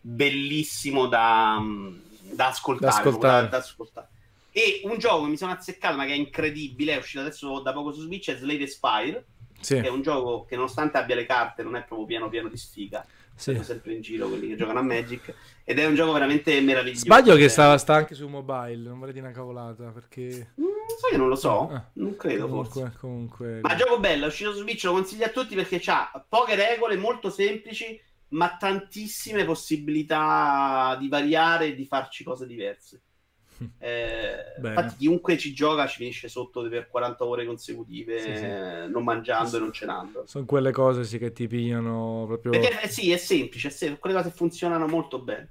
[0.00, 1.60] bellissimo da,
[2.30, 2.92] da ascoltare.
[2.92, 3.42] Da ascoltare.
[3.44, 4.08] Da, da ascoltare.
[4.52, 7.72] E un gioco che mi sono azzeccato, ma che è incredibile, è uscito adesso da
[7.72, 9.26] poco su Switch, è Slade Spire.
[9.60, 9.80] Sì.
[9.80, 12.56] Che è un gioco che nonostante abbia le carte non è proprio pieno pieno di
[12.56, 13.04] sfiga.
[13.34, 13.52] Sì.
[13.52, 15.34] Sono sempre in giro quelli che giocano a Magic.
[15.64, 17.04] Ed è un gioco veramente meraviglioso.
[17.04, 20.52] Sbaglio che cioè sta, sta, anche su mobile, non vorrei dire una cavolata, perché...
[20.60, 20.66] Mm,
[21.00, 21.70] Sai che non lo so?
[21.72, 22.96] Eh, non credo comunque, forse.
[22.98, 23.60] Comunque...
[23.62, 26.96] Ma gioco bello, è uscito su Switch, lo consiglio a tutti perché ha poche regole,
[26.96, 27.98] molto semplici,
[28.28, 33.00] ma tantissime possibilità di variare e di farci cose diverse.
[33.78, 38.46] Eh, infatti, chiunque ci gioca ci finisce sotto per 40 ore consecutive, sì, sì.
[38.90, 40.24] Non mangiando e non cenando.
[40.26, 42.52] Sono quelle cose sì, che ti pigliano proprio.
[42.52, 45.50] Perché eh, sì, è semplice, è semplice, quelle cose funzionano molto bene.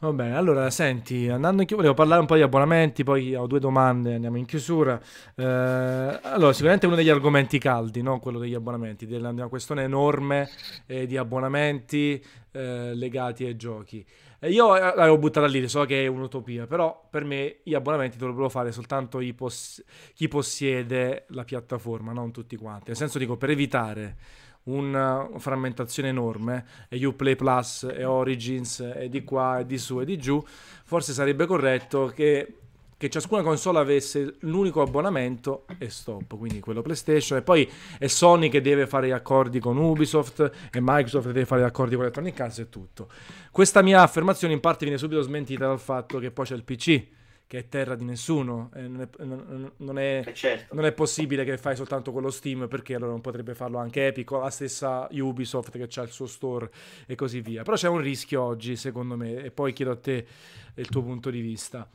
[0.00, 3.48] Va bene, allora senti, andando in chiusura, volevo parlare un po' di abbonamenti, poi ho
[3.48, 5.00] due domande, andiamo in chiusura.
[5.34, 8.20] Eh, allora, sicuramente uno degli argomenti caldi, no?
[8.20, 10.48] quello degli abbonamenti, della una questione enorme
[10.86, 14.06] eh, di abbonamenti eh, legati ai giochi.
[14.42, 18.48] Io eh, l'avevo buttata lì, so che è un'utopia, però per me gli abbonamenti dovrebbero
[18.48, 19.82] fare soltanto poss-
[20.14, 22.84] chi possiede la piattaforma, non tutti quanti.
[22.86, 24.16] Nel senso dico, per evitare
[24.64, 30.04] una frammentazione enorme e Uplay Plus e Origins e di qua e di su e
[30.04, 30.42] di giù,
[30.84, 32.54] forse sarebbe corretto che,
[32.98, 38.48] che ciascuna console avesse l'unico abbonamento e stop, quindi quello PlayStation e poi è Sony
[38.48, 40.40] che deve fare gli accordi con Ubisoft
[40.72, 43.08] e Microsoft deve fare gli accordi con Electronic Arts e tutto.
[43.52, 47.06] Questa mia affermazione in parte viene subito smentita dal fatto che poi c'è il PC
[47.46, 48.68] che è terra di nessuno.
[48.74, 50.74] Non, è, non, non, è, eh, certo.
[50.74, 54.30] non, è, possibile che fai soltanto quello Steam perché allora non potrebbe farlo anche Epic,
[54.32, 56.70] la stessa Ubisoft che ha il suo store
[57.06, 57.62] e così via.
[57.62, 60.26] Però c'è un rischio oggi, secondo me, e poi chiedo a te
[60.74, 61.88] il tuo punto di vista.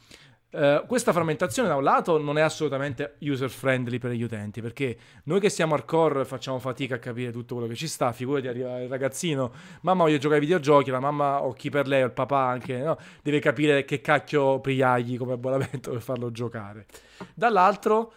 [0.53, 4.95] Uh, questa frammentazione da un lato non è assolutamente user friendly per gli utenti perché
[5.23, 8.79] noi che siamo hardcore facciamo fatica a capire tutto quello che ci sta figurati arriva
[8.79, 9.51] il ragazzino
[9.81, 12.77] mamma voglio giocare ai videogiochi la mamma o chi per lei o il papà anche
[12.77, 12.99] no?
[13.23, 16.85] deve capire che cacchio pigliargli come abbonamento per farlo giocare
[17.33, 18.13] dall'altro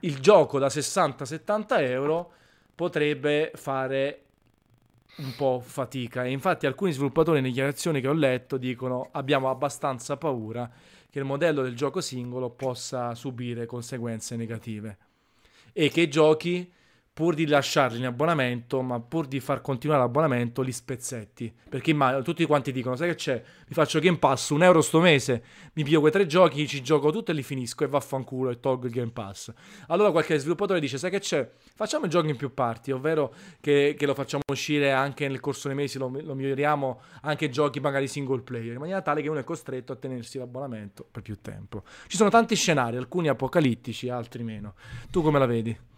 [0.00, 2.32] il gioco da 60-70 euro
[2.74, 4.22] potrebbe fare
[5.18, 10.16] un po' fatica e infatti alcuni sviluppatori nelle dichiarazioni che ho letto dicono abbiamo abbastanza
[10.16, 10.70] paura
[11.10, 14.98] che il modello del gioco singolo possa subire conseguenze negative.
[15.72, 16.72] E che i giochi
[17.20, 21.52] pur di lasciarli in abbonamento, ma pur di far continuare l'abbonamento, li spezzetti.
[21.68, 23.34] Perché immagino, tutti quanti dicono, sai che c'è?
[23.34, 25.42] Mi faccio Game Pass, un euro sto mese,
[25.74, 28.86] mi piglio quei tre giochi, ci gioco tutto e li finisco e vaffanculo e tolgo
[28.86, 29.52] il Game Pass.
[29.88, 31.46] Allora qualche sviluppatore dice, sai che c'è?
[31.74, 35.68] Facciamo il gioco in più parti, ovvero che, che lo facciamo uscire anche nel corso
[35.68, 39.40] dei mesi, lo, lo miglioriamo anche giochi magari single player, in maniera tale che uno
[39.40, 41.82] è costretto a tenersi l'abbonamento per più tempo.
[42.06, 44.72] Ci sono tanti scenari, alcuni apocalittici, altri meno.
[45.10, 45.88] Tu come la vedi?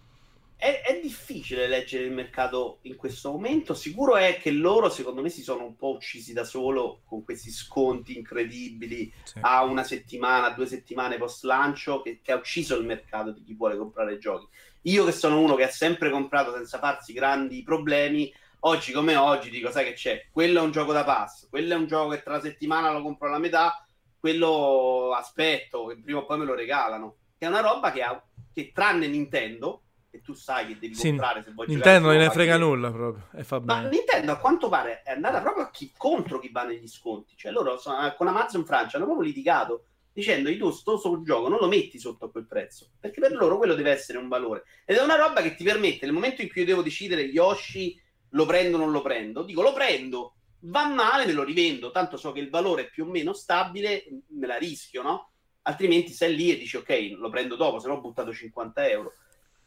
[0.63, 3.75] È, è, difficile leggere il mercato in questo momento.
[3.75, 7.51] Sicuro è che loro, secondo me, si sono un po' uccisi da solo con questi
[7.51, 9.41] sconti incredibili sì.
[9.41, 13.55] a una settimana, due settimane post lancio, che, che, ha ucciso il mercato di chi
[13.55, 14.47] vuole comprare giochi.
[14.83, 19.51] Io, che sono uno che ha sempre comprato senza farsi grandi problemi, oggi come oggi
[19.51, 20.29] dico: sai che c'è?
[20.31, 23.03] Quello è un gioco da pass, quello è un gioco che tra la settimana lo
[23.03, 23.85] compro alla metà,
[24.17, 27.17] quello aspetto, che prima o poi me lo regalano.
[27.37, 28.25] Che è una roba che, ha,
[28.55, 29.82] che tranne Nintendo
[30.15, 33.29] e tu sai che devi sì, comprare se vuoi Nintendo non ne frega nulla proprio
[33.35, 33.89] e fa ma bene.
[33.89, 37.35] Nintendo a quanto pare è andata proprio chi, contro chi va negli sconti.
[37.35, 41.49] Cioè loro sono, eh, con Amazon Francia hanno proprio litigato dicendo tu sto sul gioco
[41.49, 42.91] non lo metti sotto a quel prezzo.
[43.01, 44.65] Perché per loro quello deve essere un valore.
[44.85, 47.99] Ed è una roba che ti permette nel momento in cui io devo decidere Yoshi
[48.33, 50.35] lo prendo o non lo prendo dico lo prendo
[50.67, 54.05] va male me lo rivendo tanto so che il valore è più o meno stabile
[54.29, 55.33] me la rischio no?
[55.63, 59.13] altrimenti sei lì e dici ok lo prendo dopo se no ho buttato 50 euro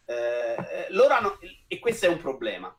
[0.05, 2.75] eh, loro hanno, e questo è un problema.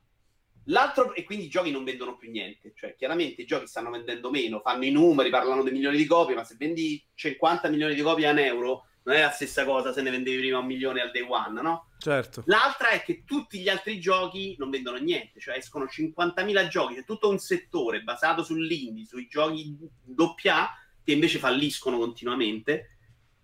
[0.69, 4.31] L'altro, e quindi i giochi non vendono più niente, cioè chiaramente i giochi stanno vendendo
[4.31, 8.03] meno, fanno i numeri, parlano di milioni di copie, ma se vendi 50 milioni di
[8.03, 11.01] copie a un euro non è la stessa cosa se ne vendevi prima un milione
[11.01, 11.91] al day one, no?
[11.99, 12.43] Certo.
[12.47, 17.05] L'altra è che tutti gli altri giochi non vendono niente, cioè escono 50.000 giochi, c'è
[17.05, 20.69] tutto un settore basato sull'indie, sui giochi doppia
[21.05, 22.96] che invece falliscono continuamente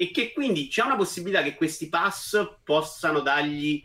[0.02, 3.84] e che quindi c'è una possibilità che questi pass possano dargli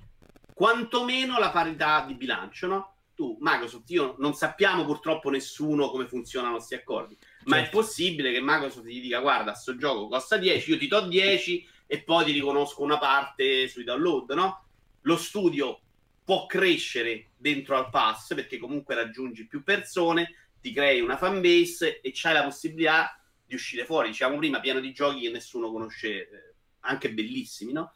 [0.52, 2.96] quantomeno la parità di bilancio, no?
[3.14, 7.44] Tu, Microsoft, io non sappiamo purtroppo nessuno come funzionano questi accordi, certo.
[7.44, 7.78] ma è certo.
[7.78, 12.02] possibile che Microsoft gli dica guarda, sto gioco costa 10, io ti do 10 e
[12.02, 14.66] poi ti riconosco una parte sui download, no?
[15.02, 15.82] Lo studio
[16.26, 22.10] può crescere dentro al pass perché comunque raggiungi più persone, ti crei una fanbase e
[22.12, 23.16] c'hai la possibilità
[23.48, 24.10] di uscire fuori.
[24.10, 27.94] Diciamo prima, pieno di giochi che nessuno conosce, eh, anche bellissimi, no?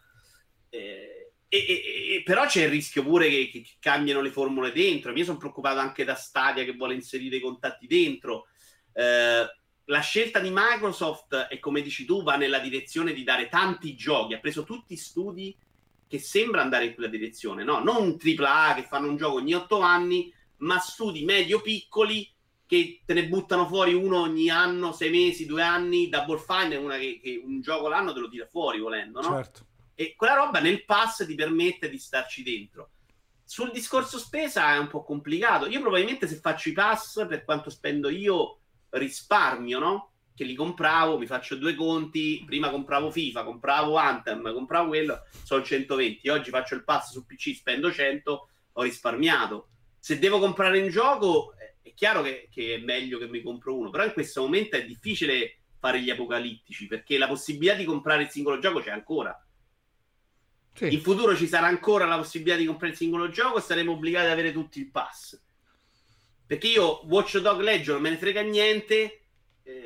[0.69, 4.72] Eh, e, e, e, però c'è il rischio pure che, che, che cambiano le formule
[4.72, 5.11] dentro.
[5.11, 8.48] Io sono preoccupato anche da Stadia che vuole inserire i contatti dentro.
[8.94, 9.45] Eh,
[9.86, 14.34] la scelta di Microsoft, e come dici tu, va nella direzione di dare tanti giochi.
[14.34, 15.53] Ha preso tutti studi
[16.07, 17.84] che sembra andare in quella direzione, no?
[17.84, 22.30] Non AAA che fanno un gioco ogni otto anni, ma studi medio-piccoli
[22.72, 26.07] che te ne buttano fuori uno ogni anno, sei mesi, due anni.
[26.07, 29.27] Double Fine è una che, che un gioco l'anno te lo tira fuori volendo, no?
[29.27, 29.65] Certo.
[29.93, 32.91] e quella roba nel pass ti permette di starci dentro.
[33.43, 35.68] Sul discorso spesa è un po' complicato.
[35.68, 38.60] Io probabilmente se faccio i pass per quanto spendo io
[38.91, 40.11] risparmio, no?
[40.34, 45.61] Che li compravo, mi faccio due conti, prima compravo FIFA, compravo Anthem, compravo quello, sono
[45.61, 46.30] 120.
[46.30, 49.68] Oggi faccio il pass su PC, spendo 100, ho risparmiato.
[49.99, 53.90] Se devo comprare in gioco, è chiaro che, che è meglio che mi compro uno,
[53.90, 58.30] però in questo momento è difficile fare gli apocalittici perché la possibilità di comprare il
[58.30, 59.36] singolo gioco c'è ancora
[60.74, 60.94] sì.
[60.94, 64.26] In futuro ci sarà ancora la possibilità di comprare il singolo gioco e saremo obbligati
[64.26, 65.40] ad avere tutti il pass.
[66.45, 69.20] Perché io Watch Dog Legion non me ne frega niente,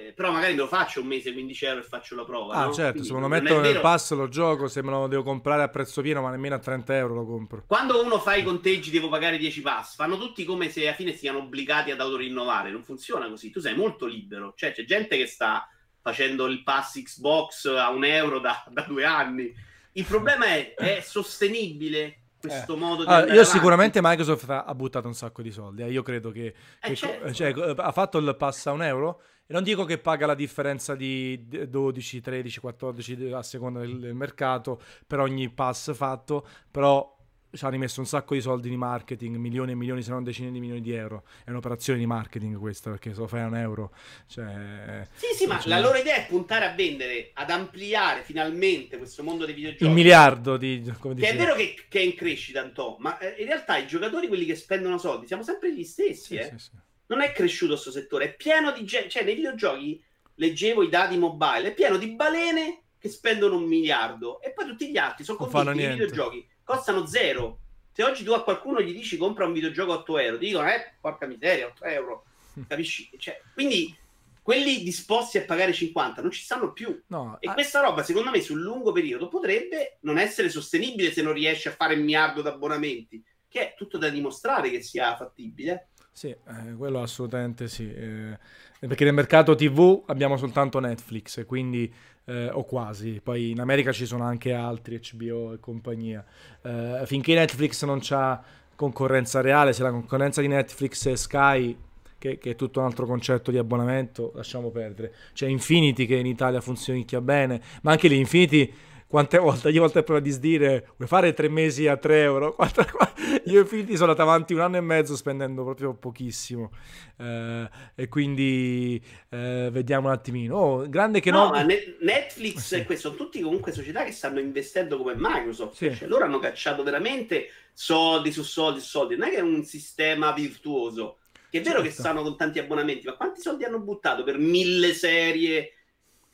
[0.07, 2.53] eh, però magari me lo faccio un mese 15 euro e faccio la prova.
[2.55, 2.73] Ah, no?
[2.73, 5.63] certo, Quindi se me lo metto nel pass lo gioco, se me lo devo comprare
[5.63, 7.63] a prezzo pieno, ma nemmeno a 30 euro lo compro.
[7.67, 11.13] Quando uno fa i conteggi devo pagare 10 pass, fanno tutti come se alla fine
[11.13, 12.71] siano obbligati ad autorinnovare.
[12.71, 14.53] Non funziona così, tu sei molto libero.
[14.55, 15.67] Cioè, c'è gente che sta
[16.01, 19.53] facendo il pass Xbox a un euro da, da due anni
[19.97, 22.77] il problema è, è sostenibile questo eh.
[22.77, 23.49] modo di allora, io avanti.
[23.49, 25.89] sicuramente Microsoft ha, buttato un sacco di soldi eh.
[25.89, 27.33] io credo che, eh che certo.
[27.33, 30.95] cioè, ha fatto il pass a un euro e non dico che paga la differenza
[30.95, 37.15] di 12, 13, 14 a seconda del, del mercato per ogni pass fatto però
[37.55, 40.51] ci hanno rimesso un sacco di soldi di marketing, milioni e milioni, se non decine
[40.51, 41.23] di milioni di euro.
[41.43, 43.93] È un'operazione di marketing questa, perché se lo fai a un euro...
[44.27, 49.23] Cioè, sì, sì, ma la loro idea è puntare a vendere, ad ampliare finalmente questo
[49.23, 49.85] mondo dei videogiochi.
[49.85, 50.83] Il miliardo di...
[50.99, 53.87] Come che è vero che, che, è in crescita, Antò, ma eh, in realtà i
[53.87, 56.43] giocatori, quelli che spendono soldi, siamo sempre gli stessi, sì, eh.
[56.43, 56.71] Sì, sì.
[57.07, 59.09] Non è cresciuto questo settore, è pieno di gente...
[59.09, 60.03] Cioè, nei videogiochi,
[60.35, 64.89] leggevo i dati mobile, è pieno di balene che spendono un miliardo e poi tutti
[64.89, 67.59] gli altri sono convinti che i videogiochi costano zero.
[67.91, 70.67] Se oggi tu a qualcuno gli dici compra un videogioco a 8 euro, ti dicono,
[70.67, 72.25] eh, porca miseria, 8 euro.
[72.67, 73.09] Capisci?
[73.17, 73.95] Cioè, quindi
[74.41, 77.01] quelli disposti a pagare 50 non ci stanno più.
[77.07, 77.53] No, e ah...
[77.53, 81.71] questa roba, secondo me, sul lungo periodo potrebbe non essere sostenibile se non riesci a
[81.71, 85.89] fare il miliardo di abbonamenti, che è tutto da dimostrare che sia fattibile.
[86.15, 87.93] Sì, eh, quello assolutamente sì.
[87.93, 88.37] Eh,
[88.79, 91.93] perché nel mercato TV abbiamo soltanto Netflix, quindi
[92.23, 93.19] eh, o quasi.
[93.21, 96.23] Poi in America ci sono anche altri, HBO e compagnia.
[96.61, 98.41] Eh, finché Netflix non c'ha
[98.75, 101.77] concorrenza reale, se la concorrenza di Netflix è Sky,
[102.17, 105.13] che, che, è tutto un altro concetto di abbonamento, lasciamo perdere.
[105.33, 108.73] C'è Infinity che in Italia funzionicchia bene, ma anche lì Infinity
[109.07, 112.55] quante volte ogni volta prova di sdire vuoi fare tre mesi a tre euro?
[113.45, 116.71] Io e Filti sono andato avanti un anno e mezzo spendendo proprio pochissimo.
[117.17, 120.55] Eh, e quindi eh, vediamo un attimino.
[120.57, 121.51] Oh, grande che no, no...
[121.51, 122.75] ma Netflix sì.
[122.75, 125.75] e questo sono tutti comunque società che stanno investendo come Microsoft.
[125.75, 125.95] Sì.
[125.95, 129.15] cioè, loro hanno cacciato veramente soldi su soldi su soldi.
[129.15, 131.19] Non è che è un sistema virtuoso
[131.49, 131.89] che è vero certo.
[131.89, 135.71] che stanno con tanti abbonamenti ma quanti soldi hanno buttato per mille serie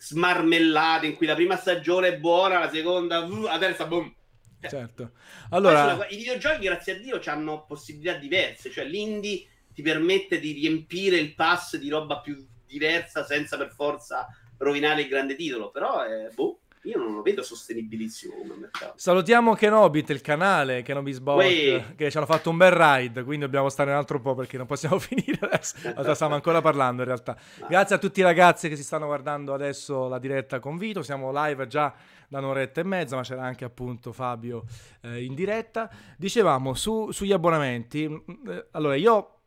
[0.01, 4.11] smarmellate in cui la prima stagione è buona, la seconda, uh, la terza, boom.
[4.59, 5.11] Cioè, certo.
[5.51, 6.07] Allora...
[6.07, 11.35] I videogiochi, grazie a Dio, hanno possibilità diverse, cioè l'indie ti permette di riempire il
[11.35, 16.60] pass di roba più diversa senza per forza rovinare il grande titolo, però è, boh,
[16.83, 18.93] io non lo vedo sostenibilissimo come mercato.
[18.95, 23.69] Salutiamo Kenobit, il canale Kenobis Bot, che ci hanno fatto un bel ride, quindi dobbiamo
[23.69, 25.75] stare un altro po' perché non possiamo finire adesso.
[25.93, 27.37] Allora, stiamo ancora parlando in realtà.
[27.67, 31.31] Grazie a tutti i ragazzi che si stanno guardando adesso la diretta con Vito, siamo
[31.31, 31.93] live già
[32.27, 34.63] da un'oretta e mezza, ma c'era anche appunto Fabio
[35.01, 35.89] eh, in diretta.
[36.17, 38.03] Dicevamo su, sugli abbonamenti,
[38.47, 39.41] eh, allora io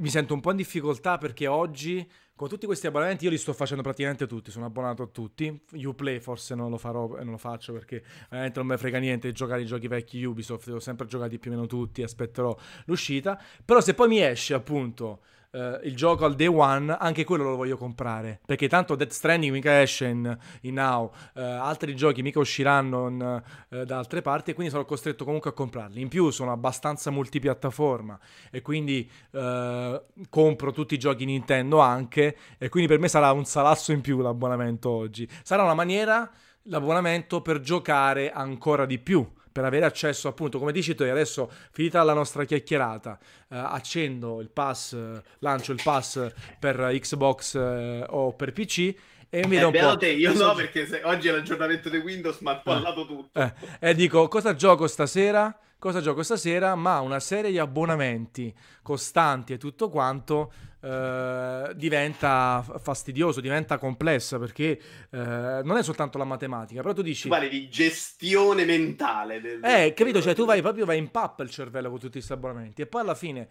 [0.00, 3.52] mi sento un po' in difficoltà perché oggi con tutti questi abbonamenti io li sto
[3.52, 5.62] facendo praticamente tutti, sono abbonato a tutti.
[5.72, 9.28] Uplay forse non lo farò e non lo faccio perché veramente non me frega niente
[9.28, 12.56] di giocare i giochi vecchi Ubisoft, ho sempre giocati più o meno tutti, aspetterò
[12.86, 13.40] l'uscita.
[13.64, 15.20] Però se poi mi esce appunto
[15.54, 18.40] Uh, il gioco al day one, anche quello lo voglio comprare.
[18.44, 23.42] Perché tanto Death Stranding mica esce in, in now, uh, altri giochi mica usciranno in,
[23.68, 26.00] uh, da altre parti e quindi sarò costretto comunque a comprarli.
[26.00, 28.18] In più sono abbastanza multipiattaforma
[28.50, 29.08] e quindi
[30.28, 34.20] compro tutti i giochi Nintendo anche e quindi per me sarà un salasso in più
[34.20, 35.28] l'abbonamento oggi.
[35.44, 36.28] Sarà una maniera,
[36.62, 39.24] l'abbonamento per giocare ancora di più
[39.54, 43.16] per avere accesso appunto, come dici tu, adesso finita la nostra chiacchierata,
[43.50, 44.98] eh, accendo il pass,
[45.38, 48.94] lancio il pass per Xbox eh, o per PC
[49.30, 49.96] e mi eh, un po'.
[49.96, 51.02] Te, io no, perché se...
[51.04, 53.06] oggi è l'aggiornamento di Windows, ma ha spallato eh.
[53.06, 53.40] tutto.
[53.40, 53.52] Eh.
[53.78, 55.56] E dico, cosa gioco stasera?
[55.78, 56.74] Cosa gioco stasera?
[56.74, 58.52] Ma una serie di abbonamenti
[58.82, 60.52] costanti e tutto quanto
[60.84, 64.78] eh, diventa fastidioso, diventa complessa perché
[65.10, 67.22] eh, non è soltanto la matematica, però tu dici...
[67.22, 69.40] Tu parli di gestione mentale.
[69.40, 69.64] Del...
[69.64, 70.20] Eh, capito?
[70.20, 73.00] Cioè tu vai proprio vai in pappa il cervello con tutti questi abbonamenti e poi
[73.00, 73.48] alla fine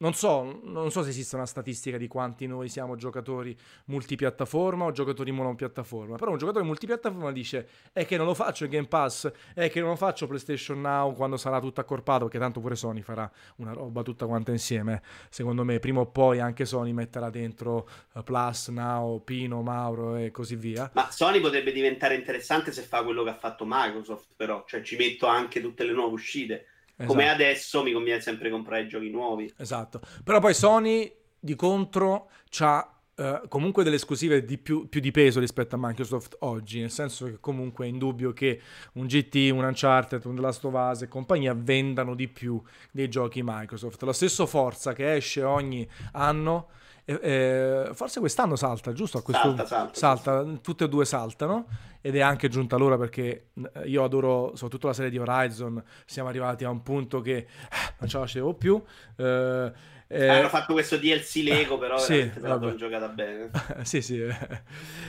[0.00, 3.56] non so, non so se esiste una statistica di quanti noi siamo giocatori
[3.86, 8.70] multipiattaforma o giocatori monopiattaforma, però un giocatore multipiattaforma dice è che non lo faccio in
[8.70, 12.60] Game Pass, è che non lo faccio PlayStation Now quando sarà tutto accorpato, perché tanto
[12.60, 15.02] pure Sony farà una roba tutta quanta insieme.
[15.28, 20.30] Secondo me prima o poi anche Sony metterà dentro uh, Plus, Now, Pino, Mauro e
[20.30, 20.90] così via.
[20.94, 24.96] Ma Sony potrebbe diventare interessante se fa quello che ha fatto Microsoft, però, cioè ci
[24.96, 26.64] metto anche tutte le nuove uscite
[27.00, 27.14] Esatto.
[27.14, 29.50] Come adesso mi conviene sempre comprare giochi nuovi.
[29.56, 30.02] Esatto.
[30.22, 35.40] Però poi Sony di contro ha Uh, comunque delle esclusive di più, più, di peso
[35.40, 38.62] rispetto a Microsoft oggi, nel senso che comunque è indubbio che
[38.94, 42.58] un GT, un Uncharted, un The Last of Us e compagnia vendano di più
[42.90, 44.02] dei giochi Microsoft.
[44.04, 46.68] Lo stesso Forza che esce ogni anno,
[47.04, 49.18] eh, eh, forse quest'anno salta, giusto?
[49.18, 49.56] A questo...
[49.56, 51.66] Salta, salta, salta, tutte e due saltano
[52.00, 53.48] ed è anche giunta l'ora perché
[53.84, 58.08] io adoro soprattutto la serie di Horizon, siamo arrivati a un punto che ah, non
[58.08, 58.82] ce la facevo più.
[59.16, 59.72] Eh,
[60.12, 63.50] eh, Hanno fatto questo DLC Lego, però sì, non giocata bene.
[63.84, 64.20] sì, sì.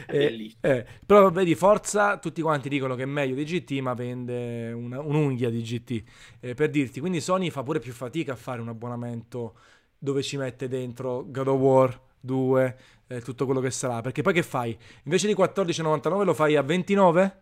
[0.06, 4.72] Eh, eh, però vedi, Forza, tutti quanti dicono che è meglio di GT, ma vende
[4.72, 6.04] una, un'unghia di GT.
[6.40, 9.56] Eh, per dirti, quindi Sony fa pure più fatica a fare un abbonamento
[10.04, 14.02] dove ci mette dentro God of War 2, eh, tutto quello che sarà.
[14.02, 14.76] Perché poi che fai?
[15.04, 17.42] Invece di 14,99 lo fai a 29?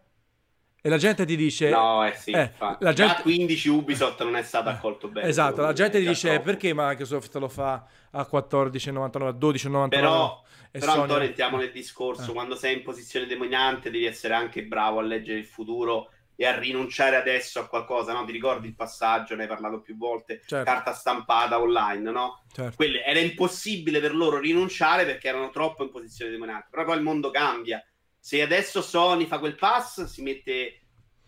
[0.81, 1.69] E la gente ti dice...
[1.69, 3.15] No, eh sì, eh, la gente...
[3.15, 5.29] Da 15 Ubisoft non è stato accolto bene.
[5.29, 6.43] Esatto, la gente ti dice troppo.
[6.43, 9.87] perché Microsoft lo fa a 14,99, a 12,99.
[9.87, 11.01] Però, però Sony...
[11.01, 12.33] Antonio, entriamo nel discorso, eh.
[12.33, 16.57] quando sei in posizione demoniante devi essere anche bravo a leggere il futuro e a
[16.57, 18.23] rinunciare adesso a qualcosa, no?
[18.23, 20.63] Ti ricordi il passaggio, ne hai parlato più volte, certo.
[20.63, 22.45] carta stampata online, no?
[22.49, 22.77] Certo.
[22.77, 26.67] Quelle, era impossibile per loro rinunciare perché erano troppo in posizione demoniante.
[26.71, 27.83] Però poi il mondo cambia
[28.17, 30.81] se adesso Sony fa quel pass, si mette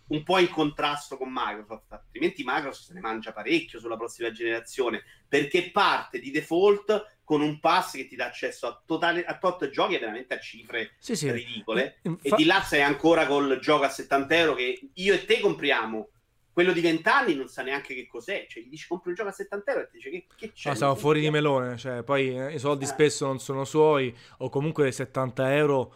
[0.08, 5.04] un po' in contrasto con Microsoft, altrimenti Microsoft se ne mangia parecchio sulla prossima generazione,
[5.28, 9.70] perché parte di default con un pass che ti dà accesso a, totale, a tot
[9.70, 11.32] giochi e veramente a cifre sì, sì.
[11.32, 12.00] ridicole.
[12.02, 12.36] Infa...
[12.36, 16.10] E di là sei ancora col gioco a 70 euro che io e te compriamo.
[16.52, 19.30] Quello di 20 anni non sa neanche che cos'è, cioè gli dici compri un gioco
[19.30, 20.70] a 70 euro e ti dice che, che c'è.
[20.72, 22.88] No, siamo fuori di melone, cioè poi eh, i soldi eh.
[22.88, 25.96] spesso non sono suoi o comunque 70 euro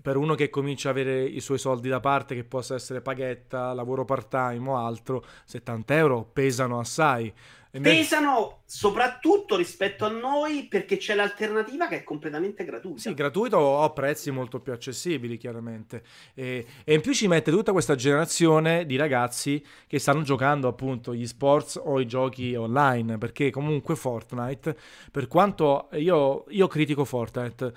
[0.00, 3.72] per uno che comincia a avere i suoi soldi da parte, che possa essere paghetta,
[3.72, 7.32] lavoro part time o altro, 70 euro pesano assai.
[7.76, 7.96] Invece...
[7.96, 13.00] Pesano soprattutto rispetto a noi perché c'è l'alternativa che è completamente gratuita.
[13.00, 16.02] Sì, gratuito o a prezzi molto più accessibili, chiaramente.
[16.34, 21.14] E, e, in più ci mette tutta questa generazione di ragazzi che stanno giocando appunto
[21.14, 23.18] gli sports o i giochi online.
[23.18, 24.76] Perché comunque Fortnite,
[25.10, 27.72] per quanto io, io critico Fortnite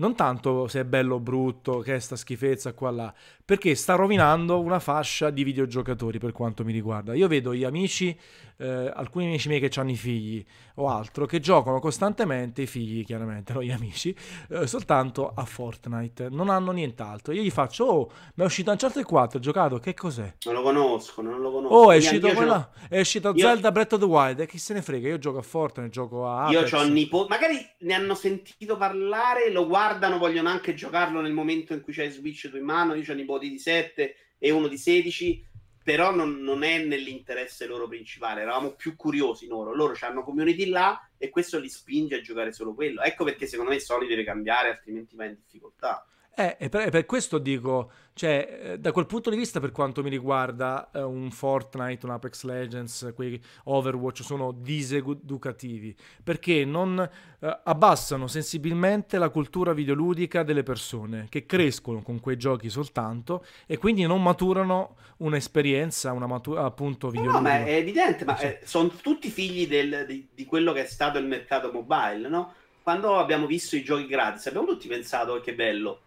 [0.00, 3.14] non tanto se è bello o brutto, che è sta schifezza qua là,
[3.50, 7.14] perché sta rovinando una fascia di videogiocatori per quanto mi riguarda.
[7.14, 8.16] Io vedo gli amici,
[8.58, 10.44] eh, alcuni amici miei che hanno i figli
[10.76, 14.14] o altro, che giocano costantemente, i figli chiaramente, non gli amici,
[14.50, 17.32] eh, soltanto a Fortnite, non hanno nient'altro.
[17.32, 20.32] Io gli faccio, oh, ma è uscito Uncharted 4, ho giocato, che cos'è?
[20.44, 21.74] Non lo conosco, non lo conosco.
[21.74, 23.44] Oh, è uscito, quella, è uscito io...
[23.44, 26.28] Zelda Breath of the Wild, e chi se ne frega, io gioco a Fortnite, gioco
[26.28, 26.70] a Apex.
[26.70, 31.72] Io ho nipote, magari ne hanno sentito parlare, lo guardano, vogliono anche giocarlo nel momento
[31.72, 34.68] in cui c'hai Switch tu in mano, io ho nipoti nipoti di 7 e uno
[34.68, 35.46] di 16,
[35.82, 41.08] però non, non, è nell'interesse loro principale, eravamo più curiosi loro, loro hanno community là
[41.16, 43.02] e questo li spinge a giocare solo quello.
[43.02, 46.04] Ecco perché secondo me Sony deve cambiare, altrimenti va in difficoltà.
[46.32, 50.02] Eh, e per, per, questo dico, cioè, eh, da quel punto di vista, per quanto
[50.02, 56.98] mi riguarda, eh, un Fortnite, un Apex Legends, quei Overwatch sono diseducativi perché non
[57.40, 63.76] eh, abbassano sensibilmente la cultura videoludica delle persone che crescono con quei giochi soltanto e
[63.76, 67.38] quindi non maturano un'esperienza, una matura, appunto videoludica.
[67.38, 70.86] No, ma è evidente, ma eh, sono tutti figli del, di, di quello che è
[70.86, 72.54] stato il mercato mobile, no?
[72.82, 76.00] Quando abbiamo visto i giochi gratis, abbiamo tutti pensato oh, che bello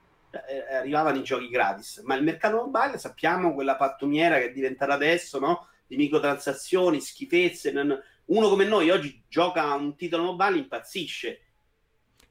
[0.47, 4.93] eh, arrivavano i giochi gratis, ma il mercato mobile sappiamo quella pattumiera che è diventata
[4.93, 5.67] adesso, no?
[5.85, 7.71] Di microtransazioni, schifezze.
[7.71, 7.97] Non...
[8.25, 11.41] Uno come noi oggi gioca a un titolo mobile, impazzisce.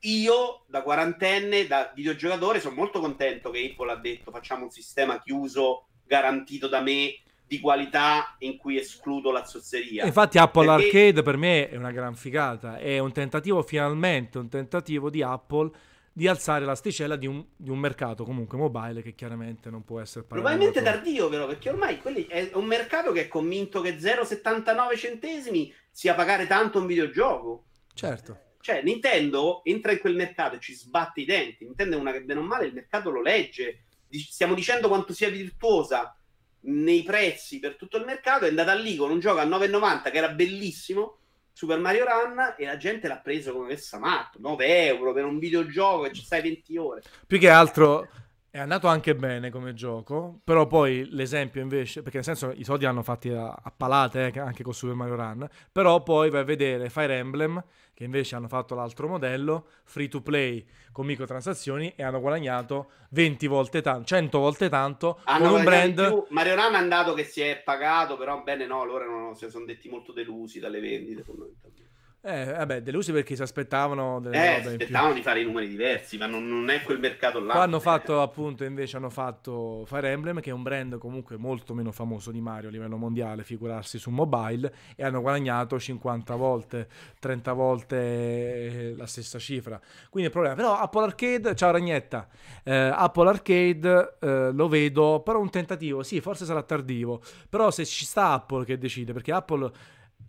[0.01, 5.21] Io, da quarantenne, da videogiocatore, sono molto contento che Apple ha detto facciamo un sistema
[5.21, 7.15] chiuso, garantito da me,
[7.47, 10.05] di qualità in cui escludo la zozzeria.
[10.07, 10.85] Infatti Apple Perché...
[10.87, 15.71] Arcade per me è una gran figata, è un tentativo finalmente, un tentativo di Apple
[16.13, 20.27] di alzare l'asticella di un, di un, mercato comunque mobile che chiaramente non può essere
[20.27, 21.99] probabilmente tardivo però perché ormai
[22.29, 27.65] è un mercato che è convinto che 0,79 centesimi sia pagare tanto un videogioco.
[27.95, 28.39] Certo.
[28.61, 31.65] Cioè Nintendo entra in quel mercato e ci sbatte i denti.
[31.65, 33.85] Nintendo è una che bene o male il mercato lo legge.
[34.09, 36.17] Stiamo dicendo quanto sia virtuosa
[36.65, 40.17] nei prezzi per tutto il mercato è andata lì con un gioco a 9,90 che
[40.17, 41.19] era bellissimo
[41.53, 45.39] Super Mario Run e la gente l'ha preso come messa matto 9 euro per un
[45.39, 47.03] videogioco e ci stai 20 ore.
[47.27, 48.09] Più che altro
[48.53, 52.85] è andato anche bene come gioco, però poi l'esempio invece, perché nel senso i soldi
[52.85, 56.45] l'hanno fatti a, a palate eh, anche con Super Mario Run, però poi vai a
[56.45, 57.65] vedere Fire Emblem,
[57.95, 60.63] che invece hanno fatto l'altro modello, free to play
[60.93, 66.07] con microtransazioni e hanno guadagnato 20 volte tanto, 100 volte tanto hanno con un brand...
[66.09, 66.27] Più.
[66.29, 69.65] Mario Run è andato che si è pagato, però bene no, loro non, si sono
[69.65, 71.92] detti molto delusi dalle vendite fondamentalmente.
[72.25, 76.17] Eh, vabbè, delusi perché si aspettavano delle eh, robe aspettavano di fare i numeri diversi,
[76.19, 77.55] ma non, non, è quel mercato là.
[77.55, 81.75] Qua hanno fatto appunto, invece hanno fatto Fire Emblem, che è un brand comunque molto
[81.75, 86.89] meno famoso di Mario a livello mondiale, figurarsi su mobile, e hanno guadagnato 50 volte,
[87.19, 89.81] 30 volte la stessa cifra.
[90.09, 90.55] Quindi il problema.
[90.55, 92.29] Però Apple Arcade, ciao Ragnetta,
[92.63, 97.85] eh, Apple Arcade eh, lo vedo, però un tentativo, sì, forse sarà tardivo, però se
[97.85, 99.73] ci sta Apple che decide, perché Apple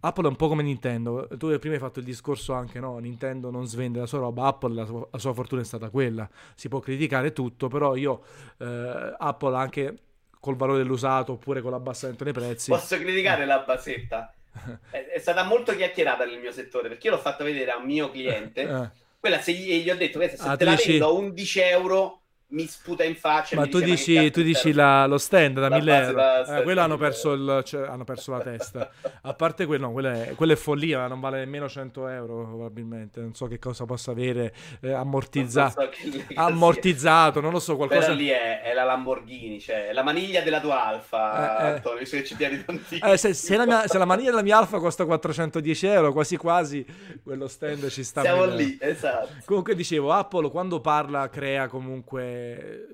[0.05, 1.27] Apple è un po' come Nintendo.
[1.37, 2.97] Tu prima hai fatto il discorso anche, no?
[2.97, 4.47] Nintendo non svende la sua roba.
[4.47, 6.29] Apple, la sua, la sua fortuna è stata quella.
[6.55, 8.21] Si può criticare tutto, però io,
[8.59, 9.97] eh, Apple anche
[10.41, 12.69] col valore dell'usato oppure con l'abbassamento dei prezzi.
[12.69, 14.33] Posso criticare la basetta?
[14.91, 17.85] è, è, stata molto chiacchierata nel mio settore perché io l'ho fatto vedere a un
[17.85, 18.61] mio cliente.
[18.61, 18.89] Eh.
[19.17, 20.89] Quella se gli, gli ho detto, se ah, te la dici...
[20.89, 22.22] vendo a 11 euro
[22.53, 23.55] mi sputa in faccia.
[23.55, 26.45] Ma tu dici, ma tu dici la, lo stand da 1000 euro?
[26.45, 28.89] Eh, quello hanno perso, il, cioè, hanno perso, la testa.
[29.21, 33.19] A parte quello, no, quella è, quella è follia, non vale nemmeno 100 euro probabilmente.
[33.19, 35.81] Non so che cosa possa avere eh, ammortizzato.
[35.81, 37.75] So ammortizzato, non lo so.
[37.75, 38.01] Qualcosa...
[38.01, 41.71] Però lì è, è, la Lamborghini, cioè la maniglia della tua Alfa, eh, eh.
[41.73, 43.11] Antonio, ci tantissimo.
[43.11, 46.37] Eh, se, se, la mia, se, la maniglia della mia Alfa costa 410 euro, quasi
[46.37, 46.85] quasi
[47.23, 48.21] quello stand ci sta.
[48.21, 49.29] Siamo lì, esatto.
[49.45, 52.42] Comunque dicevo, Apple quando parla crea comunque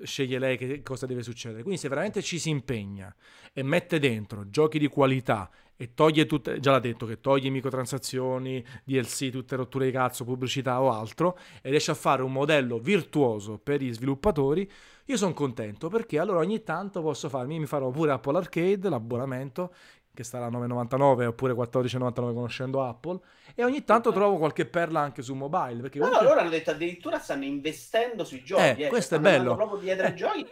[0.02, 1.62] sceglie lei che cosa deve succedere.
[1.62, 3.14] Quindi se veramente ci si impegna
[3.52, 8.62] e mette dentro giochi di qualità e toglie tutte, già l'ha detto che toglie microtransazioni,
[8.84, 13.56] DLC, tutte rotture di cazzo, pubblicità o altro, e riesce a fare un modello virtuoso
[13.56, 14.70] per gli sviluppatori,
[15.06, 19.72] io sono contento perché allora ogni tanto posso farmi, mi farò pure Apple Arcade, l'abbonamento,
[20.12, 23.18] che starà a 9,99 oppure 14,99 conoscendo Apple
[23.54, 26.26] e ogni tanto trovo qualche perla anche su mobile perché no, comunque...
[26.26, 30.06] loro hanno detto addirittura stanno investendo sui giochi eh, eh, questo è bello proprio dietro
[30.06, 30.46] ai eh, giochi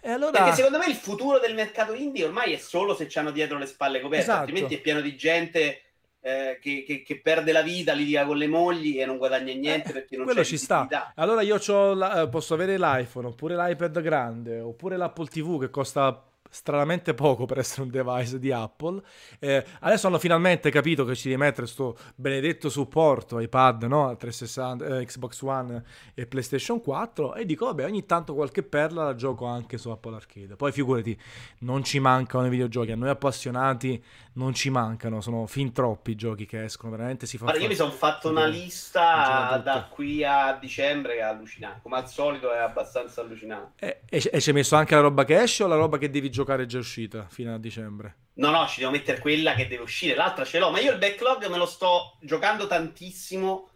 [0.00, 0.32] eh, allora...
[0.32, 3.66] perché secondo me il futuro del mercato indie ormai è solo se hanno dietro le
[3.66, 4.40] spalle coperte esatto.
[4.40, 5.78] altrimenti è pieno di gente
[6.26, 9.90] eh, che, che, che, perde la vita, litiga con le mogli e non guadagna niente
[9.90, 11.12] eh, perché non quello ci sta.
[11.16, 11.58] Allora io
[11.92, 16.24] la, eh, posso avere l'iPhone oppure l'iPad grande oppure l'Apple TV che costa
[16.54, 19.02] stranamente poco per essere un device di Apple.
[19.40, 24.16] Eh, adesso hanno finalmente capito che ci devi mettere questo benedetto supporto iPad, no?
[24.16, 25.82] 360, eh, Xbox One
[26.14, 30.14] e PlayStation 4 e dico vabbè ogni tanto qualche perla la gioco anche su Apple
[30.14, 30.54] Arcade.
[30.54, 31.18] Poi figurati,
[31.60, 34.02] non ci mancano i videogiochi, a noi appassionati
[34.34, 37.44] non ci mancano, sono fin troppi i giochi che escono, veramente si fa...
[37.44, 41.96] Guarda, io mi sono fatto una lista da qui a dicembre che è allucinante, come
[41.96, 43.84] al solito è abbastanza allucinante.
[43.84, 46.10] E, e, e ci hai messo anche la roba che esce o la roba che
[46.10, 46.43] devi giocare?
[46.44, 48.16] Giocare già uscita fino a dicembre.
[48.34, 50.98] No, no, ci devo mettere quella che deve uscire, l'altra ce l'ho, ma io il
[50.98, 53.70] backlog me lo sto giocando tantissimo,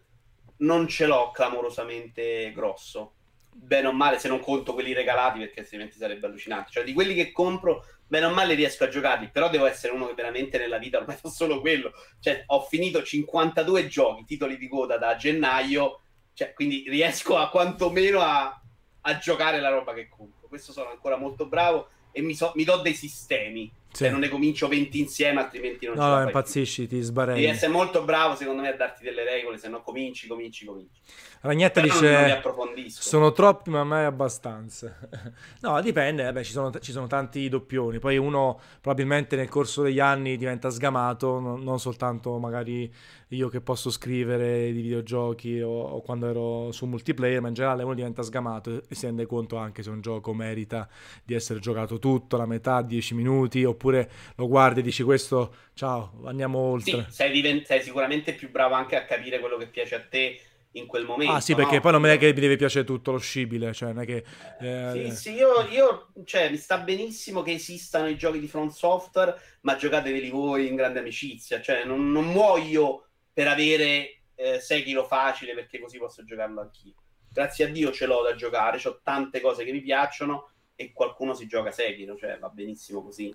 [0.58, 3.14] non ce l'ho clamorosamente grosso.
[3.50, 6.70] Bene o male, se non conto quelli regalati, perché altrimenti sarebbe allucinante.
[6.70, 10.06] Cioè, di quelli che compro, bene o male riesco a giocarli, però devo essere uno
[10.06, 11.92] che veramente nella vita ormai fa solo quello.
[12.20, 16.00] Cioè, ho finito 52 giochi, titoli di coda da gennaio,
[16.34, 18.60] cioè, quindi riesco a quantomeno a,
[19.00, 20.48] a giocare la roba che compro.
[20.48, 21.88] Questo sono ancora molto bravo
[22.18, 23.70] e mi, so, mi do dei sistemi.
[23.90, 24.04] Sì.
[24.04, 27.40] Se non ne comincio 20 insieme, altrimenti non no, No, impazzisci, ti sbarelli.
[27.40, 31.00] Devi essere molto bravo, secondo me, a darti delle regole, se no cominci, cominci, cominci.
[31.40, 34.96] Ragnetta Però dice: Sono troppi, ma me abbastanza.
[35.60, 36.24] no, dipende.
[36.24, 37.98] Vabbè, ci, sono, ci, sono, tanti doppioni.
[37.98, 42.92] Poi uno probabilmente nel corso degli anni diventa sgamato, non, non soltanto magari
[43.32, 47.82] io che posso scrivere di videogiochi o, o, quando ero su multiplayer, ma in generale
[47.82, 50.88] uno diventa sgamato e si rende conto anche se un gioco merita
[51.24, 56.20] di essere giocato tutto, la metà, 10 minuti, oppure lo guardi e dici questo, ciao,
[56.24, 57.04] andiamo oltre.
[57.08, 60.40] Sì, sei, divent- sei sicuramente più bravo anche a capire quello che piace a te
[60.78, 61.32] in quel momento.
[61.32, 61.80] Ah sì, perché no?
[61.80, 64.24] poi non è che mi deve piacere tutto lo scibile, cioè non è che...
[64.60, 65.10] Eh...
[65.10, 69.38] Sì, sì, io, io, cioè, mi sta benissimo che esistano i giochi di Front Software,
[69.62, 75.54] ma giocateveli voi in grande amicizia, cioè non, non muoio per avere eh, Sekiro facile
[75.54, 76.94] perché così posso giocarlo anch'io.
[77.30, 81.34] Grazie a Dio ce l'ho da giocare, ho tante cose che mi piacciono e qualcuno
[81.34, 83.34] si gioca Sekiro, cioè va benissimo così.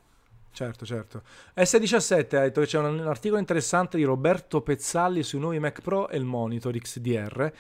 [0.53, 1.23] Certo, certo.
[1.55, 6.07] S17 ha detto che c'è un articolo interessante di Roberto Pezzalli sui nuovi Mac Pro
[6.09, 7.51] e il monitor XDR.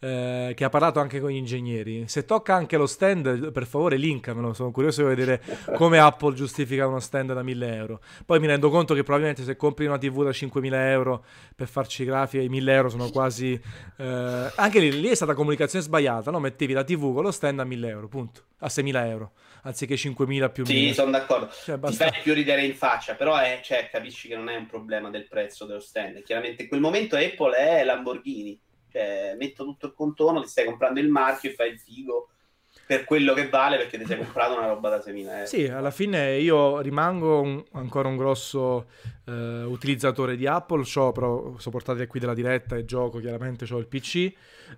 [0.00, 2.08] eh, che ha parlato anche con gli ingegneri.
[2.08, 5.42] Se tocca anche lo stand, per favore linkamelo, sono curioso di vedere
[5.76, 8.00] come Apple giustifica uno stand da 1000 euro.
[8.24, 11.24] Poi mi rendo conto che probabilmente se compri una TV da 5000 euro
[11.54, 13.60] per farci grafica, i 1000 euro sono quasi...
[13.96, 16.40] Eh, anche lì, lì, è stata comunicazione sbagliata, no?
[16.40, 19.32] Mettevi la TV con lo stand a 1000 euro, punto, a 6000 euro
[19.62, 21.50] anziché 5.000 più Sì, sono d'accordo.
[21.64, 22.06] Cioè, basta...
[22.06, 25.10] Ti fai più ridere in faccia, però è, cioè, capisci che non è un problema
[25.10, 26.22] del prezzo dello stand.
[26.22, 28.60] Chiaramente in quel momento Apple è Lamborghini.
[28.90, 32.30] Cioè, metto tutto il contorno, ti stai comprando il marchio e fai il figo
[32.86, 35.46] per quello che vale perché ti sei comprato una roba da 6.000 euro.
[35.46, 38.86] Sì, alla fine io rimango un, ancora un grosso
[39.26, 43.86] eh, utilizzatore di Apple, ho però sopportate qui della diretta e gioco, chiaramente ho il
[43.86, 44.32] PC,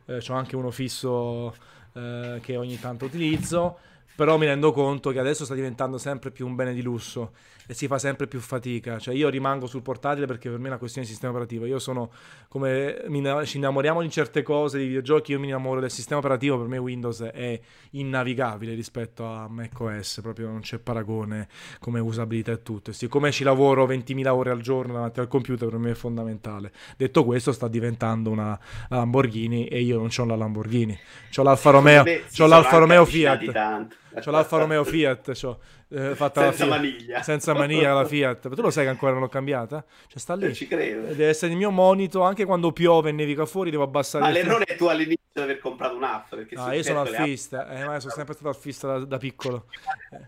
[0.06, 1.54] eh, ho anche uno fisso
[1.94, 3.78] eh, che ogni tanto utilizzo
[4.14, 7.32] però mi rendo conto che adesso sta diventando sempre più un bene di lusso
[7.66, 8.98] e si fa sempre più fatica.
[8.98, 11.64] Cioè, io rimango sul portatile perché per me è una questione di sistema operativo.
[11.64, 12.10] Io sono
[12.48, 13.04] come
[13.44, 15.32] ci innamoriamo di certe cose, di videogiochi.
[15.32, 16.58] Io mi innamoro del sistema operativo.
[16.58, 17.60] Per me Windows è
[17.90, 21.48] innavigabile rispetto a macOS, proprio non c'è paragone
[21.78, 22.90] come usabilità e tutto.
[22.90, 26.72] E siccome ci lavoro 20.000 ore al giorno davanti al computer, per me è fondamentale.
[26.96, 28.58] Detto questo, sta diventando una
[28.88, 30.98] Lamborghini e io non ho la Lamborghini,
[31.36, 32.04] ho l'Alfa Romeo,
[32.38, 34.00] ho l'Alfa Romeo Fiat.
[34.20, 35.58] C'ho l'Alfa Romeo Fiat, c'ho,
[35.88, 37.22] eh, fatta senza la maniglia.
[37.22, 38.48] Senza maniglia la Fiat.
[38.48, 39.84] Ma tu lo sai che ancora non l'ho cambiata?
[40.06, 40.44] Cioè sta lì.
[40.44, 41.06] Non ci credo.
[41.06, 44.24] Deve essere il mio monito, anche quando piove e nevica fuori devo abbassare...
[44.24, 46.28] Ma l'errore è tu all'inizio di aver comprato un'app.
[46.30, 49.66] Perché no, io sono alfista, eh, ma sono sempre stato alfista da, da piccolo.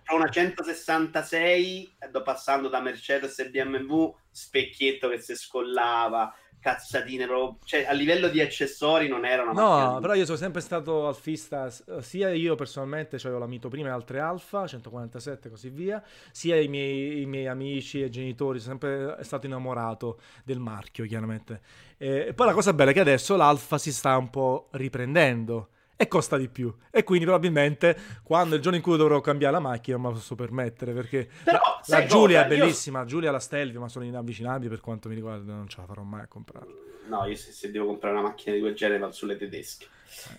[0.09, 6.35] Ho una 166, passando da Mercedes e BMW, specchietto che si scollava
[6.65, 10.63] cazzatine proprio, cioè a livello di accessori non era una No, però io sono sempre
[10.63, 11.69] stato alfista,
[12.01, 16.03] sia io personalmente, cioè ho la Mito prima e altre Alfa, 147 e così via,
[16.33, 21.61] sia i miei, i miei amici e genitori, sono sempre stato innamorato del marchio chiaramente.
[21.99, 26.09] E poi la cosa bella è che adesso l'Alfa si sta un po' riprendendo e
[26.09, 26.73] costa di più.
[26.91, 30.19] E quindi probabilmente quando il giorno in cui dovrò cambiare la macchina non me la
[30.19, 32.55] posso permettere perché Però, la, la Giulia cosa?
[32.55, 33.07] è bellissima, io...
[33.07, 36.23] Giulia la Stelvio, ma sono inavvicinabili per quanto mi riguarda, non ce la farò mai
[36.23, 36.73] a comprarla.
[37.09, 39.87] No, io se, se devo comprare una macchina di quel genere vado sulle tedesche.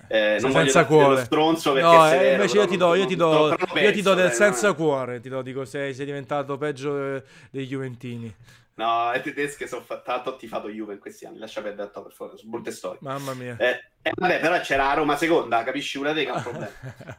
[0.07, 1.23] Eh, non senza cuore.
[1.26, 4.32] stronzo perché no, eh, invece io ti do, io ti do, io ti do del
[4.32, 7.22] senza cuore, ti do, dico, sei, sei diventato peggio
[7.52, 8.34] dei Juventini.
[8.76, 10.03] No, le tedesche sono fatte.
[10.03, 11.38] Tanto ho tifato Juve in questi anni.
[11.38, 12.38] Lascia perdere per favore.
[12.38, 12.99] Sono brutte storie.
[13.02, 13.56] Mamma mia.
[13.57, 16.72] Eh, eh, vabbè, però c'era Roma seconda, capisci una te che è un problema.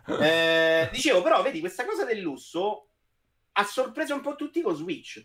[0.24, 2.88] eh, dicevo, però, vedi, questa cosa del lusso
[3.52, 5.24] ha sorpreso un po' tutti con Switch.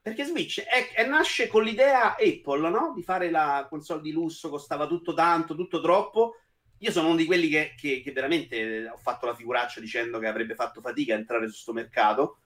[0.00, 2.92] Perché Switch è, è, nasce con l'idea Apple, no?
[2.94, 6.38] Di fare la console di lusso, costava tutto tanto, tutto troppo.
[6.78, 10.26] Io sono uno di quelli che, che, che veramente ho fatto la figuraccia dicendo che
[10.26, 12.38] avrebbe fatto fatica a entrare su questo mercato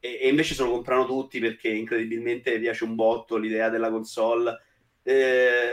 [0.00, 4.58] e, e, invece se lo comprano tutti perché incredibilmente piace un botto l'idea della console.
[5.02, 5.70] Eh,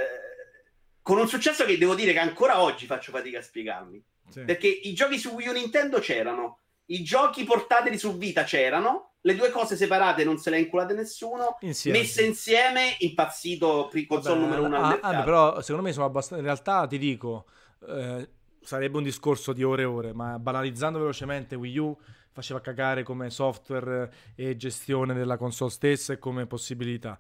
[1.02, 4.04] con un successo che devo dire che ancora oggi faccio fatica a spiegarmi.
[4.30, 4.42] Sì.
[4.44, 9.36] Perché i giochi su Wii U Nintendo c'erano, i giochi portatili su Vita c'erano, le
[9.36, 12.00] due cose separate non se le ha inculate nessuno, insieme.
[12.00, 16.44] messe insieme, impazzito console Vabbè, numero uno ah, ah, però secondo me sono abbastanza...
[16.44, 17.46] In realtà ti dico,
[17.88, 18.30] eh,
[18.62, 21.98] sarebbe un discorso di ore e ore, ma banalizzando velocemente Wii U
[22.38, 27.18] faceva cagare come software e gestione della console stessa e come possibilità.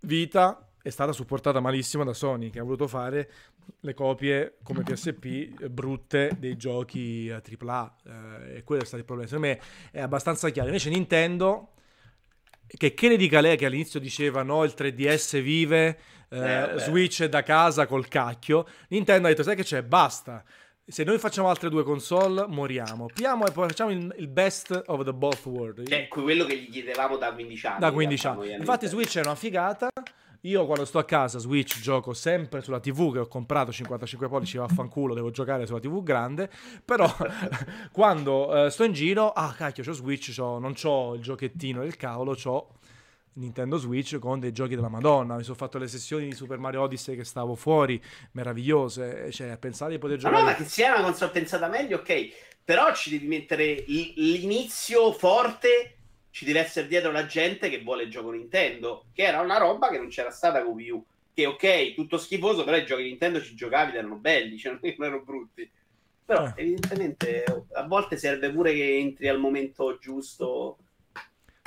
[0.00, 3.30] Vita è stata supportata malissimo da Sony che ha voluto fare
[3.80, 9.28] le copie come PSP brutte dei giochi AAA eh, e quello è stato il problema.
[9.28, 9.60] Secondo me
[9.92, 10.68] è abbastanza chiaro.
[10.68, 11.70] Invece Nintendo
[12.66, 15.98] che che ne dica lei che all'inizio diceva no il 3DS vive
[16.28, 20.42] eh, eh, Switch da casa col cacchio Nintendo ha detto sai che c'è basta
[20.88, 23.06] se noi facciamo altre due console, moriamo.
[23.12, 25.88] Piamo e poi facciamo il, il best of the both world.
[25.88, 27.78] Cioè, quello che gli chiedevamo da 15 anni.
[27.80, 28.52] Da 15 anni.
[28.52, 29.88] Infatti, Switch è una figata.
[30.42, 34.58] Io quando sto a casa Switch gioco sempre sulla TV che ho comprato 55 pollici,
[34.58, 36.48] vaffanculo, devo giocare sulla TV grande,
[36.84, 37.12] però
[37.90, 41.96] quando uh, sto in giro, ah cacchio, c'ho Switch, c'ho, non c'ho il giochettino del
[41.96, 42.74] cavolo, c'ho
[43.36, 45.36] Nintendo Switch con dei giochi della Madonna.
[45.36, 48.00] Mi sono fatto le sessioni di Super Mario Odyssey che stavo fuori,
[48.32, 49.30] meravigliose.
[49.30, 50.42] Cioè, pensare di poter giocare.
[50.42, 52.28] Ma no, ma che sia una console pensata meglio, ok.
[52.64, 55.92] Però ci devi mettere l'inizio forte.
[56.30, 59.88] Ci deve essere dietro la gente che vuole il gioco Nintendo, che era una roba
[59.88, 61.04] che non c'era stata con Wii U.
[61.32, 64.80] Che ok, tutto schifoso, però i giochi Nintendo ci giocavi ed erano belli, cioè non
[64.82, 65.70] erano brutti.
[66.24, 66.52] Però eh.
[66.56, 70.78] evidentemente a volte serve pure che entri al momento giusto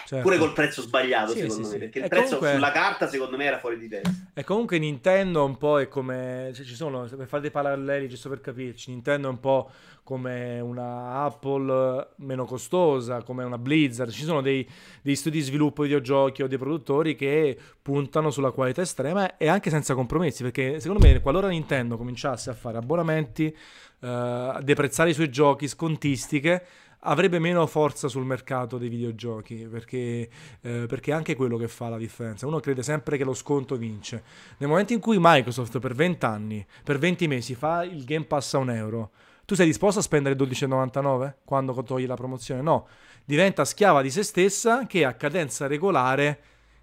[0.09, 0.23] certo.
[0.23, 1.77] pure col prezzo sbagliato sì, secondo sì, me, sì.
[1.77, 2.53] perché il prezzo comunque...
[2.53, 4.11] sulla carta secondo me era fuori di testa.
[4.33, 8.27] E comunque Nintendo un po' è come, cioè, ci sono, per fare dei paralleli, giusto
[8.27, 9.69] per capirci, Nintendo è un po'
[10.03, 14.67] come una Apple meno costosa, come una Blizzard, ci sono dei,
[15.03, 19.69] dei studi di sviluppo videogiochi o dei produttori che puntano sulla qualità estrema e anche
[19.69, 23.55] senza compromessi, perché secondo me qualora Nintendo cominciasse a fare abbonamenti,
[23.99, 26.65] uh, a deprezzare i suoi giochi, scontistiche,
[27.01, 30.29] avrebbe meno forza sul mercato dei videogiochi perché,
[30.61, 32.47] eh, perché è anche quello che fa la differenza.
[32.47, 34.23] Uno crede sempre che lo sconto vince.
[34.57, 38.53] Nel momento in cui Microsoft per 20 anni, per 20 mesi fa il Game Pass
[38.55, 39.11] a un euro,
[39.45, 42.61] tu sei disposto a spendere 12,99 quando togli la promozione?
[42.61, 42.87] No,
[43.25, 46.39] diventa schiava di se stessa che a cadenza regolare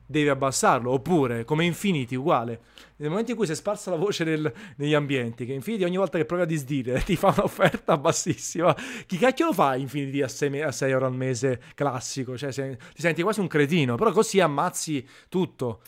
[0.07, 0.91] devi abbassarlo.
[0.91, 2.61] Oppure, come Infinity, uguale.
[2.97, 5.99] Nel momento in cui si è sparsa la voce nel, negli ambienti, che Infinity ogni
[5.99, 8.75] volta che provi a disdire ti fa un'offerta bassissima,
[9.07, 12.39] chi cacchio lo fa Infinity a 6, a 6 euro al mese classico?
[12.39, 15.81] Cioè, se, ti senti quasi un cretino, però così ammazzi tutto.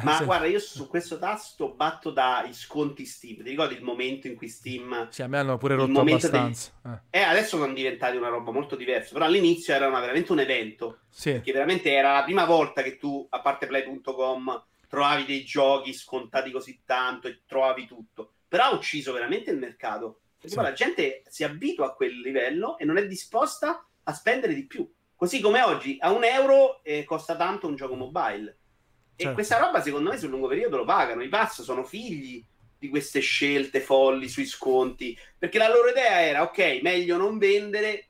[0.00, 0.24] Ma sì.
[0.24, 3.42] guarda, io su questo tasto batto dai sconti Steam.
[3.42, 5.08] Ti ricordi il momento in cui Steam.
[5.10, 6.72] Sì, a me hanno pure rotto abbastanza.
[6.82, 6.92] Dei...
[7.10, 7.18] Eh.
[7.18, 7.22] eh.
[7.22, 9.12] adesso sono diventati una roba molto diversa.
[9.12, 11.00] Però all'inizio era una, veramente un evento.
[11.10, 11.32] Sì.
[11.32, 16.50] Perché veramente era la prima volta che tu, a parte play.com, trovavi dei giochi scontati
[16.50, 18.32] così tanto e trovavi tutto.
[18.48, 20.20] Però ha ucciso veramente il mercato.
[20.34, 20.54] Perché sì.
[20.54, 24.64] poi la gente si abitua a quel livello e non è disposta a spendere di
[24.64, 24.90] più.
[25.14, 28.56] Così come oggi a un euro eh, costa tanto un gioco mobile
[29.22, 29.30] Certo.
[29.30, 31.22] E questa roba, secondo me, sul lungo periodo lo pagano.
[31.22, 32.44] I pass sono figli
[32.78, 35.16] di queste scelte folli sui sconti.
[35.38, 38.08] Perché la loro idea era: ok, meglio non vendere,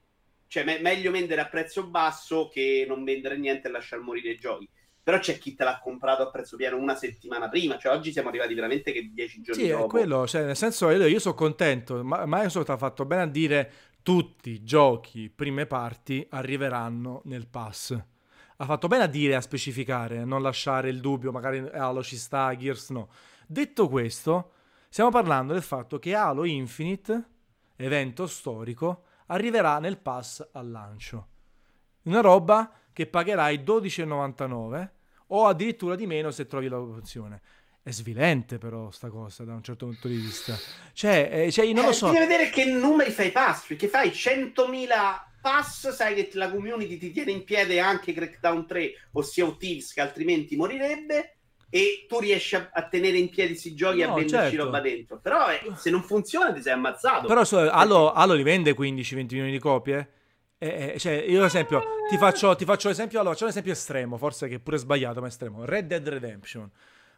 [0.49, 4.39] cioè me- meglio vendere a prezzo basso che non vendere niente e lasciar morire i
[4.39, 4.69] giochi.
[5.05, 8.29] Però c'è chi te l'ha comprato a prezzo pieno una settimana prima, cioè oggi siamo
[8.29, 9.81] arrivati veramente che dieci giorni sì, dopo.
[9.81, 13.23] Sì, è quello, cioè, nel senso io, io sono contento, ma Microsoft ha fatto bene
[13.23, 13.73] a dire
[14.03, 18.01] tutti i giochi prime parti arriveranno nel pass
[18.63, 22.57] ha fatto bene a dire, a specificare, non lasciare il dubbio, magari Halo ci sta,
[22.57, 23.09] Gears no.
[23.45, 24.53] Detto questo,
[24.89, 27.25] stiamo parlando del fatto che Halo Infinite,
[27.75, 31.27] evento storico, arriverà nel pass al lancio.
[32.03, 34.91] Una roba che pagherai 12,99
[35.29, 37.41] o addirittura di meno se trovi l'opzione.
[37.83, 40.57] È svilente però sta cosa da un certo punto di vista.
[40.93, 42.07] Cioè, eh, cioè non lo eh, so.
[42.07, 47.10] Devi vedere che numeri fai pass, perché fai 100.000 pass, sai che la community ti
[47.10, 51.36] tiene in piede anche Crackdown 3, ossia Thieves, che altrimenti morirebbe.
[51.69, 54.64] E tu riesci a, a tenere in piedi questi giochi e no, a venderci certo.
[54.64, 55.19] roba dentro.
[55.19, 57.27] Però eh, se non funziona, ti sei ammazzato.
[57.27, 60.10] Però so, Halo, Halo li vende 15-20 milioni di copie?
[60.59, 63.20] Eh, eh, cioè, io ad esempio ti faccio, ti faccio l'esempio.
[63.20, 65.64] Allora, c'è un esempio estremo, forse che è pure sbagliato, ma estremo.
[65.64, 66.70] Red Dead Redemption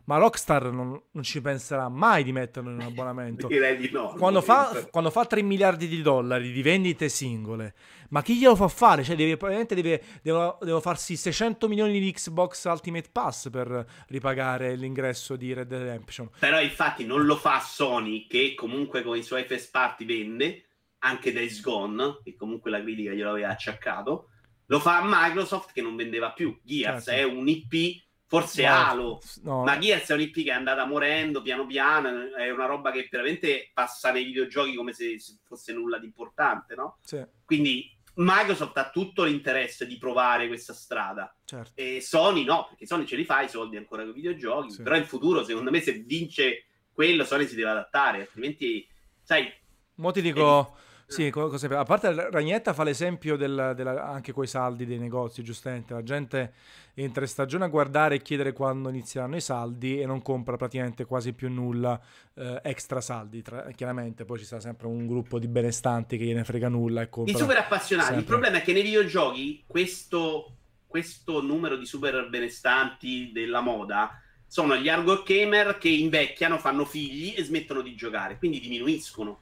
[0.05, 3.47] ma Rockstar non, non, ci penserà mai di metterlo in un abbonamento.
[3.47, 4.15] Direi di no.
[4.19, 7.75] Quando fa, quando fa, 3 miliardi di dollari di vendite singole,
[8.11, 9.03] ma chi glielo fa fare?
[9.03, 14.77] Cioè, deve, probabilmente deve, devo, devo, farsi 600 milioni di Xbox Ultimate Pass per ripagare
[14.77, 16.31] l'ingresso di Red Dead Redemption.
[16.39, 20.65] Però infatti non lo fa Sony, che comunque con i suoi first party vende,
[20.99, 24.29] anche Days Gone, che comunque la critica glielo aveva acciaccato.
[24.67, 26.59] Lo fa Microsoft che non vendeva più.
[26.63, 27.21] Gears certo.
[27.21, 28.04] è un IP
[28.41, 29.63] forse no, Halo, no.
[29.63, 33.09] ma Gears è un IP che è andata morendo piano piano, è una roba che
[33.11, 36.99] veramente passa nei videogiochi come se fosse nulla di importante, no?
[37.05, 37.25] Sì.
[37.45, 41.73] Quindi Microsoft ha tutto l'interesse di provare questa strada certo.
[41.75, 44.83] e Sony no, perché Sony ce li fa i soldi ancora con i videogiochi, sì.
[44.83, 48.87] però in futuro secondo me se vince quello Sony si deve adattare, altrimenti
[49.23, 49.53] sai...
[49.97, 50.77] Mo ti dico...
[51.07, 55.93] Sì, cosa, a parte Ragnetta fa l'esempio del, della, anche coi saldi dei negozi, giustamente,
[55.93, 56.53] la gente
[56.95, 61.05] entra in stagione a guardare e chiedere quando inizieranno i saldi e non compra praticamente
[61.05, 62.01] quasi più nulla
[62.35, 66.45] eh, extra saldi, tra, chiaramente poi ci sta sempre un gruppo di benestanti che gliene
[66.45, 67.33] frega nulla e compra.
[67.33, 68.23] I super appassionati, sempre.
[68.25, 70.53] il problema è che nei videogiochi questo,
[70.87, 77.35] questo numero di super benestanti della moda sono gli hardcore gamer che invecchiano, fanno figli
[77.37, 79.41] e smettono di giocare, quindi diminuiscono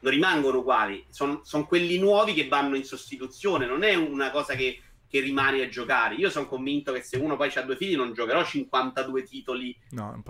[0.00, 4.54] non rimangono uguali, sono son quelli nuovi che vanno in sostituzione, non è una cosa
[4.54, 6.14] che, che rimane a giocare.
[6.14, 10.22] Io sono convinto che se uno poi ha due figli non giocherò 52 titoli no,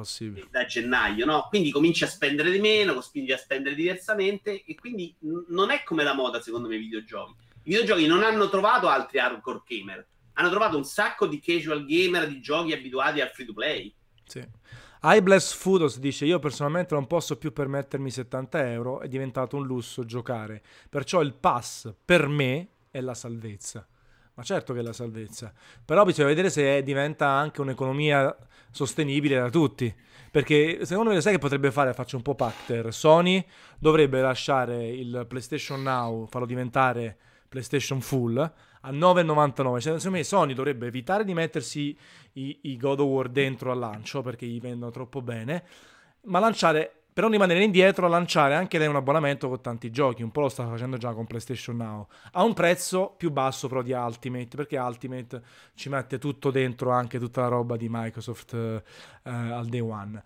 [0.51, 1.47] da gennaio, no?
[1.49, 5.83] Quindi cominci a spendere di meno, cominci a spendere diversamente e quindi n- non è
[5.85, 7.35] come la moda secondo me i videogiochi.
[7.63, 12.27] I videogiochi non hanno trovato altri hardcore gamer, hanno trovato un sacco di casual gamer
[12.27, 13.95] di giochi abituati al free to play.
[14.25, 14.43] Sì.
[15.03, 20.05] Ibless Foodos dice: Io personalmente non posso più permettermi 70 euro, è diventato un lusso
[20.05, 20.63] giocare.
[20.89, 23.87] Perciò il pass per me è la salvezza.
[24.35, 25.53] Ma certo che è la salvezza.
[25.85, 28.35] Però bisogna vedere se diventa anche un'economia
[28.71, 29.95] sostenibile da tutti.
[30.31, 31.93] Perché secondo me sai che potrebbe fare?
[31.93, 32.93] Faccio un po' Pacter.
[32.93, 33.45] Sony
[33.79, 37.17] dovrebbe lasciare il PlayStation Now, farlo diventare
[37.49, 39.79] PlayStation Full a 9,99.
[39.79, 41.97] Secondo me Sony dovrebbe evitare di mettersi
[42.35, 45.65] i, i God of War dentro al lancio perché gli vendono troppo bene,
[46.23, 50.31] ma lanciare per non rimanere indietro, lanciare anche lei un abbonamento con tanti giochi, un
[50.31, 53.93] po' lo sta facendo già con PlayStation Now, a un prezzo più basso però di
[53.93, 55.43] Ultimate, perché Ultimate
[55.75, 58.83] ci mette tutto dentro, anche tutta la roba di Microsoft eh,
[59.23, 60.23] al day one.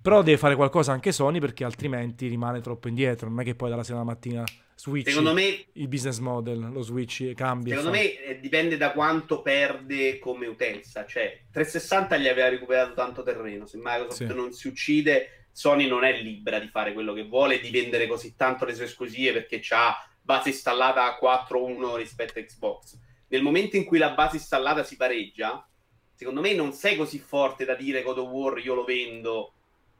[0.00, 3.70] Però deve fare qualcosa anche Sony perché altrimenti rimane troppo indietro, non è che poi
[3.70, 4.44] dalla sera alla mattina
[4.82, 7.76] switch secondo me, il business model, lo switch cambia.
[7.76, 13.22] Secondo me eh, dipende da quanto perde come utenza, cioè 360 gli aveva recuperato tanto
[13.22, 14.34] terreno, se Microsoft sì.
[14.34, 18.34] non si uccide Sony non è libera di fare quello che vuole, di vendere così
[18.34, 22.98] tanto le sue esclusive perché ha base installata a 4-1 rispetto a Xbox.
[23.28, 25.66] Nel momento in cui la base installata si pareggia,
[26.14, 29.54] secondo me non sei così forte da dire God of War io lo vendo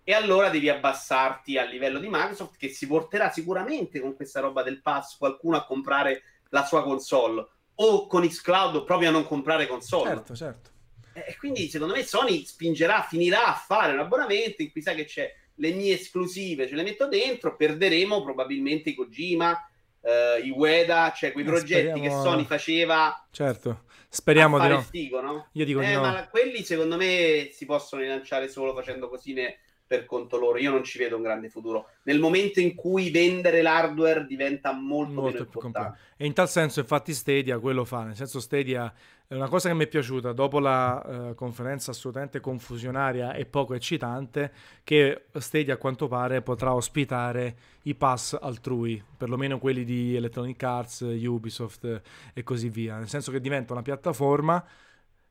[0.05, 4.63] e allora devi abbassarti a livello di Microsoft che si porterà sicuramente con questa roba
[4.63, 7.47] del pass qualcuno a comprare la sua console
[7.77, 10.11] o con Xcloud proprio a non comprare console.
[10.11, 10.71] Certo, certo.
[11.15, 15.05] E quindi secondo me Sony spingerà, finirà a fare un abbonamento in cui sa che
[15.05, 19.69] c'è le mie esclusive ce le metto dentro, perderemo probabilmente i Kojima,
[20.01, 22.03] eh, i Ueda, cioè quei eh, progetti speriamo...
[22.03, 23.27] che Sony faceva.
[23.31, 24.81] Certo, speriamo di no.
[24.81, 25.49] Figo, no?
[25.53, 26.01] Io dico eh, di no.
[26.01, 29.59] Ma quelli secondo me si possono rilanciare solo facendo cosine
[29.93, 30.57] per conto loro.
[30.57, 31.89] Io non ci vedo un grande futuro.
[32.05, 35.99] Nel momento in cui vendere l'hardware diventa molto, molto più importante.
[36.17, 38.05] E in tal senso, infatti, Stadia quello fa.
[38.05, 38.91] Nel senso, Stadia
[39.27, 43.75] è una cosa che mi è piaciuta dopo la uh, conferenza assolutamente confusionaria e poco
[43.75, 44.51] eccitante.
[44.83, 51.01] Che Stadia, a quanto pare, potrà ospitare i pass altrui, perlomeno quelli di Electronic Arts,
[51.01, 52.01] Ubisoft
[52.33, 52.97] e così via.
[52.97, 54.65] Nel senso che diventa una piattaforma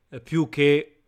[0.08, 1.01] eh, più che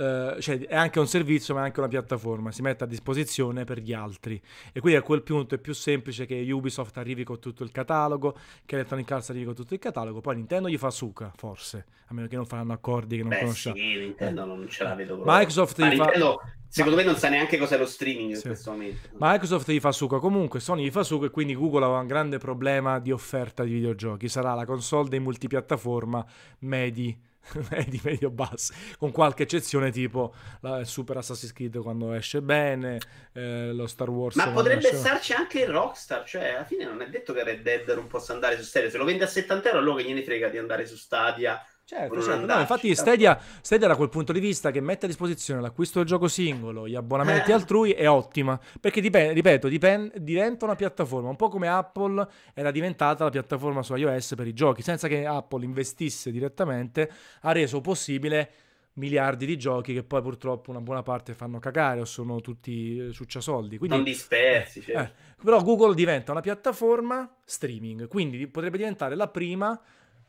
[0.00, 3.64] Uh, cioè è anche un servizio ma è anche una piattaforma, si mette a disposizione
[3.64, 4.40] per gli altri
[4.72, 8.34] e quindi a quel punto è più semplice che Ubisoft arrivi con tutto il catalogo,
[8.64, 12.14] che Electronic Arts arrivi con tutto il catalogo, poi Nintendo gli fa suca forse, a
[12.14, 13.76] meno che non faranno accordi che non Beh, conosciamo.
[13.76, 14.46] Sì, Nintendo eh.
[14.46, 15.36] non ce la vedo proprio.
[15.36, 16.52] Microsoft ma gli Nintendo, fa...
[16.66, 18.36] secondo me non sa neanche cos'è lo streaming sì.
[18.36, 19.08] in questo momento.
[19.18, 22.38] Microsoft gli fa suca comunque, Sony gli fa suca e quindi Google ha un grande
[22.38, 26.24] problema di offerta di videogiochi, sarà la console dei multipiattaforma
[26.60, 27.28] medi
[27.86, 32.98] di medio basso, con qualche eccezione tipo la Super Assassin's Creed quando esce bene,
[33.32, 34.36] eh, lo Star Wars.
[34.36, 34.96] Ma potrebbe esce...
[34.96, 38.32] starci anche il Rockstar, cioè alla fine non è detto che Red Dead non possa
[38.32, 40.86] andare su Stadia, se lo vende a 70 euro allora che gliene frega di andare
[40.86, 42.46] su Stadia Certo, certo.
[42.46, 46.06] No, infatti Stadia, Stadia da quel punto di vista che mette a disposizione l'acquisto del
[46.06, 47.54] gioco singolo, gli abbonamenti eh.
[47.54, 52.70] altrui è ottima, perché dipende, ripeto, dipende, diventa una piattaforma, un po' come Apple era
[52.70, 57.10] diventata la piattaforma su iOS per i giochi, senza che Apple investisse direttamente,
[57.40, 58.52] ha reso possibile
[58.92, 63.12] miliardi di giochi che poi purtroppo una buona parte fanno cagare o sono tutti eh,
[63.12, 63.78] succiasoldi.
[63.78, 64.80] Quindi, non dispersi.
[64.80, 65.00] Certo.
[65.00, 69.80] eh, però Google diventa una piattaforma streaming, quindi potrebbe diventare la prima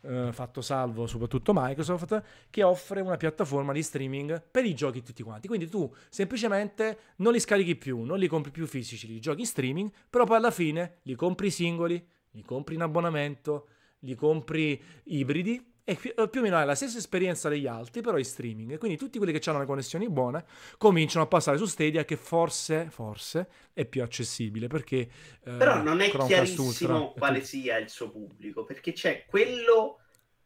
[0.02, 5.24] eh, fatto salvo soprattutto Microsoft, che offre una piattaforma di streaming per i giochi tutti
[5.24, 5.48] quanti.
[5.48, 9.46] Quindi tu semplicemente non li scarichi più, non li compri più fisici, li giochi in
[9.46, 13.68] streaming, però poi alla fine li compri singoli, li compri in abbonamento,
[14.00, 18.02] li compri ibridi e più, eh, più o meno hai la stessa esperienza degli altri,
[18.02, 18.78] però in streaming.
[18.78, 20.46] Quindi tutti quelli che hanno le connessioni buone
[20.78, 24.68] cominciano a passare su Stadia, che forse, forse è più accessibile.
[24.68, 24.98] Perché,
[25.44, 30.00] eh, però non è Chromecast chiarissimo Ultra, quale sia il suo pubblico, perché c'è quello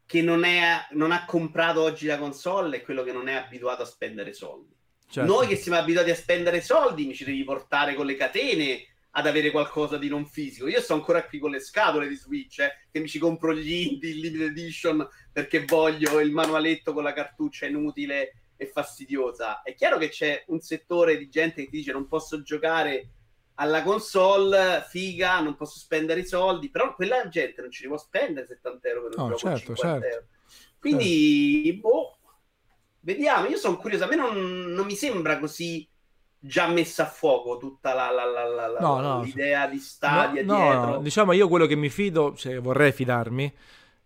[0.07, 3.84] che non, è, non, ha comprato oggi la console e quello che non è abituato
[3.84, 4.73] a spendere soldi.
[5.07, 5.31] Certo.
[5.31, 8.84] Noi che siamo abituati a spendere soldi, mi ci devi portare con le catene
[9.18, 10.68] ad avere qualcosa di non fisico.
[10.68, 13.72] Io sto ancora qui con le scatole di Switch, eh, che mi ci compro gli
[13.72, 19.62] indie, il limited edition, perché voglio il manualetto con la cartuccia inutile e fastidiosa.
[19.62, 23.10] È chiaro che c'è un settore di gente che ti dice non posso giocare
[23.56, 28.46] alla console, figa, non posso spendere i soldi, però quella gente non ci può spendere
[28.46, 30.06] 70 euro per un no, gioco certo, certo.
[30.06, 30.26] Euro.
[30.78, 31.80] Quindi, certo.
[31.80, 32.18] boh,
[33.00, 35.88] vediamo, io sono curioso, a me non, non mi sembra così
[36.45, 40.55] già messa a fuoco tutta la, la, la, la no, no, l'idea di Stadia no,
[40.55, 40.97] dietro.
[40.99, 43.53] Diciamo io quello che mi fido, cioè vorrei fidarmi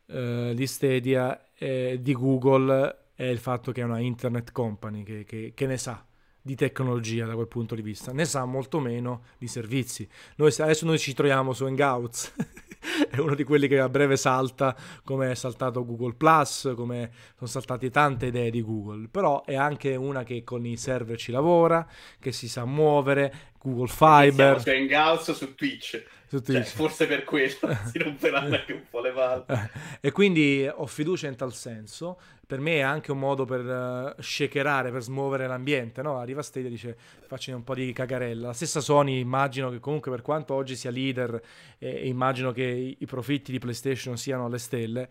[0.08, 5.26] eh, di Stadia eh, di Google è il fatto che è una internet company che,
[5.26, 6.04] che, che ne sa
[6.42, 10.08] di tecnologia da quel punto di vista, ne sa molto meno di servizi.
[10.36, 12.34] Noi, adesso noi ci troviamo su Hangouts,
[13.10, 17.50] è uno di quelli che a breve salta, come è saltato Google Plus, come sono
[17.50, 21.86] saltate tante idee di Google, però è anche una che con i server ci lavora,
[22.20, 24.60] che si sa muovere, Google Fiber.
[24.60, 26.04] Siamo su Hangouts su Twitch.
[26.28, 26.64] Su Twitch.
[26.64, 27.50] Cioè, forse per quello
[27.92, 29.72] si romperanno anche un po' le palle.
[30.00, 32.20] e quindi ho fiducia in tal senso
[32.50, 36.18] per me è anche un modo per uh, shakerare, per smuovere l'ambiente, no?
[36.18, 36.98] Arriva Stadia e dice
[37.28, 38.48] faccio un po' di cagarella.
[38.48, 41.40] La stessa Sony immagino che comunque per quanto oggi sia leader
[41.78, 45.08] e, e immagino che i, i, profitti di PlayStation siano alle stelle,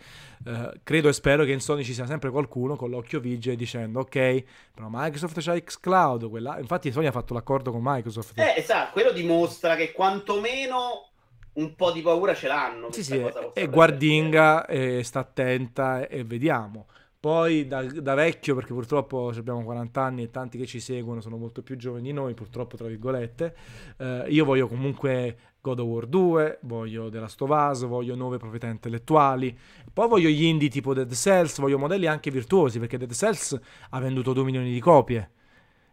[0.46, 4.00] uh, credo e spero che in Sony ci sia sempre qualcuno con l'occhio vigile dicendo
[4.00, 4.42] ok,
[4.74, 6.58] però Microsoft c'ha xCloud, quella...
[6.58, 8.36] infatti Sony ha fatto l'accordo con Microsoft.
[8.36, 11.10] Eh, esatto, quello dimostra che quantomeno
[11.52, 12.90] un po' di paura ce l'hanno.
[12.90, 16.86] Sì, sì, e guardinga, e sta attenta e vediamo.
[17.20, 21.36] Poi da, da, vecchio, perché purtroppo abbiamo 40 anni e tanti che ci seguono sono
[21.36, 23.56] molto più giovani di noi, purtroppo tra virgolette,
[23.96, 28.36] eh, io voglio comunque God of War 2, voglio The Last of Us, voglio nuove
[28.36, 29.56] proprietà intellettuali,
[29.92, 33.58] poi voglio gli indie tipo Dead Cells, voglio modelli anche virtuosi, perché Dead Cells
[33.90, 35.30] ha venduto 2 milioni di copie,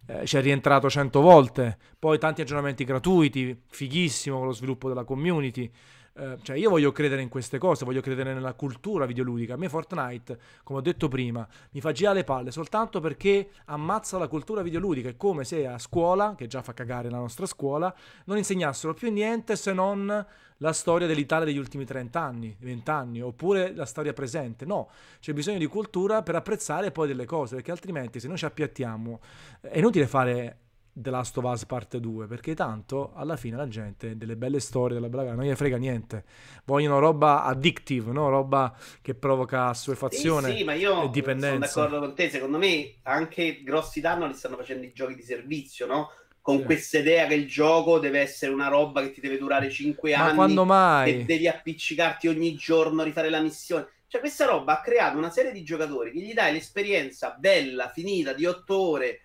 [0.06, 5.04] eh, ci è rientrato 100 volte, poi tanti aggiornamenti gratuiti, fighissimo con lo sviluppo della
[5.04, 5.72] community,
[6.18, 9.56] eh, cioè io voglio credere in queste cose, voglio credere nella cultura videoludica.
[9.56, 14.18] A me Fortnite, come ho detto prima, mi fa girare le palle soltanto perché ammazza
[14.18, 15.10] la cultura videoludica.
[15.10, 17.94] È come se a scuola, che già fa cagare la nostra scuola,
[18.26, 20.26] non insegnassero più niente se non
[20.60, 24.66] la storia dell'Italia degli ultimi 30 anni, 20 anni, oppure la storia presente.
[24.66, 24.90] No,
[25.20, 29.20] c'è bisogno di cultura per apprezzare poi delle cose, perché altrimenti se noi ci appiattiamo
[29.60, 30.60] è inutile fare
[30.98, 34.96] The Last of Us parte 2 perché tanto alla fine la gente delle belle storie
[34.96, 36.24] della bella non gli frega niente
[36.64, 38.30] vogliono roba addictive no?
[38.30, 42.58] roba che provoca assuefazione sì, sì, ma io e dipendenza sono d'accordo con te secondo
[42.58, 46.12] me anche grossi danni li stanno facendo i giochi di servizio no?
[46.40, 46.64] con sì.
[46.64, 50.30] questa idea che il gioco deve essere una roba che ti deve durare 5 anni
[50.30, 51.12] ma quando mai?
[51.12, 55.52] e devi appiccicarti ogni giorno rifare la missione cioè questa roba ha creato una serie
[55.52, 59.20] di giocatori che gli dai l'esperienza bella finita di 8 ore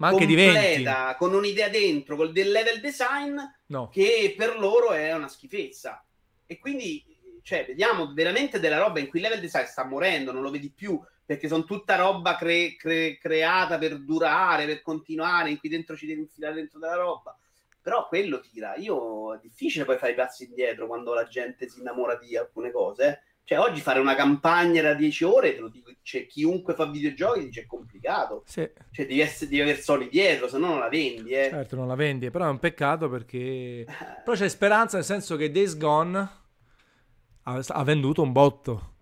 [0.00, 3.88] ma anche completa, con un'idea dentro, con del level design no.
[3.90, 6.02] che per loro è una schifezza.
[6.46, 7.04] E quindi,
[7.42, 10.72] cioè, vediamo veramente della roba in cui il level design sta morendo, non lo vedi
[10.74, 15.94] più, perché sono tutta roba cre- cre- creata per durare, per continuare, in cui dentro
[15.94, 17.38] ci devi infilare dentro della roba.
[17.82, 18.76] Però quello tira.
[18.76, 22.70] Io è difficile poi fare i passi indietro quando la gente si innamora di alcune
[22.70, 23.22] cose.
[23.50, 23.54] Eh.
[23.54, 27.46] Cioè, oggi fare una campagna da 10 ore, te lo dico, cioè, chiunque fa videogiochi
[27.46, 28.44] dice è complicato.
[28.46, 28.68] Sì.
[28.92, 31.32] Cioè, devi, essere, devi avere soldi dietro, se no non la vendi.
[31.32, 31.48] Eh.
[31.50, 33.84] Certo, non la vendi, però è un peccato perché...
[34.24, 36.18] però c'è speranza nel senso che Days Gone
[37.42, 38.92] ha, ha venduto un botto.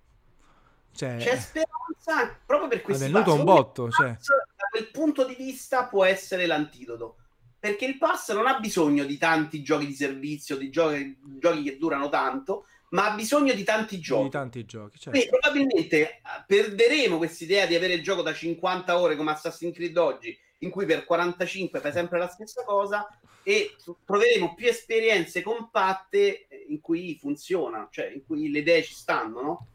[0.92, 1.16] Cioè...
[1.18, 3.04] C'è speranza proprio per questo.
[3.04, 4.08] Ha venduto un botto, cioè.
[4.08, 7.16] Da quel punto di vista può essere l'antidoto.
[7.60, 11.76] Perché il pass non ha bisogno di tanti giochi di servizio, di giochi, giochi che
[11.76, 14.24] durano tanto, ma ha bisogno di tanti giochi.
[14.24, 15.10] Di tanti giochi, certo.
[15.10, 19.74] Quindi probabilmente eh, perderemo questa idea di avere il gioco da 50 ore come Assassin's
[19.74, 23.06] Creed oggi, in cui per 45 fai sempre la stessa cosa,
[23.42, 29.40] e troveremo più esperienze compatte in cui funziona, cioè in cui le idee ci stanno,
[29.40, 29.66] no?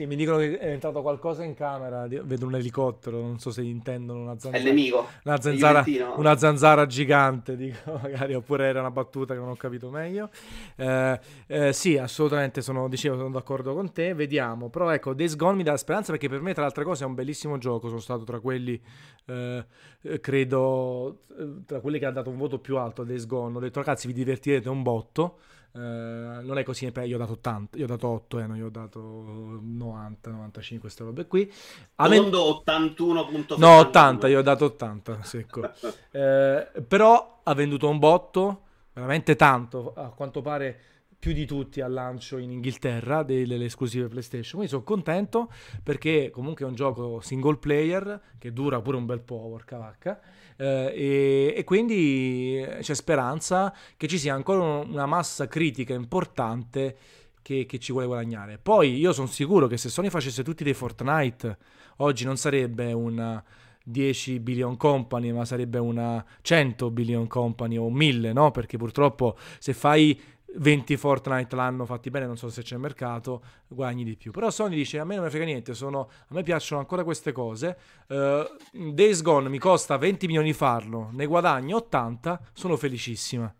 [0.00, 3.60] Sì, mi dicono che è entrato qualcosa in camera, vedo un elicottero, non so se
[3.60, 4.56] intendono una zanzara.
[4.56, 5.06] È nemico.
[5.24, 5.84] Una zanzara,
[6.16, 10.30] una zanzara gigante, dico, magari, oppure era una battuta che non ho capito meglio.
[10.76, 14.70] Eh, eh, sì, assolutamente, sono, dicevo, sono d'accordo con te, vediamo.
[14.70, 17.06] Però ecco, Days Gone mi dà speranza perché per me, tra le altre cose, è
[17.06, 18.80] un bellissimo gioco, sono stato tra quelli,
[19.26, 19.66] eh,
[20.18, 23.54] credo, eh, tra quelli che hanno dato un voto più alto a Days Gone.
[23.54, 25.40] Ho detto, ragazzi, vi divertirete un botto.
[25.72, 28.66] Eh, non è così, io ho dato 80, io ho dato 8, eh, non io
[28.66, 31.52] ho dato 90, 95, queste robe qui.
[31.96, 35.70] A Mondo 81.7 No, 80, io ho dato 80, secco.
[36.10, 40.80] eh, però ha venduto un botto, veramente tanto, a quanto pare
[41.20, 44.52] più di tutti al lancio in Inghilterra delle, esclusive PlayStation.
[44.54, 45.52] Quindi sono contento
[45.82, 50.18] perché comunque è un gioco single player che dura pure un bel po', porca vacca
[50.56, 56.96] eh, e, e, quindi c'è speranza che ci sia ancora una massa critica importante
[57.42, 58.58] che, che ci vuole guadagnare.
[58.58, 61.58] Poi io sono sicuro che se Sony facesse tutti dei Fortnite,
[61.98, 63.42] oggi non sarebbe una
[63.82, 68.50] 10 billion company, ma sarebbe una 100 billion company o 1000, no?
[68.50, 70.18] Perché purtroppo se fai
[70.56, 74.30] 20 Fortnite l'anno fatti bene, non so se c'è mercato, guadagni di più.
[74.30, 77.32] Però Sony dice: A me non mi frega niente, sono, a me piacciono ancora queste
[77.32, 77.76] cose.
[78.08, 83.52] Uh, Days Gone mi costa 20 milioni farlo, ne guadagno 80, sono felicissima.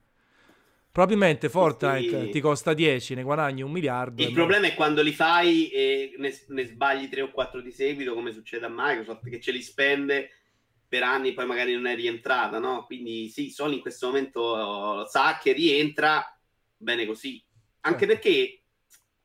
[0.92, 2.30] Probabilmente Fortnite sì.
[2.30, 4.22] ti costa 10, ne guadagni un miliardo.
[4.22, 8.12] Il problema è quando li fai e ne, ne, sbagli 3 o 4 di seguito,
[8.12, 10.30] come succede a Microsoft, che ce li spende
[10.88, 12.84] per anni, poi magari non è rientrata, no?
[12.86, 16.24] Quindi sì, Sony in questo momento sa che rientra
[16.81, 17.43] bene così.
[17.81, 18.15] Anche certo.
[18.15, 18.62] perché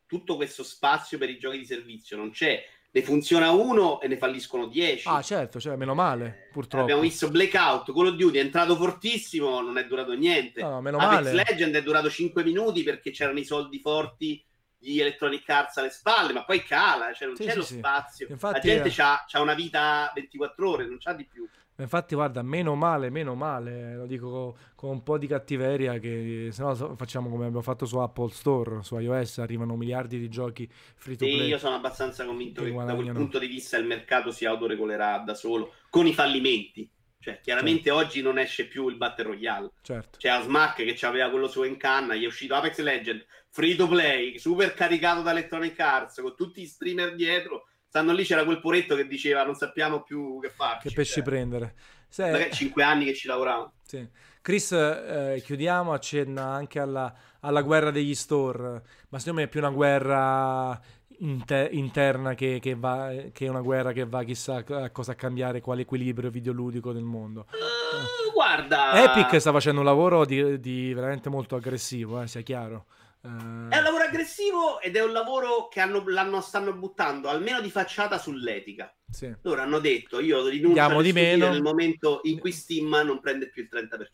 [0.05, 2.63] tutto questo spazio per i giochi di servizio non c'è
[2.95, 5.09] ne funziona uno e ne falliscono 10.
[5.09, 6.83] Ah, certo, cioè, meno male, purtroppo.
[6.83, 10.61] Abbiamo visto Blackout, Call of Duty è entrato fortissimo, non è durato niente.
[10.61, 11.33] No, meno Apex male.
[11.33, 14.41] Legend è durato 5 minuti perché c'erano i soldi forti
[14.77, 17.77] di Electronic Arts alle spalle, ma poi cala, cioè non Sì, c'è sì, lo sì.
[17.77, 18.27] spazio.
[18.29, 21.45] Infatti, La gente eh, c'ha, c'ha una vita 24 ore, non c'ha di più.
[21.77, 26.49] Infatti, guarda, meno male, meno male, lo dico co- con, un po' di cattiveria, che
[26.51, 30.69] se no facciamo come abbiamo fatto su Apple Store, su iOS, arrivano miliardi di giochi
[30.95, 31.47] free to Sì, play.
[31.49, 33.19] io sono abbastanza convinto Che che da quel guadagnano.
[33.19, 36.89] punto di vista il mercato si autoregolerà da solo con i fallimenti.
[37.19, 39.71] Cioè, chiaramente oggi non esce più il Battle Royale.
[39.81, 43.75] Certo, C'è Asmack che aveva quello suo in canna, gli è uscito Apex Legend, free
[43.75, 47.67] to play, super caricato da Electronic Arts, con tutti i streamer dietro.
[47.95, 50.89] Stanno lì, c'era quel poretto che diceva non sappiamo più che farci.
[50.89, 51.75] che pesci Cioè, prendere.
[52.09, 53.71] Se- magari cinque anni che ci lavoravamo.
[53.83, 54.05] Sì.
[54.41, 59.61] Chris, eh, chiudiamo, accenna anche alla, alla guerra degli store, ma secondo me è più
[59.61, 60.77] una guerra
[61.19, 65.83] inte- interna che, che va, che una guerra che va chissà a cosa cambiare, quale
[65.83, 67.45] equilibrio videoludico del mondo.
[67.49, 72.87] Eh, guarda, Epic sta facendo un lavoro di, di veramente molto aggressivo, eh, sia chiaro.
[73.25, 77.59] Eh, è un lavoro aggressivo ed è un lavoro che hanno, l'hanno, stanno buttando almeno
[77.59, 78.95] di facciata sull'etica.
[79.09, 79.33] sì.
[79.41, 81.49] Loro hanno detto io rinuncio di meno.
[81.49, 84.07] nel momento in cui Steam non prende più il 30%.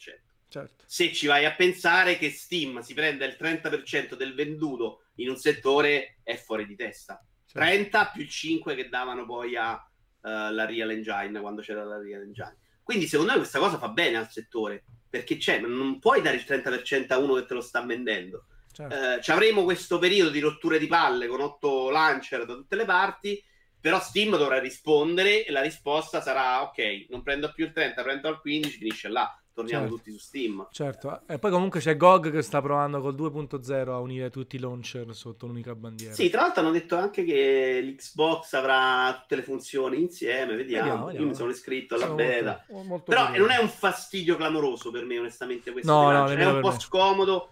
[0.48, 0.84] certo.
[0.86, 5.36] Se ci vai a pensare che Steam si prende il 30% del venduto in un
[5.36, 7.22] settore è fuori di testa.
[7.46, 7.68] certo.
[7.68, 12.58] 30 più il 5 che davano poi alla Real Engine quando c'era la Real Engine.
[12.82, 16.46] Quindi secondo me questa cosa fa bene al settore perché c'è, non puoi dare il
[16.48, 18.46] 30% a uno che te lo sta vendendo.
[18.90, 19.16] Certo.
[19.18, 22.86] Eh, ci avremo questo periodo di rotture di palle con otto launcher da tutte le
[22.86, 23.44] parti,
[23.80, 28.30] però Steam dovrà rispondere e la risposta sarà ok, non prendo più il 30, prendo
[28.30, 29.96] il 15, finisce là, torniamo Certo.
[29.98, 30.68] tutti su Steam.
[30.72, 34.60] Certo, e poi comunque c'è GOG che sta provando col 2.0 a unire tutti i
[34.60, 36.14] launcher sotto un'unica bandiera.
[36.14, 40.84] Sì, tra l'altro hanno detto anche che l'Xbox avrà tutte le funzioni insieme, vediamo.
[40.84, 41.28] Vediamo, Io vediamo.
[41.30, 42.64] mi sono iscritto alla Sono beta.
[42.70, 43.48] molto- molto Però curioso.
[43.48, 47.50] non è un fastidio clamoroso per me, onestamente, questo No, no, è un po' scomodo.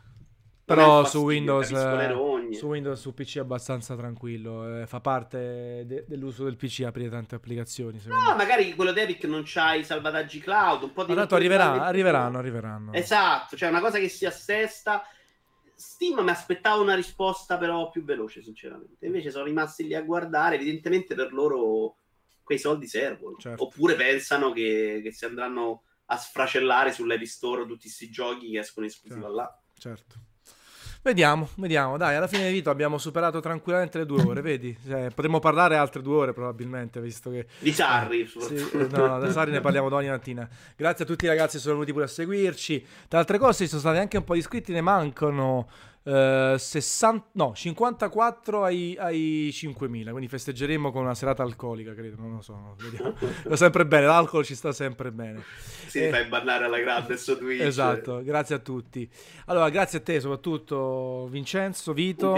[0.76, 6.06] Però su Windows, eh, su Windows su PC è abbastanza tranquillo, eh, fa parte de-
[6.08, 8.00] dell'uso del PC aprire tante applicazioni.
[8.06, 8.36] No, me.
[8.36, 11.84] magari quello di Epic non c'ha i salvataggi cloud, un po' di Ma tanto arriverà-
[11.84, 12.94] arriveranno, arriveranno.
[12.94, 15.04] Esatto, cioè una cosa che si assesta.
[15.76, 19.06] Steam mi aspettavo una risposta però più veloce, sinceramente.
[19.06, 21.96] Invece sono rimasti lì a guardare, evidentemente per loro
[22.44, 23.38] quei soldi servono.
[23.38, 23.64] Certo.
[23.64, 28.88] Oppure pensano che, che si andranno a sfracellare sull'Epic Store tutti questi giochi che escono
[28.88, 29.36] esclusivi Certo.
[29.36, 29.60] là.
[29.78, 30.16] Certo.
[31.02, 31.96] Vediamo, vediamo.
[31.96, 34.78] Dai, alla fine di tutto abbiamo superato tranquillamente le due ore, vedi?
[34.86, 37.48] Cioè, potremmo parlare altre due ore probabilmente, visto che...
[37.60, 40.48] Di Sarri, Sì, no, da Sari ne parliamo domani mattina.
[40.76, 42.86] Grazie a tutti i ragazzi che sono venuti pure a seguirci.
[43.08, 45.70] Tra altre cose, ci sono stati anche un po' di iscritti, ne mancano
[46.04, 52.36] eh, 60, no, 54 ai, ai 5.000, quindi festeggeremo con una serata alcolica, credo, non
[52.36, 53.16] lo so, vediamo.
[53.46, 55.44] Va sempre bene, l'alcol ci sta sempre bene.
[55.88, 57.62] si Eh, fai bannare alla grande su Twitch.
[57.62, 59.10] Esatto, grazie a tutti.
[59.46, 62.36] Allora, grazie a te soprattutto Vincenzo, Vito.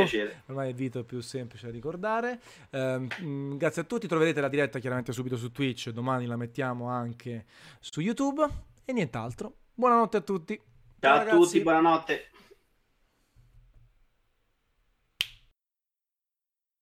[0.48, 2.40] Ormai il Vito è più semplice da ricordare.
[2.72, 7.46] Mh, grazie a tutti, troverete la diretta chiaramente subito su Twitch, domani la mettiamo anche
[7.80, 8.48] su YouTube
[8.86, 9.54] e nient'altro.
[9.74, 10.60] Buonanotte a tutti.
[11.00, 11.38] Ciao a ragazzi.
[11.38, 12.31] tutti, buonanotte.